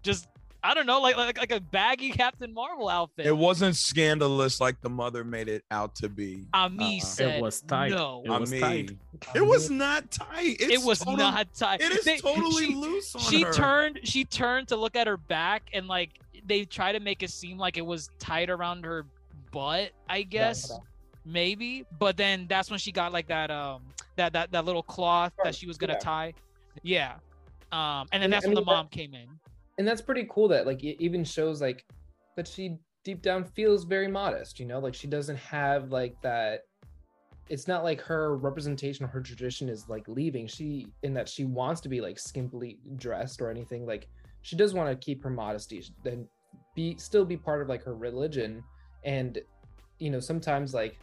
just 0.02 0.28
I 0.62 0.72
don't 0.74 0.86
know, 0.86 1.00
like 1.00 1.16
like 1.16 1.38
like 1.38 1.52
a 1.52 1.60
baggy 1.60 2.10
Captain 2.10 2.52
Marvel 2.52 2.88
outfit. 2.88 3.26
It 3.26 3.36
wasn't 3.36 3.76
scandalous 3.76 4.60
like 4.60 4.80
the 4.80 4.88
mother 4.90 5.22
made 5.24 5.48
it 5.48 5.62
out 5.70 5.94
to 5.96 6.08
be. 6.08 6.46
Ami 6.54 6.96
Uh-uh. 7.00 7.04
said 7.04 7.42
was 7.42 7.60
tight. 7.62 7.90
no. 7.90 8.22
It 8.24 8.30
was 8.30 8.52
I 8.52 8.60
tight. 8.60 8.90
It 9.34 9.46
was 9.46 9.70
not 9.70 10.10
tight. 10.10 10.56
It's 10.60 10.72
it 10.82 10.86
was 10.86 11.00
total- 11.00 11.16
not 11.18 11.52
tight. 11.54 11.80
It 11.82 11.92
is 11.92 12.04
They- 12.04 12.18
totally 12.18 12.66
she- 12.68 12.74
loose 12.74 13.14
on 13.14 13.20
she 13.22 13.42
her. 13.42 13.52
turned 13.52 14.00
she 14.04 14.24
turned 14.24 14.68
to 14.68 14.76
look 14.76 14.96
at 14.96 15.06
her 15.06 15.16
back 15.18 15.64
and 15.74 15.86
like 15.86 16.10
they 16.46 16.64
try 16.64 16.92
to 16.92 17.00
make 17.00 17.22
it 17.22 17.30
seem 17.30 17.56
like 17.58 17.76
it 17.78 17.84
was 17.86 18.10
tight 18.18 18.50
around 18.50 18.84
her 18.84 19.06
butt 19.52 19.90
i 20.08 20.20
guess 20.22 20.70
maybe 21.24 21.84
but 21.98 22.16
then 22.16 22.46
that's 22.48 22.70
when 22.70 22.78
she 22.78 22.92
got 22.92 23.12
like 23.12 23.26
that 23.28 23.50
um 23.50 23.82
that 24.16 24.32
that, 24.32 24.52
that 24.52 24.64
little 24.64 24.82
cloth 24.82 25.32
that 25.42 25.54
she 25.54 25.66
was 25.66 25.76
gonna 25.78 25.94
yeah. 25.94 25.98
tie. 25.98 26.34
Yeah. 26.82 27.14
Um 27.72 28.06
and 28.12 28.22
then 28.22 28.24
And- 28.24 28.32
that's 28.32 28.44
I 28.44 28.48
when 28.48 28.54
the 28.54 28.60
mean, 28.60 28.66
that- 28.66 28.74
mom 28.74 28.88
came 28.88 29.14
in. 29.14 29.28
And 29.78 29.88
that's 29.88 30.00
pretty 30.02 30.26
cool 30.30 30.46
that 30.48 30.66
like 30.66 30.84
it 30.84 31.02
even 31.02 31.24
shows 31.24 31.60
like 31.60 31.84
that 32.36 32.46
she 32.46 32.76
deep 33.04 33.22
down 33.22 33.44
feels 33.44 33.84
very 33.84 34.08
modest 34.08 34.60
you 34.60 34.66
know? 34.66 34.78
Like 34.78 34.94
she 34.94 35.06
doesn't 35.06 35.36
have 35.38 35.90
like 35.90 36.14
that 36.22 36.60
it's 37.50 37.68
not 37.68 37.84
like 37.84 38.00
her 38.00 38.36
representation 38.38 39.04
or 39.04 39.08
her 39.08 39.20
tradition 39.20 39.68
is 39.68 39.86
like 39.88 40.06
leaving. 40.08 40.46
She 40.46 40.86
in 41.02 41.12
that 41.14 41.28
she 41.28 41.44
wants 41.44 41.80
to 41.82 41.88
be 41.88 42.00
like 42.00 42.16
skimpily 42.16 42.78
dressed 42.96 43.40
or 43.42 43.50
anything 43.50 43.84
like 43.86 44.08
she 44.42 44.56
does 44.56 44.74
want 44.74 44.88
to 44.90 44.96
keep 45.04 45.22
her 45.22 45.30
modesty 45.30 45.82
then 46.02 46.26
be 46.74 46.96
still 46.98 47.24
be 47.24 47.36
part 47.36 47.60
of 47.62 47.68
like 47.68 47.82
her 47.82 47.94
religion. 47.94 48.62
And 49.04 49.38
you 49.98 50.10
know 50.10 50.20
sometimes 50.20 50.72
like 50.74 50.98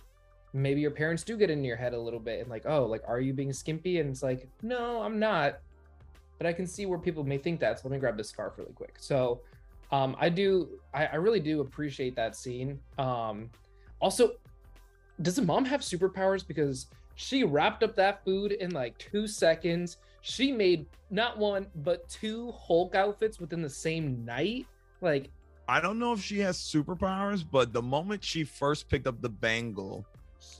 maybe 0.53 0.81
your 0.81 0.91
parents 0.91 1.23
do 1.23 1.37
get 1.37 1.49
in 1.49 1.63
your 1.63 1.77
head 1.77 1.93
a 1.93 1.99
little 1.99 2.19
bit 2.19 2.41
and 2.41 2.49
like 2.49 2.63
oh 2.65 2.85
like 2.85 3.01
are 3.07 3.21
you 3.21 3.33
being 3.33 3.53
skimpy 3.53 3.99
and 3.99 4.09
it's 4.09 4.21
like 4.21 4.47
no 4.61 5.01
i'm 5.01 5.17
not 5.17 5.59
but 6.41 6.47
I 6.47 6.53
can 6.53 6.65
see 6.65 6.87
where 6.87 6.97
people 6.97 7.23
may 7.23 7.37
think 7.37 7.59
that. 7.59 7.77
So 7.77 7.87
let 7.87 7.93
me 7.93 7.99
grab 7.99 8.17
this 8.17 8.29
scarf 8.29 8.53
really 8.57 8.71
quick. 8.73 8.95
So 8.97 9.41
um, 9.91 10.15
I 10.19 10.27
do, 10.27 10.69
I, 10.91 11.05
I 11.05 11.15
really 11.17 11.39
do 11.39 11.61
appreciate 11.61 12.15
that 12.15 12.35
scene. 12.35 12.79
Um, 12.97 13.51
also, 13.99 14.31
does 15.21 15.35
the 15.35 15.43
mom 15.43 15.65
have 15.65 15.81
superpowers? 15.81 16.47
Because 16.47 16.87
she 17.13 17.43
wrapped 17.43 17.83
up 17.83 17.95
that 17.97 18.25
food 18.25 18.53
in 18.53 18.71
like 18.71 18.97
two 18.97 19.27
seconds. 19.27 19.97
She 20.21 20.51
made 20.51 20.87
not 21.11 21.37
one, 21.37 21.67
but 21.83 22.09
two 22.09 22.51
Hulk 22.53 22.95
outfits 22.95 23.39
within 23.39 23.61
the 23.61 23.69
same 23.69 24.25
night. 24.25 24.65
Like, 24.99 25.29
I 25.67 25.79
don't 25.79 25.99
know 25.99 26.11
if 26.11 26.23
she 26.23 26.39
has 26.39 26.57
superpowers, 26.57 27.45
but 27.47 27.71
the 27.71 27.83
moment 27.83 28.23
she 28.23 28.45
first 28.45 28.89
picked 28.89 29.05
up 29.05 29.21
the 29.21 29.29
bangle, 29.29 30.07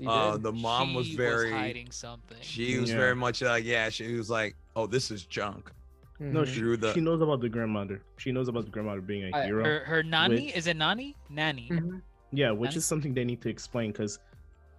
uh, 0.08 0.38
the 0.38 0.52
mom 0.52 0.94
was 0.94 1.08
She 1.08 1.16
very. 1.18 1.52
hiding 1.52 1.92
something 1.92 2.38
she 2.42 2.78
was 2.80 2.90
Yeah. 2.90 2.98
very 2.98 3.16
much 3.16 3.42
like, 3.42 3.64
yeah. 3.66 3.90
She 3.90 4.16
was 4.16 4.30
like, 4.30 4.56
oh, 4.76 4.88
this 4.88 5.12
is 5.12 5.26
junk. 5.26 5.72
No, 6.20 6.42
Mhm. 6.44 6.48
she, 6.54 6.62
the- 6.78 6.94
she 6.94 7.02
knows 7.02 7.22
about 7.22 7.42
the 7.42 7.50
grandmother. 7.50 8.02
She 8.18 8.32
knows 8.32 8.48
about 8.48 8.66
the 8.66 8.72
grandmother 8.72 9.02
being 9.02 9.24
a 9.34 9.36
I- 9.36 9.46
hero. 9.46 9.64
her 9.64 9.80
her 9.86 10.04
nani 10.04 10.46
Which- 10.48 10.56
is 10.56 10.68
it 10.68 10.78
nanny 10.78 11.16
nani 11.30 11.68
Mhm. 11.70 12.02
yeah, 12.32 12.52
which 12.52 12.70
and- 12.72 12.78
is 12.78 12.86
something 12.86 13.14
they 13.14 13.26
need 13.26 13.42
to 13.42 13.50
explain 13.50 13.92
because 13.92 14.20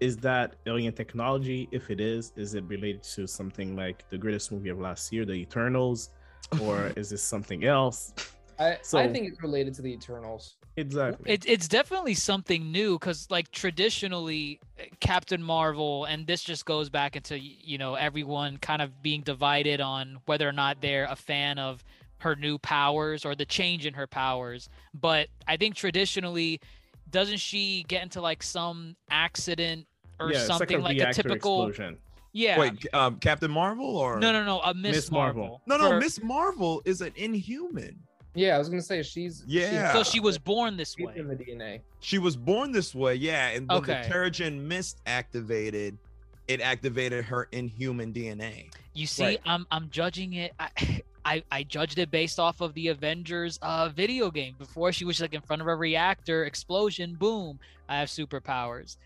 is 0.01 0.17
that 0.19 0.55
alien 0.67 0.93
technology? 0.93 1.69
If 1.73 1.91
it 1.91 2.01
is, 2.01 2.33
is 2.37 2.55
it 2.55 2.65
related 2.65 3.03
to 3.15 3.27
something 3.27 3.77
like 3.77 4.09
the 4.11 4.19
greatest 4.19 4.51
movie 4.53 4.69
of 4.69 4.79
last 4.81 5.13
year, 5.13 5.25
The 5.25 5.35
Eternals, 5.35 6.11
or 6.61 6.77
is 6.97 7.11
this 7.11 7.23
something 7.23 7.65
else? 7.65 8.13
I, 8.63 9.01
I 9.01 9.09
think 9.09 9.29
it's 9.29 9.43
related 9.43 9.75
to 9.75 9.83
the 9.83 9.93
Eternals. 9.93 10.57
Exactly. 10.77 11.31
it, 11.31 11.45
it's 11.47 11.69
definitely 11.69 12.15
something 12.15 12.73
new 12.73 12.99
because 12.99 13.31
like 13.31 13.51
traditionally 13.51 14.59
uh, 14.81 14.85
captain 15.01 15.43
marvel 15.43 16.07
and 16.07 16.27
this 16.27 16.43
just 16.43 16.65
goes 16.65 16.89
back 16.89 17.15
into 17.15 17.39
you 17.39 17.77
know 17.77 17.95
everyone 17.95 18.57
kind 18.57 18.81
of 18.81 19.03
being 19.03 19.21
divided 19.21 19.83
on 19.83 20.17
whether 20.25 20.49
or 20.49 20.53
not 20.53 20.81
they're 20.81 21.07
a 21.11 21.17
fan 21.17 21.59
of 21.59 21.85
her 22.19 22.35
new 22.37 22.57
powers 22.57 23.27
or 23.27 23.35
the 23.35 23.45
change 23.45 23.85
in 23.85 23.93
her 23.93 24.07
powers 24.07 24.71
but 24.95 25.29
i 25.47 25.59
think 25.59 25.75
traditionally 25.75 26.59
doesn't 27.11 27.39
she 27.39 27.85
get 27.87 28.03
into 28.03 28.23
like 28.23 28.43
some 28.43 28.97
accident 29.11 29.87
or 30.19 30.33
yeah, 30.33 30.39
something 30.39 30.81
like 30.81 30.85
like 30.85 30.97
a, 30.97 31.01
a, 31.01 31.05
reactor 31.05 31.23
typical 31.23 31.69
explosion. 31.69 31.99
yeah 32.33 32.59
Wait, 32.59 32.95
um, 32.95 33.19
Captain 33.19 33.51
Marvel 33.51 33.99
or 33.99 34.19
no 34.19 34.33
no 34.33 34.43
no 34.43 34.61
a 34.61 34.73
miss, 34.73 34.97
Miss 34.97 35.11
marvel, 35.11 35.43
Marvel. 35.43 35.63
no, 35.67 35.77
no. 35.77 35.91
For- 35.91 36.01
Miss 36.01 36.23
Marvel 36.23 36.81
is 36.87 37.03
an 37.03 37.13
Inhuman. 37.17 37.99
Yeah, 38.35 38.55
I 38.55 38.59
was 38.59 38.68
gonna 38.68 38.80
say 38.83 39.03
she's 39.03 39.45
Yeah. 39.47 39.93
so 39.93 40.03
she 40.03 40.18
was 40.20 40.39
born 40.39 40.76
this 40.76 40.95
she's 40.97 41.07
way 41.07 41.14
in 41.16 41.28
the 41.28 41.37
DNA. 41.37 41.80
She 42.01 42.18
was 42.18 42.37
born 42.37 42.72
this 42.72 42.95
way, 42.95 43.14
yeah. 43.14 43.49
And 43.49 43.68
when 43.68 43.78
Okay. 43.78 44.03
the 44.03 44.09
Terrigen 44.14 44.61
Mist 44.61 44.99
activated, 45.07 45.99
it 46.49 46.61
activated 46.61 47.24
her 47.26 47.49
Inhuman 47.53 48.12
DNA. 48.12 48.70
You 48.95 49.07
see, 49.07 49.24
Right. 49.24 49.41
I'm 49.45 49.66
I'm 49.70 49.91
judging 49.91 50.33
it. 50.35 50.53
I, 50.59 50.70
I 51.24 51.45
I 51.53 51.62
judged 51.62 51.99
it 51.99 52.11
based 52.11 52.41
off 52.41 52.61
of 52.61 52.74
the 52.74 52.89
Avengers 52.89 53.59
uh 53.62 53.89
video 53.91 54.30
game. 54.30 54.55
Before 54.59 54.93
she 54.93 55.05
was 55.05 55.20
like 55.20 55.35
in 55.35 55.41
front 55.43 55.62
of 55.62 55.68
a 55.68 55.76
reactor, 55.76 56.45
explosion, 56.47 57.14
boom, 57.14 57.61
I 57.89 57.99
have 58.01 58.09
superpowers. 58.09 58.97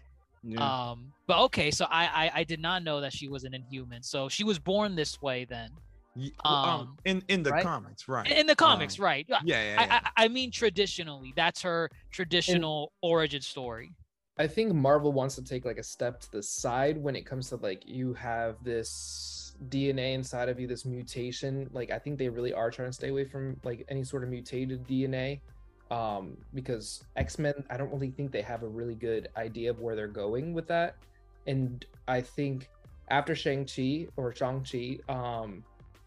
Yeah. 0.45 0.61
Um, 0.91 1.13
but 1.27 1.41
okay, 1.47 1.71
so 1.73 1.87
I, 1.91 2.05
I 2.07 2.41
I 2.41 2.45
did 2.45 2.61
not 2.61 2.85
know 2.85 3.01
that 3.01 3.13
she 3.13 3.27
was 3.29 3.43
an 3.45 3.53
Inhuman. 3.55 4.03
So 4.05 4.29
she 4.29 4.45
was 4.45 4.59
born 4.61 4.95
this 4.95 5.21
way 5.21 5.45
then. 5.45 5.71
Ye- 6.17 6.33
well, 6.45 6.55
um, 6.55 6.81
Um, 6.81 6.99
in 7.05 7.23
in 7.29 7.43
the 7.43 7.53
right? 7.53 7.63
comics, 7.63 8.09
right? 8.09 8.27
In, 8.27 8.39
in 8.39 8.47
the 8.47 8.57
comics, 8.57 8.99
Um, 8.99 9.05
right? 9.05 9.27
Yeah, 9.29 9.41
Yeah, 9.45 9.63
yeah, 9.63 9.85
yeah. 9.85 10.01
I, 10.03 10.23
I 10.23 10.25
I 10.25 10.29
mean 10.29 10.51
traditionally, 10.51 11.33
that's 11.37 11.63
her 11.63 11.91
traditional 12.11 12.93
origin 13.03 13.43
story. 13.43 13.93
I 14.39 14.47
think 14.47 14.75
Marvel 14.75 15.13
wants 15.13 15.35
to 15.37 15.43
take 15.43 15.65
like 15.65 15.79
a 15.79 15.83
step 15.83 16.21
to 16.21 16.33
the 16.33 16.43
side 16.43 16.99
when 16.99 17.17
it 17.17 17.25
comes 17.25 17.49
to 17.51 17.57
like 17.57 17.83
you 17.87 18.13
have 18.15 18.63
this 18.63 19.55
DNA 19.69 20.13
inside 20.15 20.49
of 20.49 20.61
you, 20.61 20.67
this 20.67 20.85
mutation. 20.85 21.71
Like 21.73 21.91
I 21.91 21.99
think 21.99 22.19
they 22.19 22.29
really 22.29 22.53
are 22.53 22.71
trying 22.71 22.89
to 22.89 22.93
stay 22.93 23.09
away 23.09 23.25
from 23.25 23.59
like 23.65 23.87
any 23.89 24.05
sort 24.05 24.23
of 24.25 24.29
mutated 24.29 24.87
DNA. 24.87 25.41
Um, 25.91 26.37
because 26.53 27.05
X-Men, 27.15 27.55
I 27.71 27.77
don't 27.77 27.93
really 27.93 28.11
think 28.11 28.33
they 28.33 28.43
have 28.43 28.65
a 28.65 28.69
really 28.69 28.97
good 28.97 29.29
idea 29.37 29.71
of 29.71 29.79
where 29.79 29.95
they're 29.95 30.09
going 30.09 30.53
with 30.53 30.67
that. 30.67 30.97
And 31.47 31.85
I 32.09 32.21
think 32.21 32.69
after 33.09 33.37
Shang-Chi 33.37 34.09
or 34.17 34.35
Shang-Chi, 34.35 34.99
um, 35.09 35.63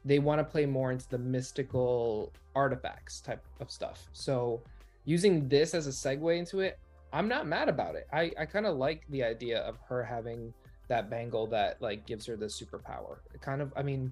they 0.10 0.20
want 0.20 0.40
to 0.40 0.44
play 0.44 0.66
more 0.66 0.92
into 0.92 1.08
the 1.10 1.18
mystical 1.18 2.34
artifacts 2.56 3.22
type 3.22 3.44
of 3.60 3.70
stuff. 3.70 4.08
So 4.12 4.62
using 5.06 5.48
this 5.48 5.74
as 5.74 5.86
a 5.88 5.92
segue 5.92 6.38
into 6.38 6.60
it, 6.60 6.80
I'm 7.14 7.28
not 7.28 7.48
mad 7.48 7.70
about 7.70 7.96
it. 7.96 8.08
I, 8.12 8.32
I 8.40 8.46
kind 8.46 8.66
of 8.66 8.76
like 8.78 9.04
the 9.10 9.24
idea 9.24 9.60
of 9.62 9.78
her 9.88 10.04
having 10.04 10.54
that 10.88 11.10
bangle 11.10 11.46
that 11.48 11.82
like 11.82 12.06
gives 12.08 12.26
her 12.26 12.36
the 12.36 12.48
superpower. 12.48 13.18
It 13.34 13.42
kind 13.42 13.62
of, 13.62 13.72
I 13.76 13.84
mean, 13.84 14.12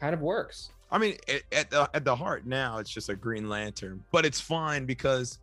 kind 0.00 0.12
of 0.14 0.20
works. 0.20 0.70
I 0.90 0.98
mean, 0.98 1.16
at, 1.28 1.42
at 1.52 1.70
the 1.70 1.88
at 1.94 2.04
the 2.04 2.16
heart 2.16 2.46
now, 2.46 2.78
it's 2.78 2.90
just 2.90 3.08
a 3.08 3.14
Green 3.14 3.48
Lantern, 3.48 4.02
but 4.10 4.26
it's 4.26 4.40
fine 4.40 4.86
because, 4.86 5.38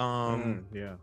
um, 0.00 0.66
Mm, 0.72 0.76
yeah. 0.76 0.94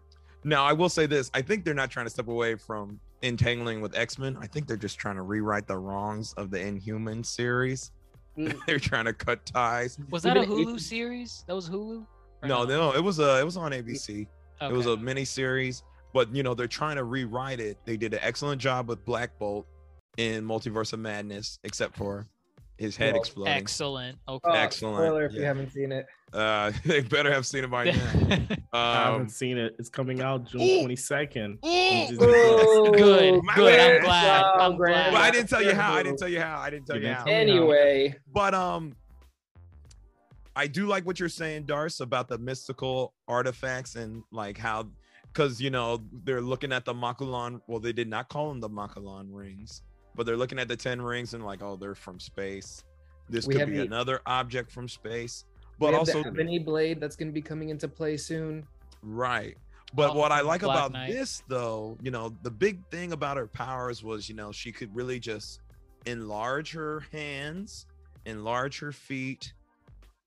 now 0.43 0.65
I 0.65 0.73
will 0.73 0.89
say 0.89 1.05
this: 1.05 1.31
I 1.33 1.41
think 1.41 1.63
they're 1.63 1.73
not 1.73 1.89
trying 1.89 2.05
to 2.05 2.09
step 2.09 2.27
away 2.27 2.55
from 2.55 2.99
entangling 3.22 3.82
with 3.82 3.97
X 3.97 4.18
Men. 4.18 4.38
I 4.39 4.47
think 4.47 4.68
they're 4.68 4.78
just 4.78 4.97
trying 4.97 5.15
to 5.15 5.22
rewrite 5.22 5.68
the 5.68 5.78
wrongs 5.78 6.34
of 6.34 6.51
the 6.51 6.59
Inhuman 6.59 7.24
series. 7.24 7.91
Mm. 8.38 8.55
they're 8.68 8.78
trying 8.78 9.05
to 9.05 9.13
cut 9.13 9.43
ties. 9.47 9.97
Was 10.11 10.22
that 10.22 10.38
a 10.38 10.41
Hulu 10.41 10.80
series? 10.80 11.43
That 11.47 11.55
was 11.55 11.68
Hulu. 11.68 12.05
Or 12.43 12.47
No, 12.47 12.65
no, 12.65 12.91
it 12.93 13.03
was 13.03 13.18
a 13.18 13.39
it 13.39 13.43
was 13.43 13.57
on 13.57 13.72
ABC. 13.72 14.28
It 14.61 14.72
was 14.72 14.86
a 14.86 14.95
mini 14.95 15.26
series, 15.26 15.82
but 16.13 16.32
you 16.36 16.43
know 16.43 16.53
they're 16.53 16.68
trying 16.68 16.97
to 16.97 17.03
rewrite 17.03 17.59
it. 17.59 17.80
They 17.86 17.97
did 17.97 18.13
an 18.13 18.20
excellent 18.22 18.61
job 18.61 18.89
with 18.89 19.03
Black 19.05 19.39
Bolt 19.39 19.65
in 20.18 20.45
Multiverse 20.45 20.93
of 20.93 20.99
Madness, 20.99 21.57
except 21.63 21.97
for 21.97 22.28
his 22.78 22.95
head 22.95 23.13
Well, 23.13 23.21
exploding. 23.21 23.53
excellent. 23.53 24.17
Okay. 24.28 24.49
Oh, 24.49 24.53
Excellent, 24.53 24.97
Spoiler 24.97 25.25
if 25.25 25.34
you 25.34 25.41
haven't 25.43 25.71
seen 25.71 25.91
it. 25.91 26.05
Uh, 26.34 26.71
they 26.86 27.01
better 27.01 27.32
have 27.34 27.45
seen 27.45 27.63
it 27.63 27.71
by 27.71 27.86
now. 27.86 27.91
I 28.73 29.03
haven't 29.05 29.21
Um, 29.21 29.30
seen 29.30 29.57
it. 29.57 29.75
It's 29.80 29.89
coming 29.89 30.21
out 30.21 30.45
June 30.45 30.80
twenty 30.82 30.95
second. 30.95 31.57
Ooh. 31.65 32.07
good, 32.17 33.43
My 33.43 33.55
good. 33.55 33.80
I'm 33.80 34.01
glad. 34.03 34.03
Wow, 34.03 34.53
I'm 34.59 34.78
Grant. 34.78 35.13
but 35.13 35.21
I 35.21 35.32
didn't 35.32 35.49
tell 35.49 35.63
you 35.63 35.73
how. 35.73 35.93
I 35.93 36.03
didn't 36.03 36.19
tell 36.19 36.28
you 36.30 36.39
how. 36.41 36.59
I 36.59 36.69
didn't 36.69 36.86
tell 36.86 36.95
You 36.97 37.01
you 37.03 37.07
didn't 37.07 37.17
how. 37.19 37.25
tell 37.25 37.34
me. 37.45 37.51
Anyway, 37.51 38.15
But 38.32 38.53
um, 38.53 38.95
I 40.55 40.67
do 40.67 40.86
like 40.88 41.05
what 41.05 41.19
you're 41.19 41.30
saying, 41.30 41.65
Darce, 41.65 42.01
about 42.01 42.28
the 42.28 42.38
mystical 42.38 43.13
artifacts 43.28 43.95
and 43.95 44.23
like 44.32 44.57
how, 44.57 44.88
because 45.34 45.61
you 45.61 45.69
know 45.69 46.01
they're 46.23 46.41
looking 46.41 46.71
at 46.71 46.84
the 46.86 46.93
Makluan. 46.93 47.61
Well, 47.67 47.80
they 47.80 47.93
did 47.93 48.09
not 48.09 48.28
call 48.30 48.49
them 48.49 48.59
the 48.59 48.69
Makluan 48.69 49.28
rings, 49.32 49.82
but 50.18 50.26
they're 50.26 50.36
looking 50.36 50.59
at 50.59 50.68
the 50.68 50.76
ten 50.76 51.01
rings 51.01 51.34
and 51.34 51.45
like, 51.45 51.61
oh, 51.63 51.78
they're 51.78 51.95
from 51.95 52.20
space. 52.20 52.84
This 53.30 53.45
We 53.47 53.53
could 53.53 53.61
have 53.61 53.70
be 53.70 53.78
the- 53.78 53.84
another 53.86 54.20
object 54.26 54.72
from 54.72 54.89
space. 54.89 55.45
we 55.80 55.86
But 55.86 55.91
have 55.91 55.99
also, 55.99 56.24
the 56.24 56.30
Ebony 56.30 56.59
Blade 56.59 56.99
that's 56.99 57.15
going 57.15 57.28
to 57.30 57.34
be 57.34 57.41
coming 57.41 57.70
into 57.70 57.88
play 57.88 58.18
soon. 58.18 58.65
Right. 59.03 59.55
But 59.93 60.09
Oh, 60.11 60.13
what 60.15 60.32
I 60.34 60.41
oh, 60.41 60.45
like 60.45 60.61
Black 60.61 60.76
about 60.76 60.91
Knight. 60.91 61.13
this 61.13 61.43
though, 61.47 61.97
you 62.01 62.11
know, 62.11 62.36
the 62.41 62.51
big 62.51 62.84
thing 62.89 63.13
about 63.13 63.38
her 63.38 63.47
powers 63.47 64.03
was, 64.03 64.28
you 64.28 64.36
know, 64.36 64.51
she 64.51 64.72
could 64.72 64.93
really 64.93 65.20
just 65.20 65.61
enlarge 66.05 66.74
her 66.74 67.01
hands, 67.11 67.86
enlarge 68.26 68.80
her 68.80 68.91
feet, 68.91 69.53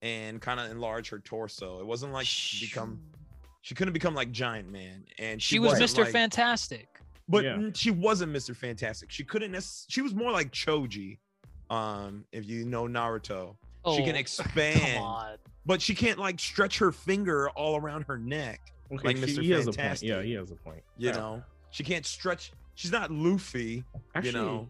and 0.02 0.40
kind 0.40 0.60
of 0.60 0.70
enlarge 0.70 1.10
her 1.10 1.18
torso. 1.18 1.80
It 1.80 1.86
wasn't 1.86 2.12
like 2.12 2.26
she 2.26 2.66
become 2.66 3.00
she 3.62 3.74
couldn't 3.74 3.92
become 3.92 4.14
like 4.14 4.30
Giant 4.32 4.70
Man, 4.70 5.04
and 5.18 5.42
She 5.42 5.58
was 5.58 5.78
wasn't 5.78 5.90
Mr. 5.90 6.04
like- 6.04 6.12
Fantastic. 6.12 6.88
But 7.30 7.44
Yeah. 7.44 7.70
she 7.74 7.90
wasn't 7.90 8.32
Mr. 8.32 8.54
Fantastic. 8.54 9.10
She 9.10 9.24
couldn't. 9.24 9.52
Nec- 9.52 9.62
she 9.88 10.02
was 10.02 10.14
more 10.14 10.32
like 10.32 10.50
Choji. 10.52 11.18
Um, 11.70 12.24
if 12.32 12.46
you 12.46 12.64
know 12.64 12.84
Naruto, 12.88 13.54
she 13.94 14.02
can 14.04 14.16
Oh, 14.16 14.18
expand, 14.24 14.80
Come 14.80 15.02
on. 15.02 15.36
but 15.64 15.80
she 15.80 15.94
can't 15.94 16.18
like 16.18 16.40
stretch 16.40 16.78
her 16.78 16.90
finger 16.90 17.48
all 17.50 17.76
around 17.76 18.02
her 18.08 18.18
neck. 18.18 18.60
Okay, 18.92 19.06
Like 19.08 19.16
she- 19.18 19.22
Mr. 19.22 19.42
he 19.42 19.50
has 19.52 19.62
a 19.62 19.66
point. 19.66 19.76
Fantastic. 19.76 20.08
Yeah, 20.08 20.22
he 20.22 20.32
has 20.32 20.50
a 20.50 20.56
point. 20.56 20.82
You 20.98 21.10
Yeah. 21.10 21.16
know, 21.16 21.42
she 21.70 21.84
can't 21.84 22.04
stretch. 22.04 22.52
She's 22.74 22.90
not 22.90 23.10
Luffy. 23.12 23.84
Actually, 24.16 24.30
you 24.30 24.36
know, 24.36 24.68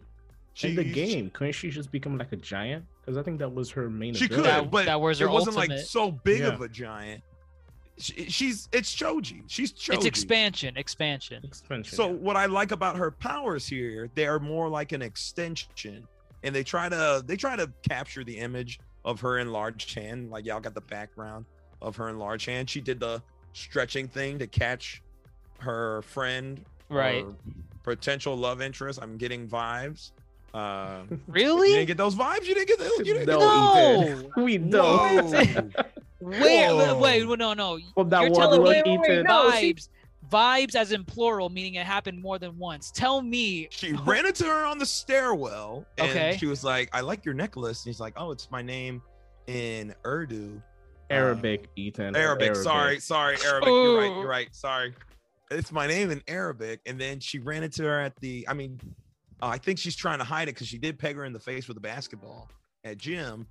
in 0.63 0.75
the 0.75 0.85
game, 0.85 1.31
couldn't 1.31 1.55
she 1.55 1.71
just 1.71 1.91
become 1.91 2.19
like 2.19 2.33
a 2.33 2.37
giant? 2.37 2.85
Because 3.01 3.17
I 3.17 3.23
think 3.23 3.39
that 3.39 3.49
was 3.55 3.71
her 3.71 3.89
main. 3.89 4.13
She 4.13 4.27
ability. 4.27 4.43
could, 4.43 4.51
That- 4.65 4.71
but 4.71 4.85
that 4.85 5.01
was 5.01 5.21
it 5.21 5.25
her 5.25 5.31
wasn't 5.31 5.57
like 5.57 5.71
so 5.79 6.11
big 6.11 6.41
Yeah. 6.41 6.49
of 6.49 6.61
a 6.61 6.69
giant. 6.69 7.23
She, 8.01 8.31
she's 8.31 8.69
it's 8.73 8.95
Choji. 8.95 9.43
She's 9.47 9.73
Choji. 9.73 9.95
It's 9.95 10.05
expansion, 10.07 10.77
expansion. 10.77 11.45
expansion. 11.45 11.95
So 11.97 12.07
yeah. 12.09 12.13
what 12.15 12.37
I 12.37 12.47
like 12.47 12.73
about 12.73 12.97
her 12.97 13.11
powers 13.11 13.67
here, 13.67 14.09
they 14.15 14.27
are 14.27 14.39
more 14.41 14.69
like 14.69 14.93
an 14.93 15.03
extension, 15.03 16.07
and 16.43 16.55
they 16.55 16.63
try 16.65 16.89
to 16.89 17.23
they 17.27 17.37
try 17.37 17.57
to 17.57 17.71
capture 17.89 18.25
the 18.25 18.39
image 18.39 18.81
of 19.05 19.21
her 19.21 19.39
enlarged 19.39 19.95
hand. 19.95 20.31
Like 20.31 20.47
y'all 20.47 20.61
got 20.61 20.75
the 20.75 20.81
background 20.83 21.45
of 21.83 21.97
her 21.97 22.09
enlarged 22.09 22.47
hand. 22.47 22.69
She 22.71 22.81
did 22.81 23.01
the 23.01 23.23
stretching 23.53 24.09
thing 24.09 24.39
to 24.39 24.47
catch 24.47 25.03
her 25.59 26.03
friend, 26.03 26.65
Right. 26.89 27.25
or 27.25 27.35
potential 27.83 28.37
love 28.37 28.61
interest. 28.63 28.99
I'm 29.03 29.17
getting 29.17 29.47
vibes. 29.49 30.13
Uh, 30.53 31.03
really? 31.29 31.69
you 31.71 31.75
didn't 31.77 31.87
get 31.89 31.97
those 31.97 32.15
vibes. 32.17 32.47
You 32.47 32.55
didn't 32.55 32.69
get 32.69 32.79
those. 32.79 32.99
You 32.99 33.05
didn't 33.05 33.27
get 33.27 33.39
No, 33.39 34.05
those. 34.05 34.25
No. 34.37 34.43
we 34.45 34.59
don't. 34.77 35.75
Whoa. 36.21 36.31
Wait, 36.31 36.69
Whoa. 36.69 36.99
wait, 36.99 37.25
wait, 37.27 37.39
no, 37.39 37.55
no. 37.55 37.79
From 37.95 38.09
that 38.11 38.23
You're 38.23 38.31
one 38.31 38.41
telling 38.41 38.61
look, 38.63 38.87
me 38.87 38.95
Ethan. 38.95 39.25
no, 39.25 39.51
see- 39.53 39.75
vibes, 39.75 39.89
vibes 40.31 40.75
as 40.75 40.93
in 40.93 41.05
plural, 41.05 41.49
meaning 41.49 41.75
it 41.75 41.87
happened 41.87 42.21
more 42.21 42.39
than 42.39 42.57
once. 42.59 42.91
Tell 42.91 43.23
me. 43.23 43.69
She 43.71 43.93
ran 43.93 44.27
into 44.27 44.45
her 44.45 44.65
on 44.65 44.79
the 44.79 44.87
stairwell, 44.87 45.87
and 45.99 46.11
Okay. 46.11 46.37
she 46.39 46.47
was 46.47 46.63
like, 46.63 46.89
"I 46.93 47.01
like 47.01 47.25
your 47.25 47.35
necklace." 47.35 47.85
And 47.85 47.91
he's 47.93 48.01
like, 48.01 48.15
"Oh, 48.17 48.31
it's 48.31 48.51
my 48.51 48.63
name 48.63 49.03
in 49.47 49.95
Urdu." 50.07 50.61
Arabic, 51.09 51.69
Ethan. 51.75 52.15
Arabic. 52.15 52.55
Sorry, 52.55 53.01
sorry, 53.01 53.37
Arabic. 53.45 53.69
You're 53.69 53.99
right. 53.99 54.17
You're 54.17 54.29
right. 54.29 54.55
Sorry. 54.55 54.95
It's 55.51 55.73
my 55.73 55.89
name 55.89 56.13
in 56.13 56.23
Arabic. 56.29 56.81
And 56.87 57.01
then 57.01 57.19
she 57.19 57.41
ran 57.41 57.65
into 57.65 57.83
her 57.83 57.99
at 58.01 58.15
the. 58.21 58.47
I 58.49 58.55
mean, 58.55 58.79
uh, 59.43 59.47
I 59.47 59.59
think 59.59 59.79
she's 59.81 59.97
trying 59.97 60.19
to 60.19 60.25
hide 60.25 60.45
it 60.49 60.55
because 60.55 60.69
she 60.69 60.79
did 60.79 60.99
peg 60.99 61.17
her 61.17 61.25
in 61.25 61.33
the 61.33 61.41
face 61.41 61.67
with 61.67 61.77
a 61.79 61.81
basketball 61.81 62.49
at 62.85 62.99
gym. 62.99 63.47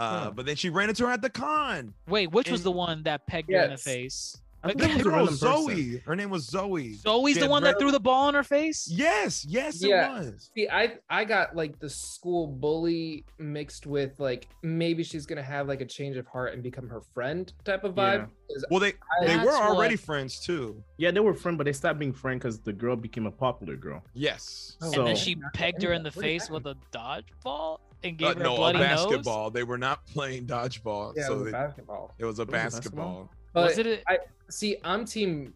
Uh, 0.00 0.20
Huh. 0.24 0.30
But 0.34 0.46
then 0.46 0.56
she 0.56 0.70
ran 0.70 0.88
into 0.88 1.04
her 1.06 1.12
at 1.12 1.20
the 1.22 1.30
con. 1.30 1.92
Wait, 2.08 2.30
which 2.32 2.50
was 2.50 2.62
the 2.62 2.70
one 2.72 3.02
that 3.04 3.26
pegged 3.26 3.50
her 3.52 3.60
in 3.64 3.70
the 3.70 3.76
face? 3.76 4.36
I 4.62 4.68
think 4.74 4.82
it 4.82 4.88
was 4.88 5.00
a 5.00 5.02
Girl, 5.04 5.26
person. 5.26 5.36
Zoe. 5.38 5.98
Her 6.04 6.14
name 6.14 6.28
was 6.28 6.44
Zoe. 6.46 6.92
Zoe's 6.92 7.32
She 7.32 7.40
the 7.40 7.48
one 7.48 7.62
red- 7.62 7.76
that 7.76 7.78
threw 7.78 7.90
the 7.90 7.98
ball 8.00 8.28
in 8.28 8.34
her 8.34 8.42
face? 8.42 8.86
Yes, 8.92 9.42
yes, 9.48 9.82
Yeah. 9.82 10.18
it 10.18 10.18
was. 10.34 10.50
See, 10.54 10.68
I 10.68 10.98
I 11.08 11.24
got 11.24 11.56
like 11.56 11.78
the 11.78 11.88
school 11.88 12.46
bully 12.46 13.24
mixed 13.38 13.86
with 13.86 14.20
like 14.20 14.48
maybe 14.62 15.02
she's 15.02 15.24
gonna 15.24 15.42
have 15.42 15.66
like 15.66 15.80
a 15.80 15.86
change 15.86 16.18
of 16.18 16.26
heart 16.26 16.52
and 16.52 16.62
become 16.62 16.90
her 16.90 17.00
friend 17.14 17.50
type 17.64 17.84
of 17.84 17.94
vibe. 17.94 18.28
'Cause 18.52 18.64
Well, 18.70 18.80
they 18.80 18.92
I- 19.22 19.26
they 19.28 19.36
were 19.38 19.50
already 19.56 19.94
what- 19.94 20.04
friends 20.04 20.38
too. 20.40 20.82
Yeah, 20.98 21.10
they 21.10 21.20
were 21.20 21.32
friends, 21.32 21.56
but 21.56 21.64
they 21.64 21.72
stopped 21.72 21.98
being 21.98 22.12
friends 22.12 22.40
because 22.40 22.60
the 22.60 22.74
girl 22.74 22.96
became 22.96 23.24
a 23.24 23.30
popular 23.32 23.76
girl. 23.76 24.02
Yes. 24.12 24.76
Oh, 24.82 24.92
And 24.92 25.06
then 25.06 25.16
she 25.16 25.36
pegged 25.54 25.82
her 25.84 25.94
in 25.94 26.02
the 26.02 26.10
What 26.10 26.22
face 26.22 26.50
with 26.50 26.66
a 26.66 26.76
dodgeball 26.92 27.78
and 28.02 28.22
Uh, 28.22 28.34
her 28.34 28.42
no, 28.42 28.50
a 28.50 28.54
a 28.54 28.56
bloody 28.56 28.78
nose? 28.78 28.88
basketball. 29.06 29.50
They 29.50 29.62
were 29.64 29.78
not 29.78 30.06
playing 30.06 30.46
dodgeball. 30.46 31.14
yeah, 31.16 31.26
so 31.26 31.36
with 31.36 31.46
they- 31.46 31.52
basketball. 31.52 32.14
it 32.18 32.24
was 32.24 32.38
a 32.38 32.42
was 32.42 32.48
a 32.48 32.52
basketball? 32.52 33.04
basketball. 33.24 33.30
But 33.52 33.64
Was 33.64 33.78
it 33.78 33.86
a- 33.86 34.02
I 34.10 34.18
see. 34.48 34.76
I'm 34.84 35.04
team 35.04 35.54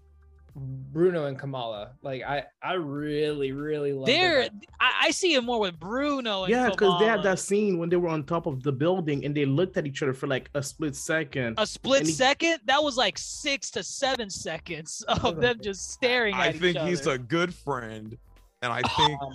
Bruno 0.57 1.27
and 1.27 1.37
Kamala. 1.39 1.93
Like 2.03 2.23
I 2.23 2.45
I 2.63 2.75
really 2.75 3.51
really 3.53 3.93
love 3.93 4.07
their 4.07 4.43
There, 4.43 4.43
vibe. 4.51 4.63
I, 4.81 4.93
I 5.07 5.11
see 5.11 5.35
it 5.35 5.43
more 5.43 5.59
with 5.59 5.79
Bruno. 5.81 6.45
And 6.45 6.51
Yeah, 6.53 6.71
because 6.71 7.01
they 7.01 7.07
had 7.07 7.23
that 7.25 7.41
scene 7.41 7.79
when 7.79 7.89
they 7.89 7.97
were 7.97 8.09
on 8.09 8.23
top 8.25 8.47
of 8.47 8.63
the 8.63 8.71
building 8.71 9.25
and 9.25 9.35
they 9.35 9.47
looked 9.47 9.77
at 9.77 9.85
each 9.87 10.03
other 10.03 10.15
for 10.15 10.27
like 10.29 10.51
a 10.55 10.63
split 10.63 10.95
second. 10.95 11.55
a 11.59 11.67
split 11.67 12.01
and 12.01 12.09
he- 12.09 12.15
second. 12.15 12.61
That 12.67 12.83
was 12.83 12.97
like 12.97 13.19
six 13.19 13.71
to 13.73 13.83
seven 13.83 14.31
seconds 14.31 15.03
of 15.09 15.37
them 15.41 15.59
just 15.61 15.91
staring 15.91 16.35
I 16.35 16.49
at 16.49 16.57
think 16.57 16.79
he's 16.79 17.05
a 17.09 17.19
good 17.19 17.53
friend, 17.53 18.17
and 18.63 18.73
I 18.73 18.83
think 18.83 19.21
Um, 19.21 19.35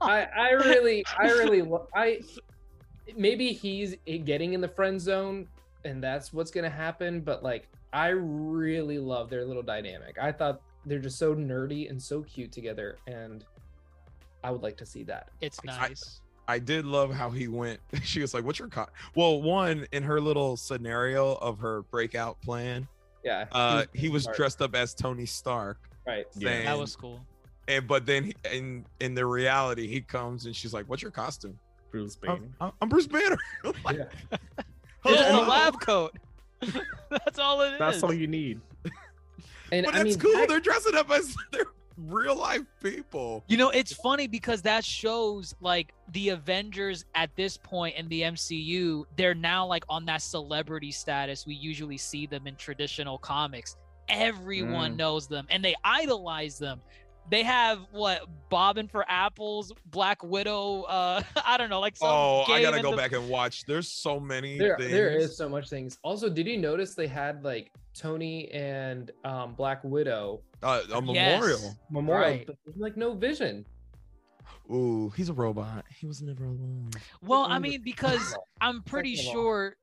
I 0.00 0.22
I 0.24 0.50
really 0.50 1.04
I 1.18 1.26
really 1.32 1.62
I 1.94 2.20
maybe 3.16 3.52
he's 3.52 3.96
getting 4.24 4.52
in 4.52 4.60
the 4.60 4.68
friend 4.68 5.00
zone 5.00 5.46
and 5.84 6.02
that's 6.02 6.32
what's 6.32 6.50
gonna 6.50 6.70
happen. 6.70 7.20
But 7.20 7.42
like 7.42 7.68
I 7.92 8.08
really 8.08 8.98
love 8.98 9.30
their 9.30 9.44
little 9.44 9.62
dynamic. 9.62 10.16
I 10.20 10.32
thought 10.32 10.60
they're 10.84 10.98
just 10.98 11.18
so 11.18 11.34
nerdy 11.34 11.88
and 11.90 12.00
so 12.00 12.22
cute 12.22 12.52
together, 12.52 12.96
and 13.06 13.44
I 14.44 14.50
would 14.50 14.62
like 14.62 14.76
to 14.78 14.86
see 14.86 15.02
that. 15.04 15.30
It's 15.40 15.62
nice. 15.64 16.20
I 16.48 16.58
did 16.60 16.84
love 16.84 17.12
how 17.12 17.30
he 17.30 17.48
went. 17.48 17.80
She 18.04 18.20
was 18.20 18.34
like, 18.34 18.44
"What's 18.44 18.58
your 18.58 18.68
co-? 18.68 18.86
Well, 19.14 19.42
one 19.42 19.86
in 19.92 20.02
her 20.04 20.20
little 20.20 20.56
scenario 20.56 21.34
of 21.36 21.58
her 21.58 21.82
breakout 21.82 22.40
plan, 22.42 22.86
Yeah. 23.24 23.46
uh, 23.50 23.86
he 23.94 24.08
was 24.08 24.24
smart. 24.24 24.36
dressed 24.36 24.62
up 24.62 24.74
as 24.76 24.94
Tony 24.94 25.26
Stark, 25.26 25.78
right. 26.06 26.26
Yeah. 26.36 26.62
that 26.64 26.78
was 26.78 26.94
cool. 26.94 27.20
And 27.68 27.86
but 27.86 28.06
then 28.06 28.24
he- 28.24 28.34
in 28.52 28.84
in 29.00 29.14
the 29.14 29.24
reality, 29.26 29.86
he 29.86 30.00
comes 30.00 30.46
and 30.46 30.54
she's 30.54 30.72
like, 30.74 30.86
"What's 30.88 31.02
your 31.02 31.10
costume?" 31.10 31.58
Bruce 31.90 32.16
Banner. 32.16 32.48
I'm- 32.60 32.72
I'm 32.80 32.88
Bruce 32.88 33.06
Banner. 33.06 33.38
Like, 33.84 33.96
Yeah. 33.98 34.38
It's 35.04 35.20
just 35.20 35.30
a 35.30 35.40
lab 35.40 35.80
coat. 35.80 36.16
That's 37.10 37.38
all 37.38 37.62
it 37.62 37.74
is. 37.74 37.78
That's 37.78 38.02
all 38.02 38.12
you 38.12 38.26
need. 38.26 38.60
And 39.72 39.84
But 39.84 39.94
I 39.94 39.98
that's 40.04 40.10
mean, 40.10 40.18
cool. 40.20 40.32
that- 40.34 40.48
They're 40.48 40.60
dressing 40.60 40.94
up 40.94 41.10
as 41.10 41.34
they're 41.50 41.64
real 41.96 42.36
life 42.36 42.62
people. 42.82 43.42
You 43.48 43.56
know, 43.56 43.70
it's 43.70 43.92
funny 43.92 44.28
because 44.28 44.62
that 44.62 44.84
shows 44.84 45.54
like 45.60 45.92
the 46.12 46.28
Avengers 46.28 47.04
at 47.16 47.34
this 47.34 47.56
point 47.56 47.96
in 47.96 48.08
the 48.08 48.22
MCU, 48.22 49.04
they're 49.16 49.34
now 49.34 49.66
like 49.66 49.82
on 49.88 50.04
that 50.06 50.22
celebrity 50.22 50.92
status 50.92 51.46
we 51.46 51.54
usually 51.54 51.96
see 51.98 52.26
them 52.26 52.46
in 52.46 52.54
traditional 52.56 53.18
comics. 53.18 53.76
Everyone 54.08 54.92
Mm. 54.92 54.96
knows 54.98 55.26
them 55.26 55.46
and 55.50 55.64
they 55.64 55.74
idolize 55.82 56.58
them. 56.58 56.80
They 57.30 57.42
have 57.42 57.80
what 57.90 58.22
bobbing 58.48 58.88
for 58.88 59.04
apples, 59.08 59.72
Black 59.86 60.22
Widow, 60.22 60.82
uh 60.82 61.22
I 61.44 61.56
don't 61.56 61.70
know, 61.70 61.80
like 61.80 61.96
some 61.96 62.08
Oh, 62.08 62.44
I 62.48 62.62
gotta 62.62 62.80
go 62.80 62.92
the- 62.92 62.96
back 62.96 63.12
and 63.12 63.28
watch. 63.28 63.64
There's 63.66 63.88
so 63.88 64.20
many 64.20 64.58
there, 64.58 64.76
things. 64.78 64.90
there 64.92 65.10
is 65.10 65.36
so 65.36 65.48
much 65.48 65.68
things. 65.68 65.98
Also, 66.02 66.28
did 66.28 66.46
you 66.46 66.56
notice 66.56 66.94
they 66.94 67.06
had 67.08 67.42
like 67.44 67.72
Tony 67.94 68.48
and 68.52 69.10
um, 69.24 69.54
Black 69.54 69.82
Widow 69.82 70.40
uh, 70.62 70.82
a 70.92 71.02
Yes. 71.12 71.40
memorial. 71.40 71.76
memorial, 71.90 72.30
Right. 72.30 72.46
but 72.46 72.56
there's, 72.64 72.76
like 72.76 72.96
no 72.96 73.14
vision. 73.14 73.66
Ooh, 74.72 75.10
he's 75.16 75.28
a 75.28 75.32
robot. 75.32 75.84
He 75.96 76.06
was 76.06 76.22
never 76.22 76.44
alone. 76.44 76.90
Well, 77.22 77.42
I 77.44 77.58
mean, 77.58 77.82
because 77.82 78.36
I'm 78.60 78.82
pretty 78.82 79.16
Second 79.16 79.30
of 79.32 79.36
all- 79.36 79.42
sure 79.44 79.76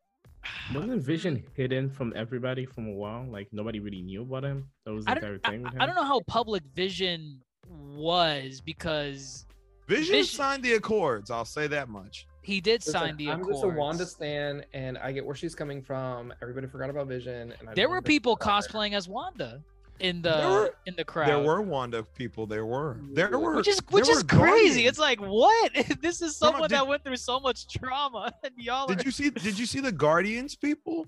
Wasn't 0.73 1.01
Vision 1.01 1.43
hidden 1.55 1.89
from 1.89 2.13
everybody 2.15 2.65
from 2.65 2.87
a 2.87 2.91
while? 2.93 3.25
Like 3.29 3.47
nobody 3.51 3.79
really 3.79 4.01
knew 4.01 4.21
about 4.23 4.43
him. 4.43 4.67
That 4.85 4.93
was 4.93 5.05
the 5.05 5.11
I 5.11 5.15
entire 5.15 5.37
don't, 5.37 5.47
I, 5.47 5.49
thing 5.49 5.63
with 5.63 5.73
him. 5.73 5.81
I 5.81 5.85
don't 5.85 5.95
know 5.95 6.03
how 6.03 6.21
public 6.27 6.63
vision 6.75 7.39
was 7.69 8.61
because 8.61 9.45
Vision, 9.87 10.15
Vision- 10.15 10.35
signed 10.35 10.63
the 10.63 10.73
accords. 10.73 11.29
I'll 11.31 11.45
say 11.45 11.67
that 11.67 11.89
much. 11.89 12.25
he 12.41 12.61
did 12.61 12.81
Listen, 12.81 12.93
sign 12.93 13.17
the 13.17 13.27
Accords. 13.29 13.35
I'm 13.35 13.41
accords. 13.41 13.61
just 13.61 13.63
a 13.75 13.77
Wanda 13.79 14.05
stan, 14.05 14.65
and 14.73 14.97
I 14.97 15.11
get 15.11 15.25
where 15.25 15.35
she's 15.35 15.55
coming 15.55 15.81
from. 15.81 16.33
Everybody 16.41 16.67
forgot 16.67 16.89
about 16.89 17.07
Vision, 17.07 17.53
and 17.59 17.69
I 17.69 17.73
there 17.73 17.89
were 17.89 18.01
people 18.01 18.35
put 18.37 18.47
it 18.47 18.49
out 18.51 18.63
there. 18.63 18.81
cosplaying 18.81 18.93
as 18.93 19.07
Wanda 19.09 19.61
in 20.03 20.21
the 20.21 20.29
were- 20.47 20.75
in 20.85 20.95
the 20.95 21.03
crowd. 21.03 21.27
There 21.29 21.39
were 21.39 21.61
Wanda 21.61 22.03
people. 22.03 22.45
There 22.45 22.65
were. 22.65 22.99
There 23.13 23.39
were. 23.39 23.55
which 23.55 23.67
is 23.67 23.79
which 23.89 24.07
is 24.09 24.21
crazy. 24.23 24.37
Guardians. 24.37 24.77
It's 24.89 24.99
like 24.99 25.19
what? 25.19 25.71
this 26.01 26.21
is 26.21 26.37
Come 26.37 26.49
on, 26.49 26.53
someone 26.53 26.69
did- 26.69 26.75
that 26.77 26.87
went 26.87 27.03
through 27.03 27.15
so 27.15 27.39
much 27.39 27.67
trauma, 27.67 28.31
and 28.43 28.53
y'all 28.57 28.91
are. 28.91 28.95
Did 28.95 29.05
you 29.05 29.11
see? 29.11 29.29
Did 29.31 29.57
you 29.57 29.65
see 29.65 29.79
the 29.79 29.91
Guardians 29.91 30.55
people? 30.55 31.07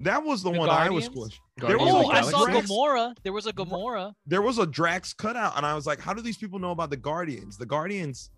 That 0.00 0.22
was 0.22 0.42
the, 0.42 0.52
The 0.52 0.58
one 0.58 0.68
I 0.68 0.90
was 0.90 1.08
Guardians? 1.08 1.40
questioning. 1.56 1.78
There 1.78 1.80
oh, 1.80 2.02
Guardians 2.02 2.26
I 2.28 2.30
saw 2.30 2.46
Galaxy? 2.46 2.72
Gamora. 2.74 3.16
There 3.22 3.32
was 3.32 3.46
a 3.46 3.52
Gamora. 3.52 4.12
There 4.26 4.42
was 4.42 4.58
a 4.58 4.66
Drax 4.66 5.14
cutout, 5.14 5.56
and 5.56 5.64
I 5.66 5.74
was 5.74 5.86
like, 5.86 6.00
"How 6.00 6.12
do 6.14 6.20
these 6.22 6.36
people 6.36 6.58
know 6.58 6.70
about 6.70 6.90
the 6.90 6.96
Guardians?" 6.98 7.56
The 7.56 7.66
Guardians 7.66 8.30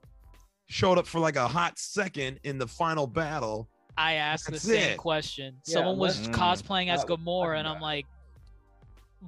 showed 0.68 0.98
up 0.98 1.06
for 1.06 1.18
like 1.18 1.36
a 1.36 1.48
hot 1.48 1.78
second 1.78 2.38
in 2.44 2.59
the 2.59 2.66
final 2.66 3.06
battle. 3.06 3.68
I 3.96 4.14
asked 4.14 4.48
the 4.50 4.61
same 4.61 4.92
it. 4.92 4.96
question. 4.98 5.56
Yeah, 5.66 5.74
Someone 5.74 5.98
was 5.98 6.20
let's- 6.28 6.28
mm. 6.28 6.40
cosplaying 6.40 6.88
as 6.90 7.04
that 7.04 7.09
Gamora, 7.09 7.59
and 7.59 7.66
I'm 7.66 7.80
like, 7.80 8.06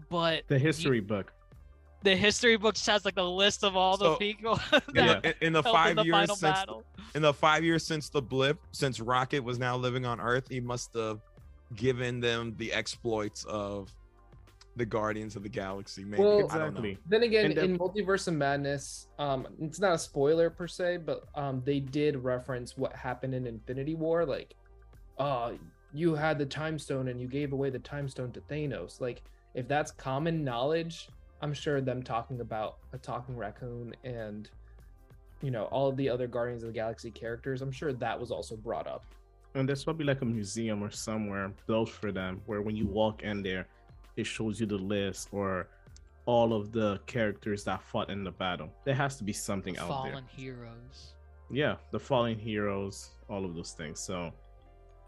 but 0.09 0.45
The 0.49 0.59
history 0.59 1.01
book. 1.01 1.33
the 2.03 2.17
history 2.17 2.57
book 2.57 2.75
just 2.75 2.87
has 2.87 3.05
like 3.05 3.19
a 3.19 3.23
list 3.23 3.63
of 3.65 3.77
all 3.77 3.97
the 3.97 4.17
people 4.17 4.59
In 4.73 4.95
that 4.95 5.23
the, 5.23 5.29
in- 5.29 5.35
in 5.49 5.53
the 5.53 5.63
helped 5.63 5.79
in 5.79 5.85
five 5.85 5.97
the 5.97 6.05
years 6.05 6.15
final 6.15 6.37
since 6.37 6.41
battle. 6.59 6.85
in 7.15 7.23
the 7.23 7.33
five 7.35 7.65
years 7.65 7.85
since 7.87 8.09
the 8.09 8.23
blip, 8.23 8.59
since 8.73 9.01
Rocket 9.01 9.41
was 9.43 9.59
now 9.59 9.77
living 9.77 10.07
on 10.07 10.21
Earth, 10.21 10.49
he 10.49 10.61
must 10.61 10.95
have 10.95 11.21
given 11.77 12.21
them 12.21 12.55
the 12.59 12.73
exploits 12.73 13.45
of 13.45 13.93
the 14.77 14.87
Guardians 14.87 15.35
of 15.37 15.43
the 15.43 15.49
Galaxy. 15.49 16.05
Maybe 16.05 16.23
Well- 16.23 16.47
I 16.51 16.57
don't 16.59 16.75
know. 16.75 16.81
Exactly. 16.81 16.99
Then 17.09 17.23
again, 17.25 17.45
And 17.47 17.57
then- 17.57 17.65
in 17.73 17.79
Multiverse 17.79 18.29
of 18.29 18.35
Madness, 18.35 19.09
um, 19.19 19.47
it's 19.61 19.81
not 19.81 19.95
a 19.95 19.99
spoiler 19.99 20.49
per 20.49 20.67
se, 20.69 20.99
but 20.99 21.25
um, 21.35 21.61
they 21.65 21.81
did 21.81 22.17
reference 22.17 22.77
what 22.79 22.95
happened 22.95 23.35
in 23.35 23.47
Infinity 23.47 23.95
War. 23.97 24.25
Like, 24.25 24.55
uh, 25.19 25.53
you 25.93 26.15
had 26.15 26.39
the 26.39 26.47
Time 26.47 26.79
Stone 26.79 27.09
and 27.09 27.21
you 27.21 27.27
gave 27.27 27.53
away 27.53 27.69
the 27.69 27.81
Time 27.81 28.09
Stone 28.09 28.31
to 28.33 28.41
Thanos. 28.43 29.01
Like, 29.01 29.23
if 29.55 29.67
that's 29.69 29.91
common 29.91 30.45
knowledge, 30.45 31.09
I'm 31.43 31.53
sure 31.53 31.81
them 31.81 32.03
talking 32.03 32.41
about 32.41 32.79
a 32.93 32.99
talking 32.99 33.37
raccoon 33.37 33.95
and, 34.05 34.49
you 35.43 35.51
know, 35.51 35.65
all 35.65 35.89
of 35.89 35.97
the 35.97 36.09
other 36.09 36.27
Guardians 36.27 36.63
of 36.63 36.69
the 36.69 36.75
Galaxy 36.75 37.11
characters, 37.11 37.63
I'm 37.63 37.73
sure 37.73 37.93
that 37.93 38.19
was 38.19 38.31
also 38.31 38.57
brought 38.57 38.87
up. 38.87 39.05
And 39.55 39.69
there's 39.69 39.83
probably 39.83 40.05
like 40.05 40.23
a 40.23 40.27
museum 40.27 40.83
or 40.83 40.91
somewhere 40.91 41.53
built 41.67 41.89
for 41.89 42.13
them 42.13 42.41
where 42.47 42.63
when 42.63 42.77
you 42.77 42.87
walk 42.87 43.23
in 43.23 43.43
there, 43.43 43.67
it 44.17 44.25
shows 44.25 44.61
you 44.61 44.67
the 44.67 44.77
list 44.77 45.29
or 45.33 45.69
all 46.27 46.53
of 46.53 46.71
the 46.71 47.01
characters 47.07 47.65
that 47.65 47.83
fought 47.83 48.11
in 48.11 48.23
the 48.23 48.31
battle. 48.31 48.71
There 48.85 48.95
has 48.95 49.17
to 49.17 49.25
be 49.25 49.33
something 49.33 49.77
out 49.79 49.89
there. 49.89 50.13
Fallen 50.13 50.25
heroes. 50.37 51.15
Yeah, 51.51 51.77
the 51.91 51.99
fallen 51.99 52.39
heroes, 52.39 53.11
all 53.29 53.45
of 53.45 53.57
those 53.57 53.73
things. 53.73 53.99
So, 53.99 54.33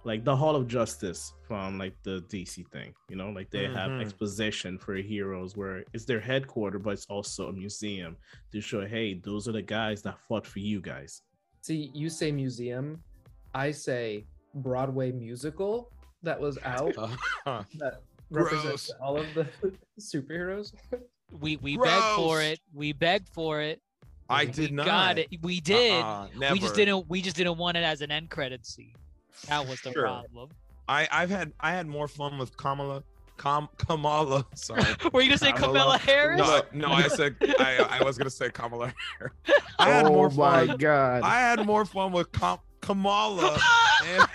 like 0.04 0.24
the 0.24 0.34
Hall 0.34 0.56
of 0.56 0.66
Justice 0.66 1.32
from 1.46 1.78
like 1.78 1.94
the 2.02 2.22
DC 2.28 2.66
thing, 2.70 2.92
you 3.08 3.16
know, 3.16 3.30
like 3.30 3.50
they 3.50 3.66
have 3.68 3.90
Mhm. 3.90 4.00
exposition 4.00 4.78
for 4.78 4.94
heroes 4.96 5.56
where 5.56 5.84
it's 5.92 6.04
their 6.04 6.20
headquarters, 6.20 6.82
but 6.82 6.90
it's 6.90 7.06
also 7.06 7.48
a 7.48 7.52
museum 7.52 8.16
to 8.52 8.60
show, 8.60 8.84
hey, 8.86 9.14
those 9.14 9.46
are 9.48 9.52
the 9.52 9.62
guys 9.62 10.02
that 10.02 10.18
fought 10.18 10.46
for 10.46 10.58
you 10.58 10.80
guys. 10.80 11.22
See, 11.60 11.90
you 11.94 12.08
say 12.10 12.32
museum, 12.32 13.02
I 13.54 13.70
say 13.70 14.26
Broadway 14.54 15.12
musical 15.12 15.90
that 16.22 16.40
was 16.40 16.58
out 16.64 16.96
Uh, 17.46 17.62
that 17.78 18.02
Gross. 18.32 18.52
represents 18.52 18.90
all 19.00 19.16
of 19.18 19.32
the 19.34 19.46
superheroes. 20.00 20.72
We 21.40 21.56
we 21.58 21.76
begged 21.76 22.14
for 22.16 22.42
it. 22.42 22.60
We 22.74 22.92
begged 22.92 23.28
for 23.28 23.60
it. 23.60 23.80
I 24.28 24.46
We 24.46 24.52
did 24.52 24.72
not. 24.72 24.86
Got 24.86 25.18
it. 25.18 25.28
We 25.42 25.60
did. 25.60 26.02
Uh-uh, 26.02 26.28
we 26.52 26.58
just 26.58 26.74
didn't. 26.74 27.08
We 27.08 27.22
just 27.22 27.36
didn't 27.36 27.56
want 27.58 27.76
it 27.76 27.84
as 27.84 28.00
an 28.00 28.10
end 28.10 28.30
credit 28.30 28.64
scene. 28.66 28.94
That 29.48 29.66
was 29.68 29.80
the 29.82 29.92
Sure. 29.92 30.02
problem. 30.02 30.50
I 30.88 31.08
I've 31.10 31.30
had 31.30 31.52
I 31.60 31.72
had 31.72 31.86
more 31.86 32.08
fun 32.08 32.38
with 32.38 32.56
Kamala. 32.56 33.02
Kam, 33.38 33.68
Kamala. 33.78 34.46
Sorry. 34.54 34.82
Were 35.12 35.20
you 35.22 35.28
gonna 35.28 35.38
say 35.38 35.52
Kamala. 35.52 35.72
Kamala 35.78 35.98
Harris? 35.98 36.38
No, 36.40 36.62
no, 36.72 36.88
I 36.92 37.08
said 37.08 37.36
I, 37.58 37.98
I 38.00 38.04
was 38.04 38.18
gonna 38.18 38.30
say 38.30 38.50
Kamala. 38.50 38.92
Harris. 39.18 39.32
I 39.78 39.88
had 39.90 40.06
oh 40.06 40.10
more 40.10 40.30
fun. 40.30 40.70
Oh 40.70 40.76
god. 40.76 41.22
I 41.22 41.36
had 41.40 41.64
more 41.66 41.84
fun 41.84 42.12
with 42.12 42.30
Kam, 42.32 42.58
Kamala. 42.80 43.58
and- 44.06 44.26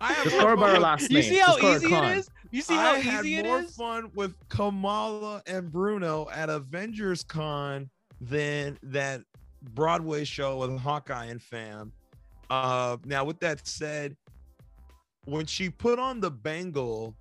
I 0.00 0.12
had 0.12 0.24
Just 0.24 0.40
more 0.40 0.56
by 0.56 0.62
fun 0.62 0.68
her 0.70 0.74
with- 0.74 0.82
last 0.82 1.10
you 1.10 1.22
see 1.22 1.38
how 1.38 1.58
Just 1.58 1.84
easy 1.84 1.88
Khan. 1.94 2.12
it 2.12 2.18
is? 2.18 2.30
You 2.50 2.62
see 2.62 2.74
how 2.74 2.92
I 2.92 2.98
had 2.98 3.24
easy 3.24 3.36
it 3.38 3.44
more 3.46 3.62
fun 3.64 4.10
with 4.14 4.34
Kamala 4.48 5.42
and 5.46 5.70
Bruno 5.72 6.28
at 6.32 6.48
Avengers 6.50 7.24
Con 7.24 7.90
than 8.20 8.78
that 8.82 9.22
Broadway 9.74 10.24
show 10.24 10.58
with 10.58 10.78
Hawkeye 10.78 11.26
and 11.26 11.40
fam. 11.42 11.92
Uh, 12.50 12.96
now, 13.04 13.24
with 13.24 13.40
that 13.40 13.66
said, 13.66 14.16
when 15.24 15.46
she 15.46 15.70
put 15.70 15.98
on 15.98 16.20
the 16.20 16.30
bangle, 16.30 17.14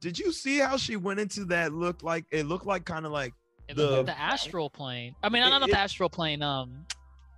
did 0.00 0.18
you 0.18 0.32
see 0.32 0.58
how 0.58 0.76
she 0.76 0.96
went 0.96 1.20
into 1.20 1.44
that 1.46 1.72
look 1.72 2.02
like 2.02 2.24
it 2.30 2.46
looked 2.46 2.66
like 2.66 2.84
kind 2.84 3.04
of 3.06 3.12
like 3.12 3.34
It 3.68 3.76
the- 3.76 3.82
looked 3.82 4.08
like 4.08 4.16
the 4.16 4.20
astral 4.20 4.70
plane. 4.70 5.14
I 5.22 5.28
mean, 5.28 5.42
It- 5.42 5.50
not 5.50 5.68
the 5.68 5.78
astral 5.78 6.08
plane. 6.08 6.42
Um, 6.42 6.86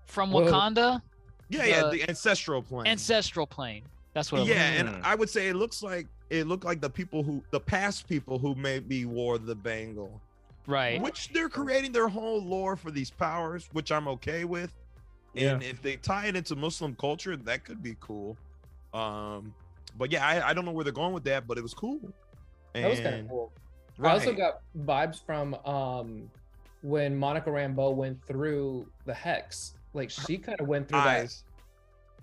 from 0.06 0.30
Whoa. 0.32 0.44
Wakanda, 0.50 1.00
yeah, 1.48 1.64
yeah, 1.64 1.82
The- 1.84 1.90
the 1.90 2.08
ancestral 2.08 2.62
plane. 2.62 2.86
ancestral 2.86 3.46
plane. 3.46 3.84
That's 4.12 4.30
what. 4.30 4.42
It 4.42 4.48
yeah, 4.48 4.54
yeah. 4.54 4.80
and. 4.80 5.04
I 5.04 5.14
would 5.14 5.28
say 5.30 5.48
it 5.48 5.54
looks 5.54 5.82
like 5.82 6.06
it 6.30 6.46
looked 6.46 6.64
like 6.64 6.80
the 6.80 6.90
people 6.90 7.22
who 7.22 7.42
the 7.50 7.60
past 7.60 8.08
people 8.08 8.38
who 8.38 8.54
maybe 8.54 9.04
wore 9.06 9.38
the 9.38 9.54
bangle. 9.54 10.20
Right. 10.66 10.98
which 10.98 11.28
they're 11.28 11.50
creating 11.50 11.92
their 11.92 12.08
whole 12.08 12.42
lore 12.42 12.74
for 12.74 12.90
these 12.90 13.10
powers, 13.10 13.68
which 13.72 13.92
I'm 13.92 14.08
okay 14.08 14.46
with. 14.46 14.72
And 15.36 15.62
if 15.62 15.82
they 15.82 15.96
tie 15.96 16.26
it 16.26 16.36
into 16.36 16.54
Muslim 16.56 16.94
culture, 16.94 17.36
that 17.36 17.64
could 17.64 17.82
be 17.82 17.96
cool. 18.00 18.36
Um, 18.92 19.54
but 19.98 20.12
yeah, 20.12 20.26
I, 20.26 20.50
I 20.50 20.54
don't 20.54 20.64
know 20.64 20.72
where 20.72 20.84
they're 20.84 20.92
going 20.92 21.12
with 21.12 21.24
that, 21.24 21.46
but 21.46 21.58
it 21.58 21.62
was 21.62 21.74
cool. 21.74 21.98
That 22.72 22.88
was 22.90 23.00
kind 23.00 23.20
of 23.20 23.28
cool. 23.28 23.52
Right. 23.98 24.10
I 24.10 24.12
also 24.14 24.32
got 24.32 24.60
vibes 24.78 25.24
from 25.24 25.54
um 25.64 26.30
when 26.82 27.16
Monica 27.16 27.48
Rambeau 27.50 27.94
went 27.94 28.22
through 28.26 28.86
the 29.06 29.14
hex. 29.14 29.74
Like 29.92 30.10
she 30.10 30.36
kind 30.38 30.60
of 30.60 30.66
went 30.68 30.88
through 30.88 31.00
the 31.00 31.04
eyes. 31.08 31.44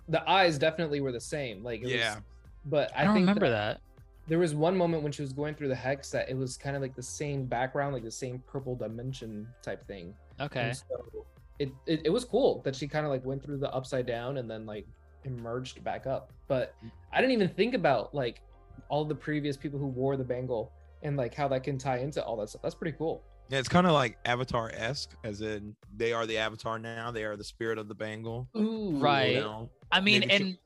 that. 0.08 0.26
The 0.26 0.30
eyes 0.30 0.58
definitely 0.58 1.00
were 1.02 1.12
the 1.14 1.20
same. 1.22 1.64
Like 1.64 1.82
it 1.82 1.88
Yeah. 1.90 2.16
was, 2.16 2.24
but 2.66 2.92
I, 2.96 3.02
I 3.02 3.04
don't 3.06 3.14
think 3.16 3.24
remember 3.28 3.50
that 3.50 3.76
that. 3.78 3.82
there 4.28 4.40
was 4.40 4.54
one 4.54 4.76
moment 4.76 5.04
when 5.04 5.12
she 5.14 5.22
was 5.22 5.32
going 5.32 5.56
through 5.56 5.70
the 5.70 5.76
hex 5.76 6.10
that 6.12 6.30
it 6.30 6.36
was 6.36 6.58
kind 6.58 6.76
of 6.76 6.82
like 6.82 6.96
the 6.96 7.02
same 7.04 7.46
background, 7.46 7.94
like 7.94 8.04
the 8.04 8.12
same 8.12 8.44
purple 8.46 8.76
dimension 8.76 9.48
type 9.62 9.86
thing. 9.88 10.14
Okay. 10.42 10.60
And 10.60 10.78
so 10.78 11.26
it, 11.62 11.72
it 11.86 12.02
it 12.06 12.10
was 12.10 12.26
cool 12.26 12.62
that 12.66 12.76
she 12.76 12.88
kind 12.88 13.06
of 13.06 13.12
like 13.12 13.24
went 13.26 13.44
through 13.44 13.58
the 13.58 13.72
upside 13.72 14.06
down 14.06 14.38
and 14.38 14.50
then 14.50 14.66
like 14.66 14.88
emerged 15.24 15.84
back 15.84 16.08
up. 16.08 16.32
But 16.48 16.76
I 17.14 17.22
didn't 17.22 17.34
even 17.34 17.50
think 17.50 17.76
about 17.76 18.14
like 18.14 18.42
all 18.90 19.06
the 19.06 19.16
previous 19.16 19.56
people 19.56 19.80
who 19.80 19.88
wore 19.88 20.18
the 20.18 20.24
bangle 20.24 20.72
and 21.04 21.16
like 21.18 21.34
how 21.34 21.48
that 21.50 21.64
can 21.64 21.78
tie 21.78 22.00
into 22.00 22.24
all 22.24 22.36
that 22.38 22.50
stuff. 22.50 22.62
That's 22.62 22.76
pretty 22.76 22.98
cool. 22.98 23.24
Yeah, 23.50 23.60
it's 23.60 23.70
kind 23.70 23.86
of 23.86 23.94
like 23.94 24.18
Avatar 24.26 24.72
esque, 24.74 25.12
as 25.24 25.42
in 25.42 25.76
they 25.98 26.14
are 26.14 26.26
the 26.26 26.38
Avatar 26.38 26.80
now. 26.80 27.12
They 27.12 27.26
are 27.26 27.36
the 27.36 27.44
spirit 27.44 27.78
of 27.78 27.88
the 27.88 27.96
Bangle. 27.96 28.48
Ooh, 28.58 28.92
Right. 28.98 29.36
You 29.36 29.42
know? 29.42 29.70
I 29.92 30.00
mean, 30.00 30.24
and 30.24 30.58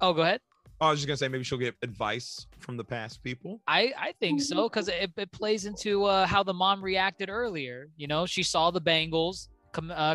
oh, 0.00 0.12
go 0.12 0.22
ahead. 0.22 0.40
I 0.82 0.90
was 0.90 1.00
just 1.00 1.06
gonna 1.06 1.16
say 1.18 1.28
maybe 1.28 1.44
she'll 1.44 1.58
get 1.58 1.74
advice 1.82 2.46
from 2.58 2.78
the 2.78 2.84
past 2.84 3.22
people. 3.22 3.60
I 3.66 3.92
I 3.98 4.14
think 4.18 4.40
so 4.40 4.68
because 4.68 4.88
it, 4.88 5.10
it 5.16 5.30
plays 5.30 5.66
into 5.66 6.04
uh, 6.04 6.26
how 6.26 6.42
the 6.42 6.54
mom 6.54 6.82
reacted 6.82 7.28
earlier. 7.28 7.88
You 7.96 8.06
know, 8.06 8.24
she 8.24 8.42
saw 8.42 8.70
the 8.70 8.80
Bengals. 8.80 9.48
Cam- 9.72 9.90
uh, 9.94 10.14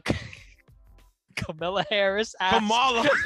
Camilla 1.35 1.85
Harris. 1.89 2.35
Asked, 2.39 2.55
Kamala, 2.55 3.09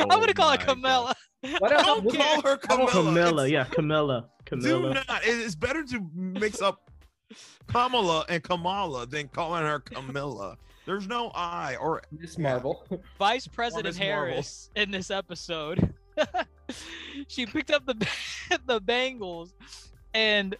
I'm 0.00 0.08
gonna 0.08 0.26
Oh 0.30 0.32
call 0.34 0.50
her 0.50 0.56
Camilla. 0.58 1.14
Why 1.58 1.68
don't, 1.68 2.04
don't 2.04 2.16
call 2.16 2.42
her 2.42 2.56
Camilla. 2.56 2.90
Camilla, 2.90 3.46
It's- 3.46 3.50
yeah, 3.52 3.64
Camilla. 3.64 4.28
Camilla. 4.44 4.68
Do 4.68 4.74
Camilla. 4.82 5.04
not. 5.08 5.20
It's 5.24 5.54
better 5.54 5.84
to 5.84 6.06
mix 6.14 6.60
up 6.60 6.90
Kamala 7.66 8.24
and 8.28 8.42
Kamala 8.42 9.06
than 9.06 9.28
calling 9.28 9.62
her 9.64 9.80
Camilla. 9.80 10.56
There's 10.86 11.06
no 11.06 11.30
I 11.34 11.76
or 11.76 12.02
Miss 12.10 12.38
Marvel. 12.38 12.84
Vice 13.18 13.46
President 13.46 13.84
Miss 13.86 13.98
Marvel. 13.98 14.30
Harris 14.30 14.70
in 14.74 14.90
this 14.90 15.10
episode. 15.10 15.92
she 17.28 17.46
picked 17.46 17.70
up 17.70 17.84
the 17.86 17.94
the 18.66 18.80
Bengals, 18.80 19.52
and 20.14 20.56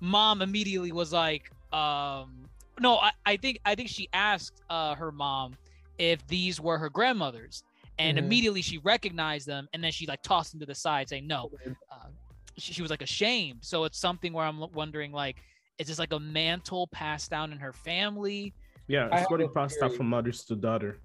mom 0.00 0.40
immediately 0.42 0.90
was 0.92 1.12
like, 1.12 1.50
um, 1.72 2.37
"No, 2.80 2.98
I, 2.98 3.12
I 3.26 3.36
think 3.36 3.60
I 3.64 3.74
think 3.74 3.88
she 3.88 4.08
asked 4.12 4.62
uh, 4.70 4.94
her 4.94 5.12
mom 5.12 5.56
if 5.98 6.26
these 6.28 6.60
were 6.60 6.78
her 6.78 6.88
grandmothers, 6.90 7.62
and 7.98 8.16
Mhm. 8.16 8.22
immediately 8.24 8.62
she 8.62 8.78
recognized 8.78 9.46
them, 9.46 9.68
and 9.72 9.82
then 9.82 9.92
she 9.92 10.06
like 10.06 10.22
tossed 10.22 10.52
them 10.52 10.60
to 10.60 10.66
the 10.66 10.74
side, 10.74 11.08
saying 11.08 11.26
no." 11.26 11.50
Uh, 11.90 12.08
she, 12.56 12.72
she 12.74 12.82
was 12.82 12.90
like 12.90 13.02
ashamed. 13.02 13.60
So 13.64 13.84
it's 13.84 13.98
something 13.98 14.32
where 14.32 14.44
I'm 14.44 14.58
wondering, 14.72 15.12
like, 15.12 15.36
is 15.78 15.86
this 15.86 15.98
like 15.98 16.12
a 16.12 16.18
mantle 16.18 16.88
passed 16.88 17.30
down 17.30 17.52
in 17.52 17.58
her 17.58 17.72
family? 17.72 18.52
Yeah, 18.88 19.06
I 19.06 19.12
it's 19.12 19.20
have 19.22 19.30
what 19.30 19.40
a 19.40 19.44
it 19.44 19.54
passed 19.54 19.80
out 19.82 19.90
theory. 19.90 19.98
from 19.98 20.08
mothers 20.08 20.44
to 20.44 20.56
daughter. 20.56 20.98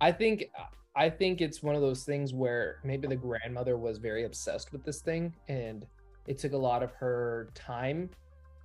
I 0.00 0.12
think 0.12 0.50
I 0.96 1.10
think 1.10 1.40
it's 1.40 1.62
one 1.62 1.74
of 1.74 1.80
those 1.80 2.04
things 2.04 2.32
where 2.32 2.78
maybe 2.84 3.08
the 3.08 3.16
grandmother 3.16 3.76
was 3.76 3.98
very 3.98 4.24
obsessed 4.24 4.72
with 4.72 4.84
this 4.84 5.00
thing 5.00 5.34
and 5.48 5.86
it 6.28 6.38
took 6.38 6.52
a 6.52 6.56
lot 6.56 6.82
of 6.82 6.92
her 6.92 7.48
time 7.54 8.10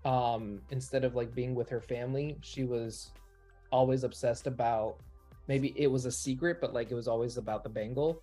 um 0.06 0.62
instead 0.70 1.04
of 1.04 1.16
like 1.16 1.34
being 1.36 1.54
with 1.54 1.70
her 1.70 1.82
family 1.82 2.38
she 2.41 2.64
was 2.64 3.12
always 3.72 4.04
obsessed 4.04 4.47
about 4.47 4.97
maybe 5.47 5.74
it 5.76 5.88
was 5.88 6.06
a 6.06 6.12
secret 6.12 6.62
but 6.62 6.74
like 6.74 6.91
it 6.91 6.95
was 6.95 7.08
always 7.08 7.38
about 7.38 7.64
the 7.64 7.70
bangle 7.70 8.22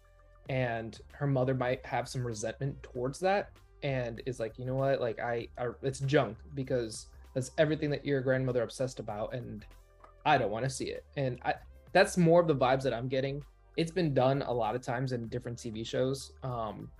and 0.48 1.00
her 1.12 1.26
mother 1.26 1.54
might 1.54 1.84
have 1.84 2.08
some 2.08 2.26
resentment 2.26 2.80
towards 2.82 3.18
that 3.18 3.50
and 3.82 4.22
is 4.26 4.40
like 4.40 4.58
you 4.58 4.64
know 4.64 4.74
what 4.74 5.00
like 5.00 5.20
I, 5.20 5.48
I 5.58 5.68
it's 5.82 6.00
junk 6.00 6.38
because 6.54 7.06
that's 7.34 7.50
everything 7.58 7.90
that 7.90 8.06
your 8.06 8.20
grandmother 8.22 8.62
obsessed 8.62 8.98
about 9.00 9.34
and 9.34 9.66
I 10.24 10.38
don't 10.38 10.50
want 10.50 10.64
to 10.64 10.70
see 10.70 10.86
it 10.86 11.04
and 11.16 11.38
I 11.44 11.54
that's 11.96 12.18
more 12.18 12.42
of 12.42 12.46
the 12.46 12.54
vibes 12.54 12.82
that 12.82 12.92
I'm 12.92 13.08
getting. 13.08 13.42
It's 13.78 13.90
been 13.90 14.12
done 14.12 14.42
a 14.42 14.52
lot 14.52 14.74
of 14.74 14.82
times 14.82 15.12
in 15.12 15.28
different 15.28 15.56
TV 15.56 15.86
shows. 15.86 16.32
Um, 16.42 16.90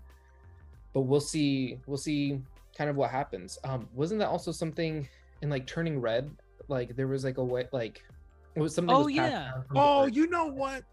but 0.95 1.03
we'll 1.03 1.21
see 1.21 1.79
we'll 1.87 1.99
see 1.99 2.41
kind 2.77 2.91
of 2.91 2.97
what 2.97 3.11
happens. 3.11 3.59
Um, 3.65 3.89
wasn't 3.95 4.21
that 4.21 4.29
also 4.29 4.53
something 4.53 5.09
in 5.43 5.51
like 5.51 5.67
turning 5.67 6.01
red? 6.01 6.31
Like 6.69 6.97
there 6.97 7.07
was 7.07 7.25
like 7.25 7.39
a 7.39 7.45
way 7.45 7.67
like 7.73 8.03
it 8.55 8.61
was 8.61 8.75
something 8.75 8.95
Oh, 8.95 9.05
was 9.05 9.13
yeah. 9.13 9.53
Oh, 9.75 10.07
you 10.07 10.27
know 10.29 10.47
what? 10.47 10.85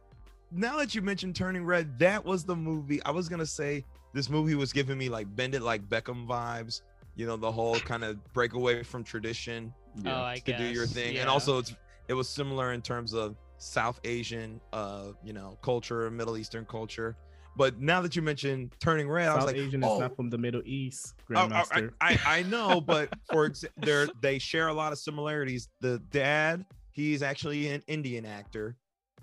Now 0.51 0.77
that 0.77 0.93
you 0.93 1.01
mentioned 1.01 1.35
Turning 1.35 1.65
Red, 1.65 1.97
that 1.97 2.23
was 2.23 2.43
the 2.43 2.55
movie. 2.55 3.01
I 3.03 3.11
was 3.11 3.27
gonna 3.27 3.45
say 3.45 3.83
this 4.13 4.29
movie 4.29 4.53
was 4.53 4.71
giving 4.71 4.97
me 4.97 5.09
like 5.09 5.33
Bend 5.35 5.55
It 5.55 5.63
Like 5.63 5.87
Beckham 5.89 6.27
vibes. 6.27 6.81
You 7.15 7.25
know, 7.25 7.37
the 7.37 7.51
whole 7.51 7.79
kind 7.79 8.03
of 8.03 8.23
break 8.33 8.53
away 8.53 8.83
from 8.83 9.03
tradition 9.03 9.73
Oh, 10.05 10.23
I 10.23 10.41
to 10.45 10.57
do 10.57 10.65
your 10.65 10.85
thing, 10.87 11.15
yeah. 11.15 11.21
and 11.21 11.29
also 11.29 11.59
it's 11.59 11.73
it 12.07 12.13
was 12.13 12.27
similar 12.29 12.73
in 12.73 12.81
terms 12.81 13.13
of 13.13 13.35
South 13.57 13.99
Asian, 14.03 14.59
uh, 14.73 15.07
you 15.23 15.33
know, 15.33 15.57
culture, 15.61 16.09
Middle 16.11 16.37
Eastern 16.37 16.65
culture. 16.65 17.15
But 17.55 17.79
now 17.79 18.01
that 18.01 18.15
you 18.15 18.21
mentioned 18.21 18.73
turning 18.79 19.09
red, 19.09 19.27
I 19.27 19.35
was 19.35 19.43
South 19.43 19.53
like, 19.53 19.61
Asian 19.61 19.83
oh, 19.83 19.93
is 19.93 19.99
not 19.99 20.15
from 20.15 20.29
the 20.29 20.37
Middle 20.37 20.61
East, 20.65 21.13
I, 21.29 21.33
I- 21.33 21.47
Grandmaster. 21.47 21.91
I, 22.01 22.19
I 22.25 22.43
know, 22.43 22.81
but 22.81 23.09
for 23.29 23.45
ex- 23.45 23.65
they 23.77 24.07
they 24.21 24.39
share 24.39 24.69
a 24.69 24.73
lot 24.73 24.91
of 24.91 24.97
similarities. 24.97 25.69
The 25.81 25.99
dad, 26.11 26.65
he's 26.91 27.21
actually 27.21 27.69
an 27.69 27.83
Indian 27.87 28.25
actor. 28.25 28.75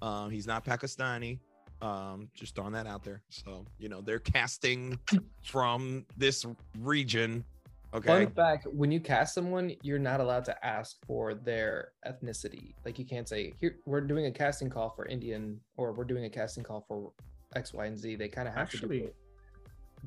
Um, 0.03 0.31
he's 0.31 0.47
not 0.47 0.64
Pakistani. 0.64 1.41
Um, 1.83 2.28
just 2.35 2.55
throwing 2.55 2.72
that 2.74 2.87
out 2.87 3.03
there. 3.03 3.22
So 3.31 3.64
you 3.78 3.89
know 3.89 4.01
they're 4.01 4.18
casting 4.18 4.99
from 5.43 6.07
this 6.16 6.47
region. 6.78 7.45
Okay. 7.93 8.07
Fun 8.07 8.31
fact: 8.31 8.66
When 8.70 8.93
you 8.93 9.01
cast 9.01 9.35
someone, 9.35 9.74
you're 9.83 9.99
not 9.99 10.20
allowed 10.20 10.45
to 10.45 10.64
ask 10.64 10.97
for 11.07 11.35
their 11.35 11.89
ethnicity. 12.07 12.74
Like 12.85 12.99
you 12.99 13.05
can't 13.05 13.28
say, 13.28 13.55
"Here, 13.59 13.76
we're 13.87 14.03
doing 14.03 14.26
a 14.26 14.31
casting 14.31 14.70
call 14.70 14.91
for 14.91 15.07
Indian," 15.07 15.59
or 15.76 15.93
"We're 15.93 16.05
doing 16.05 16.24
a 16.26 16.31
casting 16.31 16.62
call 16.62 16.85
for 16.87 17.12
X, 17.57 17.72
Y, 17.74 17.86
and 17.86 17.98
Z." 17.98 18.16
They 18.16 18.28
kind 18.28 18.48
of 18.48 18.55
have 18.55 18.70
to 18.70 18.76
Actually, 18.76 18.98
do 19.01 19.05
it 19.07 19.16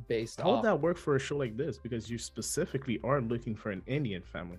based 0.07 0.41
How 0.41 0.55
would 0.55 0.63
that 0.63 0.79
work 0.79 0.97
for 0.97 1.15
a 1.15 1.19
show 1.19 1.37
like 1.37 1.55
this? 1.57 1.77
Because 1.77 2.09
you 2.09 2.17
specifically 2.17 2.99
are 3.03 3.21
looking 3.21 3.55
for 3.55 3.71
an 3.71 3.81
Indian 3.87 4.21
family. 4.23 4.57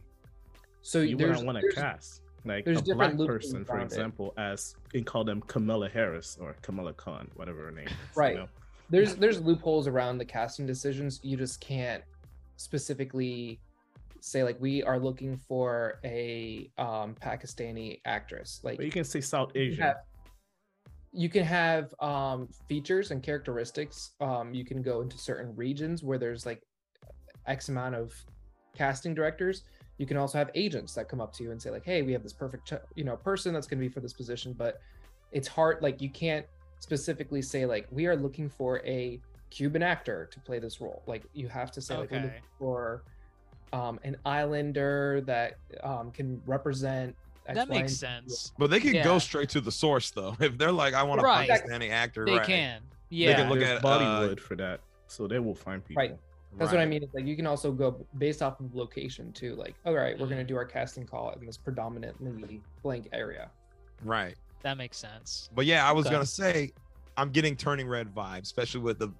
so 0.83 1.01
You 1.01 1.17
wouldn't 1.17 1.45
want 1.45 1.59
to 1.59 1.69
cast 1.73 2.23
like 2.45 2.65
there's 2.67 2.81
a 2.89 2.95
black 2.95 3.17
person, 3.17 3.65
for 3.65 3.73
around 3.73 3.83
it. 3.83 3.87
example, 3.87 4.35
as 4.37 4.77
and 4.93 5.05
call 5.07 5.25
them 5.25 5.41
Kamala 5.47 5.89
Harris 5.89 6.37
or 6.41 6.55
Kamala 6.63 6.93
Khan, 6.93 7.31
whatever 7.37 7.65
her 7.65 7.71
name 7.71 7.87
is. 7.87 7.93
you 7.93 7.99
Right. 8.15 8.37
know? 8.37 8.49
there's 8.91 9.17
there's 9.17 9.41
loopholes 9.41 9.89
around 9.89 10.19
the 10.19 10.25
casting 10.27 10.67
decisions. 10.67 11.19
You 11.23 11.37
just 11.39 11.59
can't 11.61 12.05
specifically 12.57 13.61
say 14.21 14.43
like 14.45 14.61
we 14.61 14.83
are 14.83 14.99
looking 14.99 15.37
for 15.37 16.01
a 16.05 16.71
um 16.79 17.15
Pakistani 17.21 18.01
actress. 18.05 18.61
Like 18.63 18.77
But 18.77 18.87
you 18.87 18.93
can 18.93 19.05
say 19.05 19.21
South 19.21 19.53
you 19.55 19.63
Asian. 19.63 19.83
have- 19.83 19.97
you 21.15 21.29
can 21.29 21.45
have 21.45 21.95
um 22.01 22.49
features 22.69 23.11
and 23.13 23.23
characteristics 23.23 24.13
um 24.21 24.53
you 24.53 24.65
can 24.65 24.83
go 24.83 25.01
into 25.01 25.17
certain 25.17 25.55
regions 25.55 26.03
where 26.03 26.19
there's 26.19 26.45
like 26.45 26.61
x 27.47 27.69
amount 27.69 27.95
of 27.95 28.13
casting 28.77 29.15
directors 29.15 29.63
you 29.99 30.07
can 30.07 30.17
also 30.17 30.37
have 30.37 30.51
agents 30.57 30.93
that 30.95 31.09
come 31.09 31.21
up 31.21 31.33
to 31.33 31.45
you 31.45 31.53
and 31.53 31.63
say 31.63 31.71
like 31.71 31.85
hey 31.85 32.03
we 32.03 32.13
have 32.13 32.23
this 32.25 32.33
perfect 32.33 32.67
ch- 32.69 32.83
you 32.97 33.05
know 33.05 33.17
person 33.17 33.55
that's 33.55 33.67
going 33.69 33.79
to 33.79 33.85
be 33.89 33.89
for 33.89 34.01
this 34.01 34.13
position 34.13 34.53
but 34.53 34.81
it's 35.31 35.47
hard 35.47 35.79
like 35.81 36.03
you 36.03 36.11
can't 36.11 36.45
specifically 36.81 37.41
say 37.41 37.65
like 37.65 37.87
we 37.93 38.07
are 38.07 38.17
looking 38.17 38.49
for 38.49 38.81
a 38.85 39.21
cuban 39.51 39.83
actor 39.85 40.29
to 40.33 40.41
play 40.41 40.59
this 40.59 40.81
role 40.81 41.03
like 41.07 41.23
you 41.33 41.47
have 41.47 41.71
to 41.71 41.81
say 41.81 41.97
like 41.97 42.11
we're 42.11 42.17
Okay. 42.17 42.27
looking 42.27 42.43
for 42.59 43.05
um 43.73 44.01
an 44.03 44.17
islander 44.27 45.23
that 45.27 45.55
um 45.85 46.11
can 46.11 46.43
represent 46.45 47.15
X, 47.47 47.57
that 47.57 47.69
Y, 47.69 47.79
makes 47.81 47.97
sense. 47.97 48.53
But 48.59 48.71
they 48.71 48.81
can 48.81 48.95
Yeah. 48.95 49.05
go 49.05 49.19
straight 49.19 49.49
to 49.51 49.61
the 49.61 49.73
source 49.73 50.11
though. 50.11 50.37
If 50.41 50.57
they're 50.59 50.73
like, 50.73 50.95
I 50.95 51.03
want 51.03 51.21
to 51.21 51.25
Right. 51.25 51.49
Pakistani 51.49 51.91
actor, 51.91 52.25
They 52.25 52.39
right? 52.39 52.47
can. 52.47 52.83
Yeah, 53.11 53.29
they 53.29 53.35
can 53.43 53.49
look 53.51 53.59
There's 53.61 53.79
at, 53.79 53.85
uh, 53.85 53.89
Bollywood 53.99 54.41
for 54.41 54.57
that, 54.57 54.81
so 55.07 55.27
they 55.29 55.39
will 55.39 55.55
find 55.55 55.85
people. 55.85 56.03
Right. 56.03 56.17
That's 56.57 56.71
what 56.71 56.81
I 56.81 56.87
mean. 56.87 57.03
It's 57.03 57.13
like 57.15 57.27
you 57.27 57.35
can 57.37 57.47
also 57.49 57.73
go 57.73 58.07
based 58.19 58.41
off 58.41 58.61
of 58.61 58.75
location 58.75 59.33
too. 59.33 59.57
Like, 59.57 59.75
all 59.85 59.93
right, 59.95 60.17
we're 60.19 60.29
gonna 60.29 60.45
do 60.45 60.57
our 60.57 60.65
casting 60.65 61.05
call 61.05 61.33
in 61.33 61.45
this 61.45 61.57
predominantly 61.59 62.63
blank 62.83 63.09
area. 63.13 63.51
Right. 64.03 64.37
that 64.63 64.79
makes 64.79 64.97
sense. 64.97 65.51
But 65.55 65.67
yeah, 65.67 65.87
I 65.87 65.93
was 65.93 66.07
Okay. 66.07 66.15
gonna 66.15 66.25
say, 66.27 66.73
I'm 67.19 67.31
getting 67.31 67.55
turning 67.57 67.87
red 67.87 68.15
vibes, 68.15 68.43
especially 68.45 68.81
with 68.81 68.99
the 68.99 69.13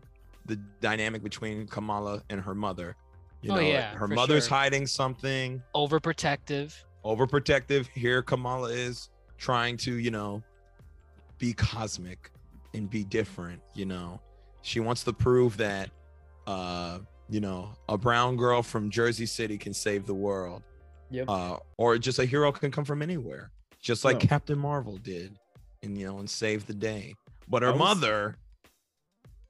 the 0.47 0.57
dynamic 0.81 1.23
between 1.23 1.67
Kamala 1.67 2.23
and 2.31 2.41
her 2.41 2.55
mother. 2.55 2.97
You 3.43 3.53
Oh, 3.53 3.57
know, 3.57 3.61
yeah, 3.73 3.95
her 3.95 4.09
mother's 4.09 4.47
sure. 4.47 4.57
hiding 4.57 4.87
something, 4.87 5.63
Overprotective. 5.75 6.75
Overprotective. 7.05 7.87
Here, 7.89 8.23
Kamala 8.23 8.71
is 8.71 9.11
trying 9.39 9.77
to, 9.79 9.95
you 9.95 10.11
know, 10.11 10.43
be 11.39 11.53
cosmic 11.53 12.31
and 12.73 12.89
be 12.89 13.05
different. 13.05 13.61
You 13.75 13.87
know, 13.87 14.21
she 14.63 14.81
wants 14.81 15.05
to 15.05 15.13
prove 15.13 15.57
that, 15.59 15.91
uh, 16.47 16.99
you 17.29 17.41
know, 17.41 17.71
a 17.89 17.97
brown 17.99 18.37
girl 18.37 18.63
from 18.63 18.91
Jersey 18.91 19.27
City 19.27 19.59
can 19.59 19.75
save 19.75 20.07
the 20.07 20.15
world. 20.15 20.63
Yep. 21.11 21.29
uh, 21.29 21.57
or 21.77 21.97
just 21.99 22.19
a 22.19 22.25
hero 22.25 22.51
can 22.51 22.73
come 22.73 22.85
from 22.85 23.01
anywhere, 23.01 23.51
just 23.81 24.05
like 24.05 24.21
No. 24.23 24.27
Captain 24.27 24.59
Marvel 24.59 24.97
did, 24.97 25.39
and 25.83 25.97
you 25.97 26.07
know, 26.07 26.19
and 26.19 26.29
save 26.29 26.67
the 26.67 26.75
day. 26.75 27.15
But 27.47 27.63
her 27.63 27.71
was- 27.71 27.79
mother 27.79 28.37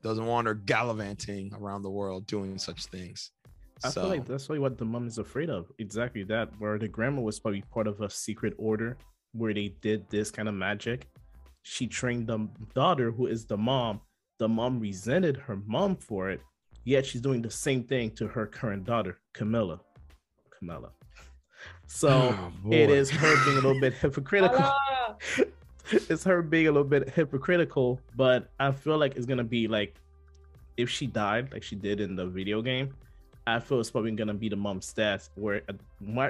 doesn't 0.02 0.26
want 0.26 0.46
her 0.46 0.52
gallivanting 0.54 1.54
around 1.54 1.82
the 1.82 1.90
world 1.90 2.26
doing 2.26 2.58
such 2.58 2.84
things. 2.86 3.30
I 3.84 3.90
so 3.90 4.02
feel 4.02 4.10
like 4.10 4.26
that's 4.26 4.48
really 4.48 4.60
what 4.60 4.78
the 4.78 4.84
mom 4.84 5.06
is 5.06 5.18
afraid 5.18 5.50
of. 5.50 5.70
Exactly 5.78 6.22
that, 6.24 6.50
where 6.58 6.78
the 6.78 6.88
grandma 6.88 7.20
was 7.22 7.38
probably 7.40 7.62
part 7.72 7.86
of 7.86 8.00
a 8.00 8.10
secret 8.10 8.54
order 8.58 8.96
where 9.32 9.52
they 9.52 9.74
did 9.80 10.08
this 10.10 10.30
kind 10.30 10.48
of 10.48 10.54
magic. 10.54 11.06
She 11.62 11.86
trained 11.86 12.26
the 12.26 12.48
daughter, 12.74 13.10
who 13.10 13.26
is 13.26 13.46
the 13.46 13.56
mom. 13.56 14.00
The 14.38 14.48
mom 14.48 14.80
resented 14.80 15.36
her 15.36 15.58
mom 15.66 15.96
for 15.96 16.30
it, 16.30 16.40
yet 16.84 17.06
she's 17.06 17.20
doing 17.20 17.42
the 17.42 17.50
same 17.50 17.84
thing 17.84 18.10
to 18.12 18.26
her 18.28 18.46
current 18.46 18.84
daughter, 18.84 19.20
Camilla. 19.32 19.80
Camilla. 20.58 20.90
So 21.86 22.08
Oh, 22.10 22.52
it 22.70 22.88
boy. 22.88 22.92
is 22.94 23.10
her 23.10 23.44
being 23.44 23.58
a 23.58 23.60
little 23.60 23.80
bit 23.80 23.94
hypocritical. 24.02 24.70
It's 25.92 26.24
her 26.24 26.40
being 26.40 26.66
a 26.66 26.72
little 26.72 26.88
bit 26.88 27.10
hypocritical, 27.10 28.00
but 28.16 28.50
I 28.58 28.72
feel 28.72 28.96
like 28.96 29.16
it's 29.16 29.26
gonna 29.26 29.44
be 29.44 29.68
like 29.68 29.94
if 30.78 30.88
she 30.88 31.06
died, 31.06 31.52
like 31.52 31.62
she 31.62 31.76
did 31.76 32.00
in 32.00 32.16
the 32.16 32.26
video 32.26 32.62
game. 32.62 32.94
I 33.46 33.58
feel 33.58 33.80
it's 33.80 33.90
probably 33.90 34.12
gonna 34.12 34.34
be 34.34 34.48
the 34.48 34.56
mom's 34.56 34.92
stats 34.92 35.28
where 35.34 35.62
uh, 35.68 35.72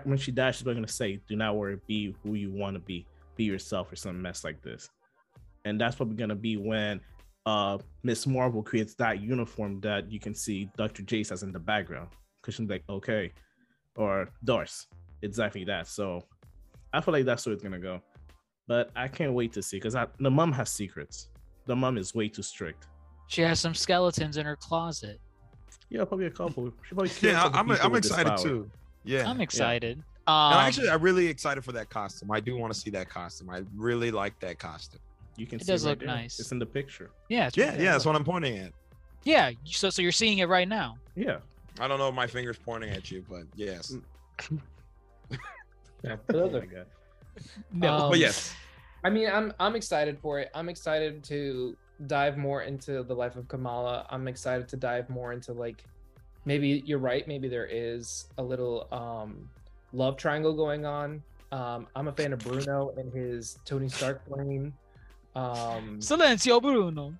when 0.04 0.18
she 0.18 0.32
dies, 0.32 0.56
she's 0.56 0.62
probably 0.62 0.76
gonna 0.76 0.88
say, 0.88 1.20
"Do 1.28 1.36
not 1.36 1.56
worry, 1.56 1.78
be 1.86 2.14
who 2.22 2.34
you 2.34 2.50
want 2.52 2.74
to 2.74 2.80
be, 2.80 3.06
be 3.36 3.44
yourself," 3.44 3.92
or 3.92 3.96
some 3.96 4.20
mess 4.20 4.44
like 4.44 4.62
this. 4.62 4.90
And 5.64 5.80
that's 5.80 5.96
probably 5.96 6.16
gonna 6.16 6.34
be 6.34 6.56
when 6.56 7.00
uh 7.46 7.78
Miss 8.02 8.26
Marvel 8.26 8.62
creates 8.62 8.94
that 8.94 9.20
uniform 9.20 9.80
that 9.80 10.10
you 10.10 10.18
can 10.18 10.34
see 10.34 10.70
Dr. 10.76 11.02
Jace 11.02 11.30
as 11.30 11.42
in 11.42 11.52
the 11.52 11.58
background, 11.58 12.08
because 12.40 12.54
she's 12.54 12.68
like, 12.68 12.82
"Okay," 12.88 13.32
or 13.96 14.28
Darce, 14.44 14.86
exactly 15.22 15.64
that. 15.64 15.86
So 15.86 16.24
I 16.92 17.00
feel 17.00 17.12
like 17.12 17.24
that's 17.24 17.46
where 17.46 17.52
it's 17.52 17.62
gonna 17.62 17.78
go 17.78 18.00
but 18.66 18.90
I 18.96 19.08
can't 19.08 19.32
wait 19.32 19.52
to 19.54 19.62
see 19.62 19.76
because 19.76 19.96
the 20.18 20.30
mom 20.30 20.52
has 20.52 20.70
secrets. 20.70 21.28
The 21.66 21.76
mom 21.76 21.98
is 21.98 22.14
way 22.14 22.28
too 22.28 22.42
strict. 22.42 22.86
She 23.26 23.42
has 23.42 23.60
some 23.60 23.74
skeletons 23.74 24.36
in 24.36 24.46
her 24.46 24.56
closet. 24.56 25.20
Yeah, 25.90 26.04
probably 26.04 26.26
a 26.26 26.30
couple. 26.30 26.72
She 26.88 26.94
probably 26.94 27.10
yeah, 27.20 27.44
I'm 27.52 27.68
people 27.68 27.86
I'm 27.86 27.94
excited 27.94 28.36
too. 28.38 28.70
Yeah, 29.04 29.28
I'm 29.28 29.40
excited. 29.40 29.96
And 29.98 30.04
Um, 30.26 30.54
actually, 30.54 30.88
I'm 30.88 31.02
really 31.02 31.26
excited 31.26 31.62
for 31.64 31.72
that 31.72 31.90
costume. 31.90 32.30
I 32.30 32.40
do 32.40 32.56
want 32.56 32.72
to 32.72 32.78
see 32.78 32.90
that 32.90 33.08
costume. 33.10 33.50
I 33.50 33.62
really 33.76 34.10
like 34.10 34.38
that 34.40 34.58
costume. 34.58 35.00
You 35.36 35.46
can 35.46 35.56
It 35.60 35.66
see 35.66 35.72
does 35.72 35.84
right 35.84 35.90
look 35.90 35.98
there. 36.00 36.08
nice. 36.08 36.40
It's 36.40 36.52
in 36.52 36.58
the 36.58 36.66
picture. 36.66 37.10
yeah, 37.28 37.48
it's 37.48 37.56
Yeah, 37.56 37.72
really- 37.72 37.84
yeah, 37.84 37.92
that's 37.92 38.06
what 38.06 38.16
I'm 38.16 38.24
pointing 38.24 38.56
at. 38.58 38.72
yeah. 39.24 39.50
So, 39.66 39.90
so 39.90 40.00
you're 40.00 40.12
seeing 40.12 40.38
it 40.38 40.48
right 40.48 40.66
now. 40.68 40.96
Yeah. 41.14 41.38
I 41.80 41.88
don't 41.88 41.98
know 41.98 42.08
if 42.08 42.14
my 42.14 42.26
finger's 42.26 42.56
pointing 42.58 42.90
at 42.90 43.10
you, 43.10 43.24
but 43.28 43.42
yes. 43.56 43.94
Yeah, 46.02 46.16
Oh 46.16 46.18
those 46.28 46.54
are- 46.54 46.66
God. 46.66 46.86
No, 47.72 47.92
Um, 47.94 48.10
but 48.10 48.18
yes, 48.20 48.54
I 49.02 49.10
mean, 49.10 49.28
I'm 49.28 49.52
I'm 49.58 49.74
excited 49.74 50.18
for 50.20 50.38
it. 50.38 50.50
I'm 50.54 50.68
excited 50.68 51.24
to 51.24 51.76
dive 52.06 52.36
more 52.36 52.62
into 52.62 53.02
the 53.02 53.14
life 53.14 53.36
of 53.36 53.48
Kamala. 53.48 54.06
I'm 54.10 54.28
excited 54.28 54.68
to 54.68 54.76
dive 54.76 55.08
more 55.08 55.32
into 55.32 55.52
like 55.52 55.84
maybe 56.44 56.82
you're 56.84 56.98
right, 56.98 57.26
maybe 57.26 57.48
there 57.48 57.66
is 57.70 58.26
a 58.38 58.42
little 58.42 58.88
um 58.92 59.48
love 59.92 60.16
triangle 60.16 60.52
going 60.54 60.84
on. 60.84 61.22
Um 61.52 61.86
I'm 61.94 62.08
a 62.08 62.12
fan 62.12 62.32
of 62.32 62.40
Bruno 62.40 62.92
and 62.96 63.12
his 63.12 63.58
Tony 63.64 63.88
Stark 63.88 64.24
plane. 64.26 64.72
Um 65.34 65.98
Silencio, 66.00 66.60
Bruno. 66.60 67.14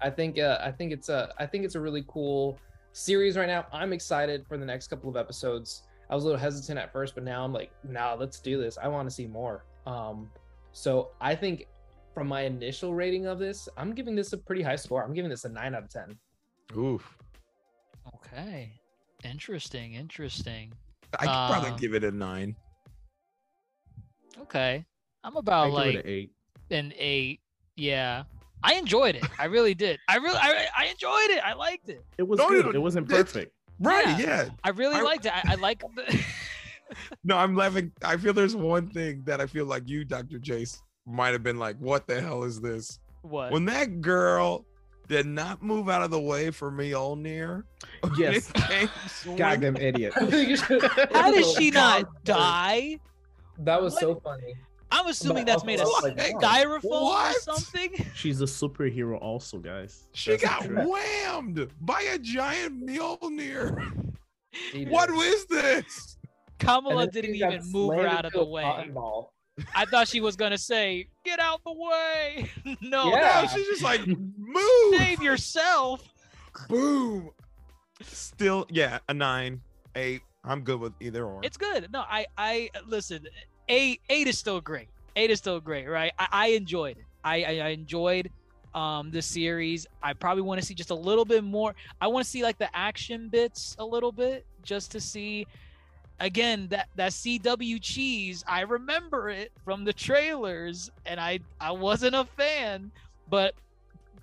I 0.00 0.10
think 0.10 0.38
uh, 0.38 0.58
I 0.62 0.70
think 0.70 0.92
it's 0.92 1.08
a 1.08 1.32
I 1.38 1.46
think 1.46 1.64
it's 1.64 1.74
a 1.74 1.80
really 1.80 2.04
cool 2.06 2.58
series 2.92 3.36
right 3.36 3.48
now. 3.48 3.66
I'm 3.72 3.92
excited 3.92 4.46
for 4.46 4.56
the 4.56 4.64
next 4.64 4.88
couple 4.88 5.08
of 5.08 5.16
episodes. 5.16 5.82
I 6.08 6.14
was 6.14 6.24
a 6.24 6.26
little 6.26 6.40
hesitant 6.40 6.78
at 6.78 6.92
first, 6.92 7.14
but 7.14 7.24
now 7.24 7.44
I'm 7.44 7.52
like, 7.52 7.70
nah, 7.82 8.14
let's 8.14 8.38
do 8.38 8.60
this. 8.60 8.78
I 8.78 8.88
want 8.88 9.08
to 9.08 9.14
see 9.14 9.26
more. 9.26 9.64
Um, 9.86 10.30
so 10.72 11.10
I 11.20 11.34
think 11.34 11.66
from 12.16 12.28
my 12.28 12.40
initial 12.44 12.94
rating 12.94 13.26
of 13.26 13.38
this, 13.38 13.68
I'm 13.76 13.92
giving 13.92 14.16
this 14.16 14.32
a 14.32 14.38
pretty 14.38 14.62
high 14.62 14.76
score. 14.76 15.04
I'm 15.04 15.12
giving 15.12 15.28
this 15.30 15.44
a 15.44 15.50
nine 15.50 15.74
out 15.74 15.82
of 15.82 15.90
ten. 15.90 16.16
oof. 16.74 17.18
Okay. 18.14 18.72
Interesting. 19.22 19.92
Interesting. 19.92 20.72
I 21.18 21.26
could 21.26 21.52
probably 21.52 21.70
Um, 21.72 21.76
give 21.76 21.92
it 21.92 22.04
a 22.04 22.10
nine. 22.10 22.56
Okay. 24.40 24.82
I'm 25.24 25.36
I 25.36 25.40
about 25.40 25.64
give 25.66 25.74
like 25.74 25.94
it 25.96 26.04
an 26.06 26.10
eight. 26.10 26.30
an 26.70 26.92
eight. 26.96 27.40
Yeah. 27.76 28.24
I 28.62 28.74
enjoyed 28.76 29.14
it. 29.16 29.24
I 29.38 29.44
really 29.44 29.74
did. 29.74 29.98
I 30.08 30.16
really, 30.16 30.38
I, 30.40 30.68
I 30.74 30.86
enjoyed 30.86 31.36
it. 31.36 31.42
I 31.44 31.52
liked 31.52 31.90
it. 31.90 32.02
It 32.16 32.22
was 32.26 32.38
No, 32.38 32.48
good. 32.48 32.64
no, 32.64 32.70
It 32.70 32.80
wasn't 32.80 33.10
perfect. 33.10 33.52
Right? 33.78 34.06
yeah. 34.06 34.44
Yeah. 34.44 34.48
I 34.64 34.70
really 34.70 34.96
I- 34.96 35.02
liked 35.02 35.26
it. 35.26 35.32
I, 35.34 35.52
I 35.52 35.54
like 35.56 35.82
the. 35.94 36.24
No, 37.24 37.36
I'm 37.36 37.56
laughing. 37.56 37.90
I 38.04 38.16
feel 38.16 38.32
there's 38.32 38.54
one 38.54 38.88
thing 38.88 39.22
that 39.26 39.40
I 39.40 39.46
feel 39.46 39.66
like 39.66 39.88
you, 39.88 40.04
Dr. 40.04 40.38
Jace, 40.38 40.82
might 41.06 41.32
have 41.32 41.42
been 41.42 41.58
like, 41.58 41.76
"What 41.78 42.06
the 42.06 42.20
hell 42.20 42.44
is 42.44 42.60
this?" 42.60 42.98
what? 43.22 43.52
When 43.52 43.64
that 43.66 44.00
girl 44.00 44.64
did 45.08 45.26
not 45.26 45.62
move 45.62 45.88
out 45.88 46.02
of 46.02 46.10
the 46.10 46.20
way 46.20 46.50
for 46.50 46.70
me, 46.70 46.92
all 46.92 47.16
near. 47.16 47.64
Yes. 48.18 48.50
Goddamn 49.36 49.76
idiot. 49.76 50.12
How 51.12 51.30
did 51.30 51.44
she 51.56 51.70
not 51.70 52.24
die? 52.24 52.98
That 53.58 53.80
was 53.82 53.94
What? 53.94 54.00
so 54.00 54.14
funny. 54.16 54.54
I'm 54.92 55.06
assuming 55.08 55.44
But 55.44 55.52
that's 55.52 55.64
made 55.64 55.80
of 55.80 55.86
also, 55.86 56.08
like, 56.08 56.20
Hey, 56.20 56.32
wow. 56.34 56.40
styrofoam 56.40 56.84
or 56.84 57.32
something. 57.40 58.06
She's 58.14 58.40
a 58.40 58.44
superhero, 58.44 59.20
also, 59.20 59.58
guys. 59.58 60.06
She 60.12 60.36
That's 60.36 60.66
the 60.66 60.74
got 60.74 60.86
whammed 60.86 61.68
by 61.80 62.00
a 62.02 62.18
giant 62.18 62.86
Mjolnir. 62.86 64.12
She 64.52 64.84
did. 64.84 64.92
What 64.92 65.10
is 65.10 65.46
this? 65.46 66.16
Kamala 66.58 67.08
didn't 67.08 67.34
even 67.34 67.60
move 67.72 67.94
her 67.94 68.06
out 68.06 68.24
of 68.24 68.32
the 68.32 68.44
way. 68.44 68.62
cotton 68.62 68.92
ball. 68.92 69.32
I 69.74 69.84
thought 69.86 70.08
she 70.08 70.20
was 70.20 70.36
gonna 70.36 70.58
say, 70.58 71.08
"Get 71.24 71.38
out 71.40 71.60
the 71.64 71.72
way." 71.72 72.50
no, 72.82 73.10
Yeah. 73.10 73.42
No, 73.42 73.48
she's 73.56 73.66
just 73.66 73.82
like 73.82 74.06
move. 74.06 74.94
save 74.96 75.22
yourself. 75.22 76.02
Boom. 76.68 77.30
Still, 78.02 78.66
yeah, 78.70 78.98
a 79.08 79.14
nine, 79.14 79.60
eight. 79.94 80.22
I'm 80.44 80.62
good 80.62 80.78
with 80.80 80.92
either 81.00 81.24
or. 81.24 81.40
It's 81.42 81.56
good. 81.56 81.90
No, 81.92 82.00
I 82.00 82.26
I 82.36 82.70
listen. 82.86 83.26
Eight 83.68 84.00
eight 84.10 84.26
is 84.28 84.38
still 84.38 84.60
great. 84.60 84.88
Eight 85.16 85.30
is 85.30 85.38
still 85.38 85.60
great, 85.60 85.86
right? 85.88 86.12
I, 86.18 86.28
I 86.30 86.46
enjoyed 86.48 86.98
it. 86.98 87.04
I, 87.24 87.42
I 87.42 87.50
I 87.60 87.68
enjoyed 87.68 88.30
um 88.74 89.10
the 89.10 89.22
series. 89.22 89.86
I 90.02 90.12
probably 90.12 90.42
want 90.42 90.60
to 90.60 90.66
see 90.66 90.74
just 90.74 90.90
a 90.90 90.94
little 90.94 91.24
bit 91.24 91.42
more. 91.42 91.74
I 92.00 92.06
want 92.08 92.24
to 92.24 92.30
see 92.30 92.42
like 92.42 92.58
the 92.58 92.74
action 92.76 93.28
bits 93.28 93.74
a 93.78 93.84
little 93.84 94.12
bit 94.12 94.44
just 94.62 94.90
to 94.92 95.00
see 95.00 95.46
again 96.20 96.68
that 96.68 96.88
that 96.96 97.12
CW 97.12 97.78
cheese. 97.80 98.44
I 98.46 98.62
remember 98.62 99.28
it 99.28 99.52
from 99.64 99.84
the 99.84 99.92
trailers 99.92 100.90
and 101.04 101.20
I 101.20 101.40
I 101.60 101.72
wasn't 101.72 102.14
a 102.14 102.24
fan, 102.24 102.90
but 103.28 103.54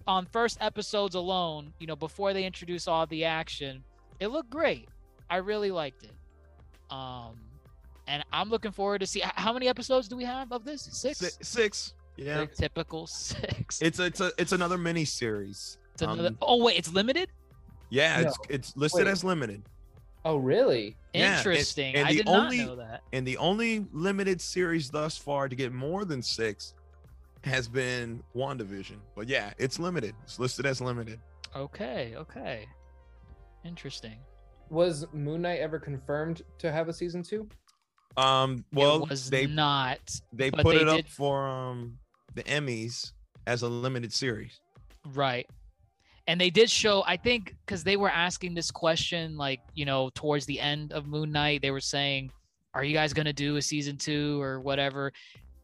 on 0.07 0.25
first 0.25 0.57
episodes 0.61 1.15
alone, 1.15 1.73
you 1.79 1.87
know, 1.87 1.95
before 1.95 2.33
they 2.33 2.45
introduce 2.45 2.87
all 2.87 3.05
the 3.05 3.25
action, 3.25 3.83
it 4.19 4.27
looked 4.27 4.49
great. 4.49 4.89
I 5.29 5.37
really 5.37 5.71
liked 5.71 6.03
it. 6.03 6.11
Um, 6.91 7.39
and 8.07 8.23
I'm 8.33 8.49
looking 8.49 8.71
forward 8.71 8.99
to 8.99 9.07
see 9.07 9.21
how 9.23 9.53
many 9.53 9.67
episodes 9.67 10.07
do 10.07 10.15
we 10.15 10.25
have 10.25 10.51
of 10.51 10.65
this? 10.65 10.81
Six. 10.91 11.19
Si- 11.19 11.29
six. 11.41 11.93
Yeah. 12.17 12.39
Like 12.41 12.53
typical 12.53 13.07
six. 13.07 13.81
It's 13.81 13.99
it's 13.99 14.19
a 14.19 14.31
it's 14.37 14.51
another 14.51 14.77
mini 14.77 15.05
series. 15.05 15.77
It's 15.93 16.01
another- 16.01 16.27
um, 16.29 16.37
oh 16.41 16.63
wait, 16.63 16.77
it's 16.77 16.91
limited. 16.91 17.29
Yeah, 17.89 18.21
it's 18.21 18.37
it's 18.49 18.77
listed 18.77 19.05
Wait. 19.05 19.11
as 19.11 19.23
limited. 19.23 19.61
Oh, 20.25 20.37
really? 20.37 20.95
Yeah, 21.13 21.37
Interesting. 21.37 21.95
and 21.95 22.07
I 22.07 22.11
the 22.11 22.17
did 22.19 22.27
only- 22.27 22.57
not 22.59 22.67
know 22.67 22.75
that. 22.77 23.03
And 23.11 23.27
the 23.27 23.37
only 23.37 23.85
limited 23.91 24.39
series 24.41 24.89
thus 24.89 25.17
far 25.17 25.49
to 25.49 25.55
get 25.55 25.73
more 25.73 26.05
than 26.05 26.21
six 26.21 26.73
has 27.43 27.67
been 27.67 28.23
WandaVision. 28.35 28.97
But 29.15 29.27
yeah, 29.27 29.51
it's 29.57 29.79
limited. 29.79 30.15
It's 30.23 30.39
listed 30.39 30.65
as 30.65 30.79
limited. 30.79 31.19
Okay. 31.55 32.13
Okay. 32.15 32.65
Interesting. 33.65 34.17
Was 34.69 35.05
Moon 35.13 35.41
Knight 35.41 35.59
ever 35.59 35.77
confirmed 35.79 36.41
to 36.59 36.71
have 36.71 36.87
a 36.89 36.93
season 36.93 37.21
two? 37.21 37.47
Um 38.15 38.63
well 38.71 39.03
it 39.03 39.09
was 39.09 39.29
they 39.29 39.47
not. 39.47 39.99
they 40.31 40.51
put 40.51 40.65
they 40.65 40.81
it 40.81 40.87
up 40.87 41.07
for 41.07 41.47
um 41.47 41.97
the 42.35 42.43
Emmys 42.43 43.11
as 43.47 43.61
a 43.63 43.67
limited 43.67 44.13
series. 44.13 44.59
Right. 45.13 45.49
And 46.27 46.39
they 46.39 46.49
did 46.49 46.69
show, 46.69 47.03
I 47.05 47.17
think, 47.17 47.55
because 47.65 47.83
they 47.83 47.97
were 47.97 48.09
asking 48.09 48.53
this 48.53 48.71
question, 48.71 49.35
like, 49.37 49.59
you 49.73 49.85
know, 49.85 50.09
towards 50.15 50.45
the 50.45 50.59
end 50.59 50.93
of 50.93 51.05
Moon 51.05 51.31
Knight, 51.31 51.61
they 51.61 51.71
were 51.71 51.81
saying, 51.81 52.31
Are 52.73 52.83
you 52.83 52.93
guys 52.93 53.13
going 53.13 53.25
to 53.25 53.33
do 53.33 53.57
a 53.57 53.61
season 53.61 53.97
two 53.97 54.41
or 54.41 54.61
whatever? 54.61 55.11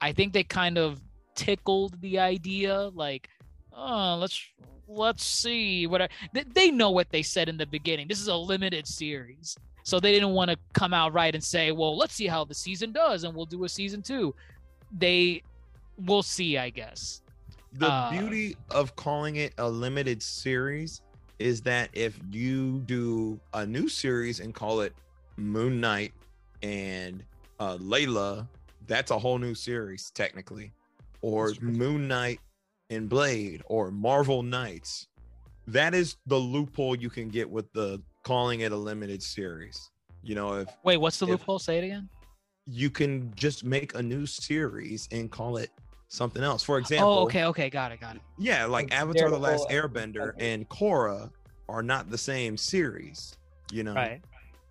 I 0.01 0.11
think 0.11 0.33
they 0.33 0.43
kind 0.43 0.77
of 0.77 0.99
tickled 1.35 1.99
the 2.01 2.19
idea, 2.19 2.89
like, 2.93 3.29
oh, 3.73 4.17
let's 4.19 4.41
let's 4.87 5.23
see 5.23 5.87
what 5.87 6.01
I, 6.01 6.09
they, 6.33 6.43
they 6.43 6.71
know 6.71 6.89
what 6.89 7.09
they 7.11 7.21
said 7.21 7.47
in 7.47 7.57
the 7.57 7.65
beginning. 7.65 8.07
This 8.07 8.19
is 8.19 8.27
a 8.27 8.35
limited 8.35 8.87
series. 8.87 9.55
So 9.83 9.99
they 9.99 10.11
didn't 10.11 10.31
want 10.31 10.51
to 10.51 10.57
come 10.73 10.93
out 10.93 11.13
right 11.13 11.33
and 11.33 11.43
say, 11.43 11.71
well, 11.71 11.95
let's 11.97 12.13
see 12.13 12.27
how 12.27 12.43
the 12.43 12.53
season 12.53 12.91
does 12.91 13.23
and 13.23 13.33
we'll 13.33 13.45
do 13.45 13.63
a 13.63 13.69
season 13.69 14.01
two. 14.01 14.35
They 14.97 15.43
we'll 15.97 16.23
see, 16.23 16.57
I 16.57 16.69
guess. 16.69 17.21
The 17.73 17.87
Uh, 17.87 18.09
beauty 18.11 18.57
of 18.71 18.95
calling 18.95 19.35
it 19.37 19.53
a 19.57 19.69
limited 19.69 20.21
series 20.23 21.01
is 21.37 21.61
that 21.61 21.89
if 21.93 22.19
you 22.31 22.79
do 22.81 23.39
a 23.53 23.65
new 23.65 23.87
series 23.87 24.39
and 24.39 24.53
call 24.53 24.81
it 24.81 24.93
Moon 25.37 25.79
Knight 25.79 26.13
and 26.63 27.23
uh, 27.59 27.77
Layla, 27.77 28.47
that's 28.87 29.11
a 29.11 29.19
whole 29.19 29.37
new 29.37 29.53
series 29.55 30.11
technically, 30.11 30.71
or 31.21 31.53
Moon 31.61 32.07
Knight 32.07 32.39
and 32.89 33.07
Blade, 33.07 33.61
or 33.67 33.91
Marvel 33.91 34.41
Knights. 34.43 35.07
That 35.67 35.93
is 35.93 36.17
the 36.25 36.37
loophole 36.37 36.95
you 36.95 37.09
can 37.09 37.29
get 37.29 37.47
with 37.49 37.71
the 37.73 38.01
calling 38.23 38.61
it 38.61 38.71
a 38.71 38.75
limited 38.77 39.21
series. 39.21 39.91
You 40.23 40.35
know, 40.35 40.55
if 40.55 40.69
Wait, 40.83 40.97
what's 40.97 41.19
the 41.19 41.25
If- 41.25 41.29
loophole? 41.31 41.59
Say 41.59 41.77
it 41.77 41.83
again. 41.83 42.09
you 42.65 42.89
can 42.89 43.33
just 43.35 43.63
make 43.63 43.93
a 43.95 44.01
new 44.01 44.25
series 44.25 45.07
and 45.11 45.31
call 45.31 45.57
it 45.57 45.69
something 46.09 46.43
else. 46.43 46.61
For 46.63 46.77
example, 46.77 47.07
Oh, 47.19 47.23
okay, 47.23 47.45
okay, 47.45 47.69
got 47.69 47.91
it, 47.91 48.01
got 48.01 48.17
it. 48.17 48.21
yeah, 48.37 48.65
like 48.65 48.89
Like 48.91 48.99
Avatar: 48.99 49.29
The 49.29 49.37
Last 49.39 49.69
Daredevil 49.69 50.01
Airbender 50.01 50.33
okay. 50.33 50.53
and 50.53 50.67
Korra 50.67 51.31
are 51.69 51.81
not 51.83 52.09
the 52.09 52.17
same 52.17 52.57
series, 52.57 53.37
you 53.71 53.83
know. 53.83 53.93
Right. 53.93 54.21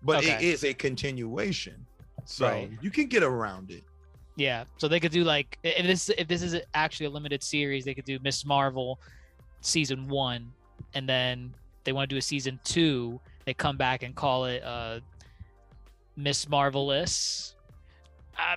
But 0.03 0.23
it 0.23 0.33
Okay. 0.35 0.49
is 0.49 0.63
a 0.63 0.73
continuation, 0.73 1.85
so 2.25 2.45
Right. 2.47 2.69
you 2.81 2.91
can 2.91 3.07
get 3.07 3.23
around 3.23 3.71
it. 3.71 3.83
Yeah. 4.35 4.65
So 4.77 4.87
they 4.87 4.99
could 4.99 5.11
do 5.11 5.23
like 5.23 5.57
if 5.63 5.85
this 5.85 6.09
if 6.09 6.27
this 6.27 6.41
is 6.41 6.55
actually 6.73 7.07
a 7.07 7.09
limited 7.09 7.41
series, 7.41 7.83
they 7.85 7.93
could 7.93 8.05
do 8.05 8.19
Miss 8.21 8.45
Marvel 8.45 8.99
season 9.61 10.07
one, 10.07 10.51
and 10.93 11.07
then 11.07 11.53
they 11.83 11.91
want 11.93 12.09
to 12.09 12.13
do 12.13 12.17
a 12.17 12.21
season 12.21 12.59
two. 12.63 13.19
They 13.45 13.53
come 13.53 13.75
back 13.77 14.03
and 14.03 14.13
call 14.15 14.45
it 14.45 14.61
uh 14.63 14.99
Miss 16.15 16.47
Marvelous. 16.49 17.55
Uh, 18.37 18.55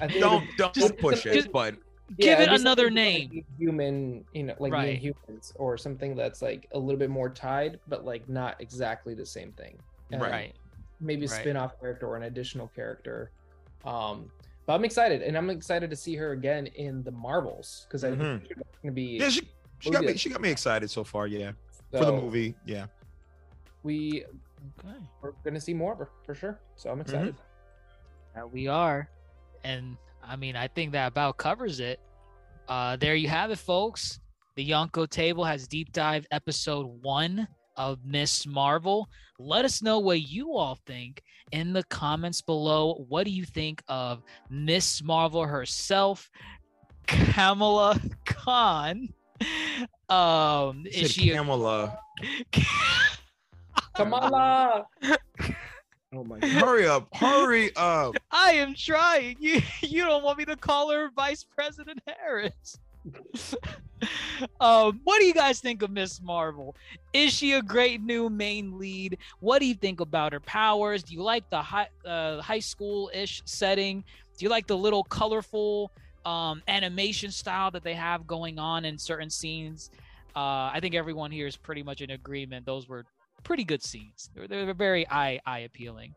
I 0.00 0.06
think 0.08 0.20
Don't 0.20 0.46
don't 0.58 0.74
just- 0.74 0.96
push 0.98 1.22
just- 1.22 1.46
it, 1.46 1.52
but 1.52 1.76
give 2.16 2.38
yeah, 2.38 2.52
it 2.54 2.60
another 2.60 2.90
name. 2.90 3.30
like 3.34 3.44
human, 3.58 4.24
you 4.32 4.44
know, 4.44 4.54
like 4.58 4.72
Right. 4.72 4.98
humans, 4.98 5.52
or 5.56 5.76
something 5.76 6.16
that's 6.16 6.40
like 6.42 6.68
a 6.72 6.78
little 6.78 6.98
bit 6.98 7.10
more 7.10 7.28
tied, 7.28 7.78
but 7.88 8.04
like 8.04 8.28
not 8.28 8.60
exactly 8.60 9.14
the 9.14 9.26
same 9.26 9.52
thing. 9.52 9.78
And 10.10 10.22
right. 10.22 10.54
Maybe 11.00 11.26
a 11.26 11.28
Right. 11.28 11.40
spin-off 11.40 11.78
character 11.80 12.06
or 12.08 12.16
an 12.16 12.24
additional 12.24 12.68
character. 12.68 13.30
Um, 13.84 14.30
but 14.66 14.74
I'm 14.74 14.84
excited, 14.84 15.22
and 15.22 15.36
I'm 15.36 15.48
excited 15.50 15.90
to 15.90 15.96
see 15.96 16.16
her 16.16 16.32
again 16.32 16.66
in 16.66 17.02
the 17.04 17.10
Marvels 17.12 17.86
because 17.86 18.02
I 18.04 18.10
Mhm. 18.10 18.18
think 18.18 18.42
she's 18.48 18.56
gonna 18.82 18.92
be. 18.92 19.18
yeah, 19.18 19.28
she 19.28 19.48
she 19.80 19.90
got 19.90 20.04
me 20.04 20.16
she 20.16 20.28
got 20.30 20.40
me 20.40 20.50
excited 20.50 20.90
so 20.90 21.04
far. 21.04 21.26
Yeah, 21.26 21.52
for 21.92 22.04
the 22.04 22.12
movie. 22.12 22.54
Yeah, 22.64 22.86
We 23.84 24.24
Okay. 24.80 24.98
we're 25.22 25.32
gonna 25.44 25.60
see 25.60 25.72
more 25.74 25.92
of 25.92 25.98
her 25.98 26.10
for 26.26 26.34
sure. 26.34 26.58
So 26.74 26.90
I'm 26.90 27.00
excited. 27.00 27.36
That 28.34 28.50
we 28.50 28.66
are. 28.66 29.08
And 29.64 29.96
I 30.22 30.36
mean, 30.36 30.56
I 30.56 30.68
think 30.68 30.92
that 30.92 31.08
about 31.08 31.36
covers 31.36 31.80
it. 31.80 32.00
Uh, 32.68 32.96
there 32.96 33.14
you 33.14 33.28
have 33.28 33.50
it, 33.50 33.58
folks. 33.58 34.20
The 34.56 34.68
Yonko 34.68 35.08
table 35.08 35.44
has 35.44 35.66
deep 35.66 35.92
dive 35.92 36.26
episode 36.30 36.86
one 37.02 37.48
of 37.76 38.04
Miss 38.04 38.46
Marvel. 38.46 39.08
Let 39.38 39.64
us 39.64 39.82
know 39.82 40.00
what 40.00 40.22
you 40.22 40.56
all 40.56 40.78
think 40.86 41.22
in 41.52 41.72
the 41.72 41.84
comments 41.84 42.42
below. 42.42 43.04
What 43.08 43.24
do 43.24 43.30
you 43.30 43.44
think 43.44 43.82
of 43.88 44.22
Miss 44.50 45.02
Marvel 45.02 45.44
herself, 45.44 46.30
Kamala 47.06 48.00
Khan? 48.24 49.08
Um, 50.10 50.86
is 50.90 51.12
she 51.12 51.30
a 51.32 51.36
Kamala? 51.36 51.98
Kamala. 53.94 54.86
Oh 56.14 56.24
my 56.24 56.38
god. 56.40 56.50
hurry 56.50 56.86
up, 56.86 57.08
hurry 57.14 57.70
up! 57.76 58.14
I 58.30 58.52
am 58.52 58.74
trying. 58.74 59.36
You 59.40 59.60
you 59.82 60.04
don't 60.04 60.22
want 60.22 60.38
me 60.38 60.44
to 60.46 60.56
call 60.56 60.90
her 60.90 61.10
Vice 61.14 61.44
President 61.44 62.00
Harris. 62.06 62.78
um, 64.60 65.00
what 65.04 65.18
do 65.18 65.24
you 65.24 65.34
guys 65.34 65.60
think 65.60 65.82
of 65.82 65.90
Miss 65.90 66.20
Marvel? 66.20 66.74
Is 67.12 67.32
she 67.32 67.52
a 67.52 67.62
great 67.62 68.02
new 68.02 68.28
main 68.30 68.78
lead? 68.78 69.18
What 69.40 69.60
do 69.60 69.66
you 69.66 69.74
think 69.74 70.00
about 70.00 70.32
her 70.32 70.40
powers? 70.40 71.02
Do 71.02 71.14
you 71.14 71.22
like 71.22 71.48
the 71.50 71.62
high 71.62 71.88
uh, 72.04 72.40
high 72.40 72.58
school 72.58 73.10
ish 73.14 73.42
setting? 73.44 74.04
Do 74.36 74.44
you 74.44 74.48
like 74.50 74.66
the 74.66 74.76
little 74.76 75.04
colorful 75.04 75.90
um, 76.24 76.62
animation 76.68 77.30
style 77.30 77.70
that 77.72 77.82
they 77.82 77.94
have 77.94 78.26
going 78.26 78.58
on 78.58 78.84
in 78.84 78.98
certain 78.98 79.30
scenes? 79.30 79.90
Uh, 80.36 80.70
I 80.72 80.78
think 80.80 80.94
everyone 80.94 81.30
here 81.32 81.46
is 81.46 81.56
pretty 81.56 81.82
much 81.82 82.00
in 82.00 82.10
agreement. 82.10 82.64
Those 82.64 82.88
were 82.88 83.04
pretty 83.44 83.64
good 83.64 83.82
scenes. 83.82 84.30
They're, 84.34 84.48
they 84.48 84.64
were 84.64 84.74
very 84.74 85.08
eye 85.08 85.40
eye 85.46 85.60
appealing. 85.60 86.14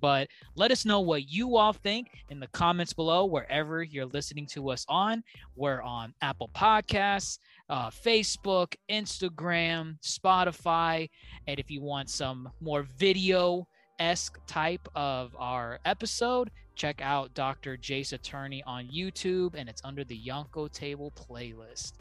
But 0.00 0.28
let 0.56 0.70
us 0.70 0.84
know 0.84 1.00
what 1.00 1.30
you 1.30 1.56
all 1.56 1.72
think 1.72 2.08
in 2.28 2.40
the 2.40 2.48
comments 2.48 2.92
below, 2.92 3.24
wherever 3.26 3.82
you're 3.82 4.06
listening 4.06 4.46
to 4.48 4.70
us 4.70 4.84
on. 4.88 5.22
We're 5.54 5.82
on 5.82 6.14
Apple 6.20 6.50
Podcasts, 6.54 7.38
uh, 7.68 7.90
Facebook, 7.90 8.74
Instagram, 8.90 10.00
Spotify. 10.02 11.08
And 11.46 11.58
if 11.60 11.70
you 11.70 11.80
want 11.80 12.10
some 12.10 12.50
more 12.60 12.82
video 12.98 13.68
esque 13.98 14.38
type 14.46 14.88
of 14.94 15.34
our 15.38 15.78
episode, 15.84 16.50
check 16.74 17.00
out 17.00 17.34
Dr. 17.34 17.76
Jace 17.76 18.12
Attorney 18.12 18.62
on 18.66 18.88
YouTube, 18.88 19.54
and 19.54 19.68
it's 19.68 19.82
under 19.84 20.04
the 20.04 20.18
Yonko 20.18 20.72
Table 20.72 21.12
playlist. 21.12 21.92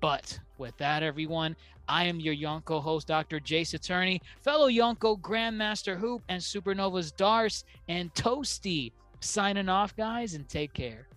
But 0.00 0.38
with 0.58 0.76
that, 0.78 1.02
everyone, 1.02 1.56
I 1.88 2.04
am 2.04 2.20
your 2.20 2.34
Yonko 2.34 2.82
host, 2.82 3.08
Dr. 3.08 3.40
Jace 3.40 3.74
Attorney, 3.74 4.20
fellow 4.42 4.68
Yonko 4.68 5.20
Grandmaster 5.20 5.98
Hoop 5.98 6.22
and 6.28 6.40
Supernovas 6.40 7.14
Darce 7.14 7.64
and 7.88 8.12
Toasty. 8.14 8.92
Signing 9.20 9.68
off, 9.68 9.96
guys, 9.96 10.34
and 10.34 10.48
take 10.48 10.72
care. 10.72 11.08